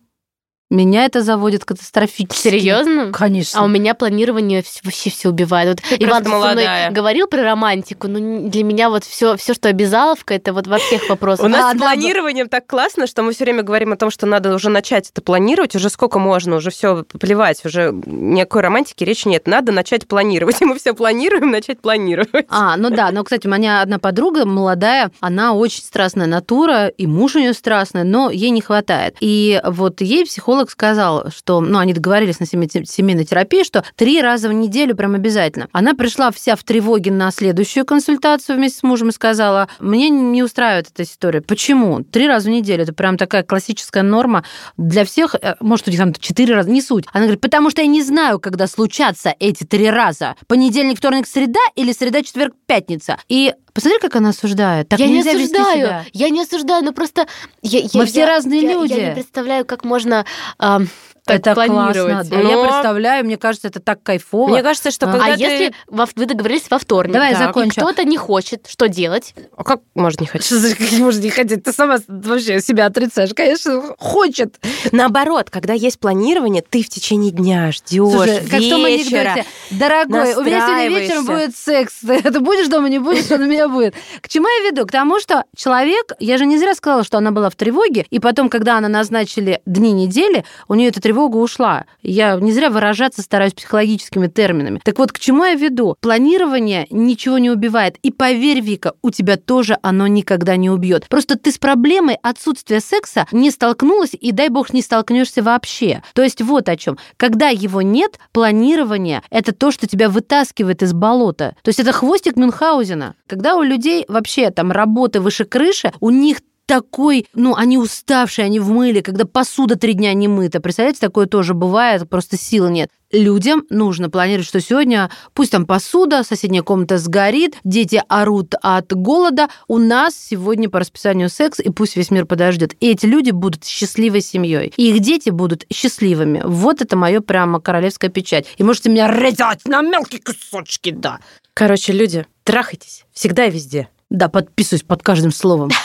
Меня 0.69 1.05
это 1.05 1.21
заводит 1.21 1.65
катастрофически. 1.65 2.47
Серьезно? 2.49 3.11
Конечно. 3.11 3.59
А 3.59 3.63
у 3.63 3.67
меня 3.67 3.93
планирование 3.93 4.63
вообще 4.83 5.11
все 5.11 5.29
убивает. 5.29 5.69
Вот 5.69 5.81
Ты 5.87 6.03
Иван 6.03 6.23
просто 6.23 6.23
со 6.23 6.29
мной 6.29 6.39
молодая. 6.55 6.91
говорил 6.91 7.27
про 7.27 7.43
романтику, 7.43 8.07
но 8.07 8.17
н- 8.17 8.49
для 8.49 8.63
меня 8.63 8.89
вот 8.89 9.03
все, 9.03 9.37
все, 9.37 9.53
что 9.53 9.69
обязаловка, 9.69 10.33
это 10.33 10.51
вот 10.51 10.65
во 10.65 10.79
всех 10.79 11.07
вопросах. 11.09 11.45
У 11.45 11.49
нас 11.49 11.73
А, 11.73 11.75
с 11.75 11.79
да, 11.79 11.85
планированием 11.93 12.49
так 12.49 12.65
классно, 12.65 13.05
что 13.05 13.21
мы 13.21 13.33
все 13.33 13.43
время 13.43 13.61
говорим 13.61 13.93
о 13.93 13.97
том, 13.97 14.09
что 14.09 14.25
надо 14.25 14.55
уже 14.55 14.69
начать 14.69 15.09
это 15.11 15.21
планировать, 15.21 15.75
уже 15.75 15.89
сколько 15.89 16.17
можно, 16.17 16.55
уже 16.55 16.71
все 16.71 17.03
плевать, 17.19 17.63
уже 17.65 17.91
никакой 18.07 18.61
романтики 18.61 19.03
речи 19.03 19.27
нет. 19.27 19.45
Надо 19.47 19.71
начать 19.73 20.07
планировать. 20.07 20.59
И 20.61 20.65
мы 20.65 20.79
все 20.79 20.93
планируем 20.95 21.51
начать 21.51 21.81
планировать. 21.81 22.45
А, 22.49 22.77
ну 22.77 22.89
да, 22.89 23.11
но, 23.11 23.23
кстати, 23.23 23.45
у 23.45 23.49
меня 23.51 23.81
одна 23.81 23.99
подруга 23.99 24.45
молодая, 24.45 25.11
она 25.19 25.53
очень 25.53 25.83
страстная 25.83 26.25
натура, 26.25 26.87
и 26.87 27.05
муж 27.05 27.35
у 27.35 27.39
нее 27.39 27.53
страстный, 27.53 28.05
но 28.05 28.31
ей 28.31 28.49
не 28.49 28.61
хватает. 28.61 29.17
И 29.19 29.61
вот 29.65 30.01
ей 30.01 30.25
психолог 30.25 30.52
сказал, 30.69 31.29
что, 31.29 31.61
ну, 31.61 31.79
они 31.79 31.93
договорились 31.93 32.39
на 32.39 32.45
семей- 32.45 32.85
семейной 32.85 33.25
терапии, 33.25 33.63
что 33.63 33.83
три 33.95 34.21
раза 34.21 34.49
в 34.49 34.53
неделю 34.53 34.95
прям 34.95 35.15
обязательно. 35.15 35.67
Она 35.71 35.93
пришла 35.93 36.31
вся 36.31 36.55
в 36.55 36.63
тревоге 36.63 37.11
на 37.11 37.31
следующую 37.31 37.85
консультацию 37.85 38.57
вместе 38.57 38.79
с 38.79 38.83
мужем 38.83 39.09
и 39.09 39.11
сказала, 39.11 39.67
мне 39.79 40.09
не 40.09 40.43
устраивает 40.43 40.87
эта 40.93 41.03
история. 41.03 41.41
Почему? 41.41 42.03
Три 42.03 42.27
раза 42.27 42.49
в 42.49 42.51
неделю. 42.51 42.83
Это 42.83 42.93
прям 42.93 43.17
такая 43.17 43.43
классическая 43.43 44.03
норма 44.03 44.43
для 44.77 45.05
всех. 45.05 45.35
Э, 45.35 45.55
Может, 45.59 45.87
у 45.87 45.91
них 45.91 45.99
там 45.99 46.13
четыре 46.13 46.55
раза, 46.55 46.69
не 46.69 46.81
суть. 46.81 47.05
Она 47.13 47.23
говорит, 47.25 47.41
потому 47.41 47.69
что 47.69 47.81
я 47.81 47.87
не 47.87 48.01
знаю, 48.03 48.39
когда 48.39 48.67
случатся 48.67 49.33
эти 49.39 49.63
три 49.63 49.89
раза. 49.89 50.35
Понедельник, 50.47 50.97
вторник, 50.97 51.27
среда 51.27 51.59
или 51.75 51.91
среда, 51.91 52.21
четверг, 52.23 52.53
пятница. 52.65 53.17
И 53.29 53.53
посмотри, 53.73 53.99
как 53.99 54.15
она 54.15 54.29
осуждает. 54.29 54.87
Так 54.89 54.99
я 54.99 55.07
не 55.07 55.21
осуждаю, 55.21 56.05
я 56.13 56.29
не 56.29 56.41
осуждаю, 56.41 56.83
но 56.83 56.93
просто 56.93 57.27
я, 57.61 57.79
я- 57.79 57.89
Мы 57.93 58.05
все 58.05 58.21
я- 58.21 58.27
разные 58.27 58.61
я- 58.61 58.73
люди. 58.73 58.93
Я 58.93 59.09
не 59.09 59.13
представляю, 59.15 59.65
как 59.65 59.83
можно 59.83 60.25
ам, 60.57 60.87
так 61.25 61.37
это 61.39 61.53
планировать. 61.55 61.93
классно. 62.11 62.23
Да, 62.29 62.37
Я 62.49 62.55
Но- 62.55 62.63
представляю, 62.67 63.25
мне 63.25 63.37
кажется, 63.37 63.67
это 63.69 63.79
так 63.79 64.03
кайфово. 64.03 64.49
Мне 64.49 64.61
кажется, 64.63 64.91
что 64.91 65.07
А 65.07 65.11
когда 65.11 65.33
А 65.33 65.37
ты- 65.37 65.43
если 65.43 65.73
во- 65.87 66.07
вы 66.15 66.25
договорились 66.25 66.63
во 66.69 66.77
вторник, 66.79 67.13
Давай 67.13 67.31
я 67.31 67.37
да, 67.37 67.43
и 67.43 67.47
закончу. 67.47 67.81
кто-то 67.81 68.03
не 68.03 68.17
хочет, 68.17 68.67
что 68.67 68.87
делать? 68.89 69.33
А 69.55 69.63
как 69.63 69.79
может 69.95 70.19
не 70.21 70.27
хотеть? 70.27 70.45
Что 70.47 70.75
как 70.75 70.91
можно 70.99 71.21
не 71.21 71.29
хотеть? 71.29 71.63
Ты 71.63 71.71
сама 71.71 71.97
вообще 72.07 72.59
себя 72.61 72.87
отрицаешь. 72.87 73.33
Конечно, 73.33 73.81
хочет. 73.97 74.55
Наоборот, 74.91 75.49
когда 75.49 75.73
есть 75.73 75.99
планирование, 75.99 76.61
ты 76.67 76.83
в 76.83 76.89
течение 76.89 77.31
дня 77.31 77.71
ждешь 77.71 78.11
Слушай, 78.11 78.41
как 78.49 78.59
в 78.59 78.69
том 78.69 78.83
анекдоте. 78.85 79.45
Дорогой, 79.71 80.33
у 80.35 80.43
меня 80.43 80.67
сегодня 80.67 80.89
вечером 80.99 81.25
будет 81.25 81.55
секс. 81.55 81.93
Ты 82.01 82.39
будешь 82.39 82.67
дома, 82.67 82.89
не 82.89 82.99
будешь, 82.99 83.31
он 83.31 83.41
у 83.43 83.45
меня 83.45 83.67
будет. 83.69 83.95
К 84.21 84.27
чему 84.27 84.47
я 84.47 84.69
веду? 84.71 84.85
К 84.85 84.91
тому, 84.91 85.19
что 85.19 85.45
человек, 85.55 86.11
я 86.19 86.37
же 86.37 86.45
не 86.45 86.57
зря 86.57 86.75
сказала, 86.75 87.03
что 87.03 87.17
она 87.17 87.31
была 87.31 87.49
в 87.49 87.55
тревоге, 87.55 88.05
и 88.09 88.19
потом, 88.19 88.49
когда 88.49 88.77
она 88.77 88.87
назначили 88.89 89.61
дни 89.65 89.91
недели, 89.93 90.43
у 90.67 90.73
нее 90.75 90.89
эта 90.89 90.99
тревога 90.99 91.12
ушла. 91.19 91.85
Я 92.01 92.35
не 92.37 92.51
зря 92.51 92.69
выражаться 92.69 93.21
стараюсь 93.21 93.53
психологическими 93.53 94.27
терминами. 94.27 94.79
Так 94.83 94.99
вот, 94.99 95.11
к 95.11 95.19
чему 95.19 95.45
я 95.45 95.55
веду? 95.55 95.95
Планирование 96.01 96.87
ничего 96.89 97.37
не 97.37 97.49
убивает. 97.49 97.97
И 98.03 98.11
поверь, 98.11 98.61
Вика, 98.61 98.93
у 99.01 99.09
тебя 99.09 99.37
тоже 99.37 99.77
оно 99.81 100.07
никогда 100.07 100.55
не 100.55 100.69
убьет. 100.69 101.07
Просто 101.09 101.37
ты 101.37 101.51
с 101.51 101.57
проблемой 101.57 102.17
отсутствия 102.21 102.79
секса 102.79 103.25
не 103.31 103.51
столкнулась, 103.51 104.11
и 104.13 104.31
дай 104.31 104.49
бог 104.49 104.73
не 104.73 104.81
столкнешься 104.81 105.41
вообще. 105.43 106.01
То 106.13 106.23
есть 106.23 106.41
вот 106.41 106.69
о 106.69 106.77
чем. 106.77 106.97
Когда 107.17 107.49
его 107.49 107.81
нет, 107.81 108.19
планирование— 108.31 109.21
это 109.29 109.53
то, 109.53 109.71
что 109.71 109.87
тебя 109.87 110.09
вытаскивает 110.09 110.83
из 110.83 110.93
болота. 110.93 111.55
То 111.61 111.69
есть 111.69 111.79
это 111.79 111.91
хвостик 111.91 112.35
Мюнхгаузена. 112.35 113.15
Когда 113.27 113.55
у 113.55 113.61
людей 113.61 114.05
вообще 114.07 114.49
там 114.51 114.71
работы 114.71 115.19
выше 115.19 115.45
крыши, 115.45 115.91
у 115.99 116.09
них 116.09 116.37
такой, 116.65 117.27
ну, 117.33 117.55
они 117.55 117.77
уставшие, 117.77 118.45
они 118.45 118.59
в 118.59 118.69
мыле, 118.69 119.01
когда 119.01 119.25
посуда 119.25 119.75
три 119.75 119.93
дня 119.93 120.13
не 120.13 120.27
мыта. 120.27 120.59
Представляете, 120.59 120.99
такое 120.99 121.25
тоже 121.25 121.53
бывает, 121.53 122.09
просто 122.09 122.37
сил 122.37 122.69
нет. 122.69 122.89
Людям 123.11 123.63
нужно 123.69 124.09
планировать, 124.09 124.47
что 124.47 124.59
сегодня 124.59 125.11
пусть 125.33 125.51
там 125.51 125.67
посуда, 125.67 126.23
соседняя 126.23 126.63
комната 126.63 126.97
сгорит, 126.97 127.55
дети 127.63 128.01
орут 128.07 128.55
от 128.61 128.91
голода, 128.91 129.49
у 129.67 129.77
нас 129.77 130.15
сегодня 130.15 130.67
по 130.67 130.79
расписанию 130.79 131.29
секс, 131.29 131.59
и 131.59 131.69
пусть 131.69 131.95
весь 131.95 132.09
мир 132.09 132.25
подождет. 132.25 132.73
И 132.79 132.89
эти 132.89 133.05
люди 133.05 133.29
будут 133.29 133.65
счастливой 133.65 134.21
семьей. 134.21 134.73
И 134.77 134.89
их 134.89 134.99
дети 134.99 135.29
будут 135.29 135.65
счастливыми. 135.71 136.41
Вот 136.43 136.81
это 136.81 136.95
мое 136.95 137.21
прямо 137.21 137.61
королевская 137.61 138.09
печать. 138.09 138.47
И 138.57 138.63
можете 138.63 138.89
меня 138.89 139.07
резать 139.07 139.67
на 139.67 139.81
мелкие 139.81 140.21
кусочки, 140.21 140.89
да. 140.89 141.19
Короче, 141.53 141.93
люди, 141.93 142.25
трахайтесь 142.43 143.05
всегда 143.13 143.45
и 143.45 143.51
везде. 143.51 143.89
Да, 144.09 144.27
подписываюсь 144.27 144.83
под 144.83 145.03
каждым 145.03 145.31
словом. 145.31 145.69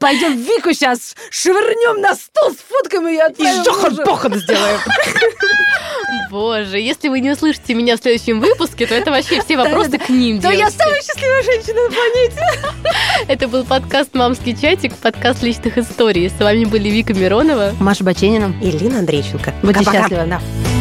Пойдем 0.00 0.36
Вику 0.36 0.72
сейчас 0.72 1.14
швырнем 1.30 2.00
на 2.00 2.14
стол, 2.14 2.52
сфоткаем 2.52 3.06
ее 3.08 3.26
И 3.38 3.64
жохан-похан 3.64 4.34
сделаем. 4.34 4.80
Боже, 6.30 6.78
если 6.78 7.08
вы 7.08 7.20
не 7.20 7.30
услышите 7.30 7.74
меня 7.74 7.96
в 7.96 8.00
следующем 8.00 8.40
выпуске, 8.40 8.86
то 8.86 8.94
это 8.94 9.10
вообще 9.10 9.40
все 9.42 9.56
вопросы 9.56 9.98
к 9.98 10.08
ним 10.08 10.40
Да 10.40 10.50
я 10.50 10.58
девочки. 10.68 10.78
самая 10.78 11.02
счастливая 11.02 11.42
женщина 11.42 11.82
на 11.82 11.90
планете. 11.90 12.42
Это 13.28 13.48
был 13.48 13.64
подкаст 13.64 14.14
«Мамский 14.14 14.56
чатик», 14.56 14.94
подкаст 14.96 15.42
личных 15.42 15.78
историй. 15.78 16.28
С 16.28 16.38
вами 16.38 16.64
были 16.64 16.88
Вика 16.88 17.14
Миронова. 17.14 17.72
Маша 17.80 18.04
Баченина. 18.04 18.54
И 18.62 18.70
Лина 18.70 18.98
Андрейченко. 19.00 19.54
Будьте 19.62 19.78
Пока-пока. 19.84 20.00
счастливы. 20.02 20.26
Да. 20.26 20.75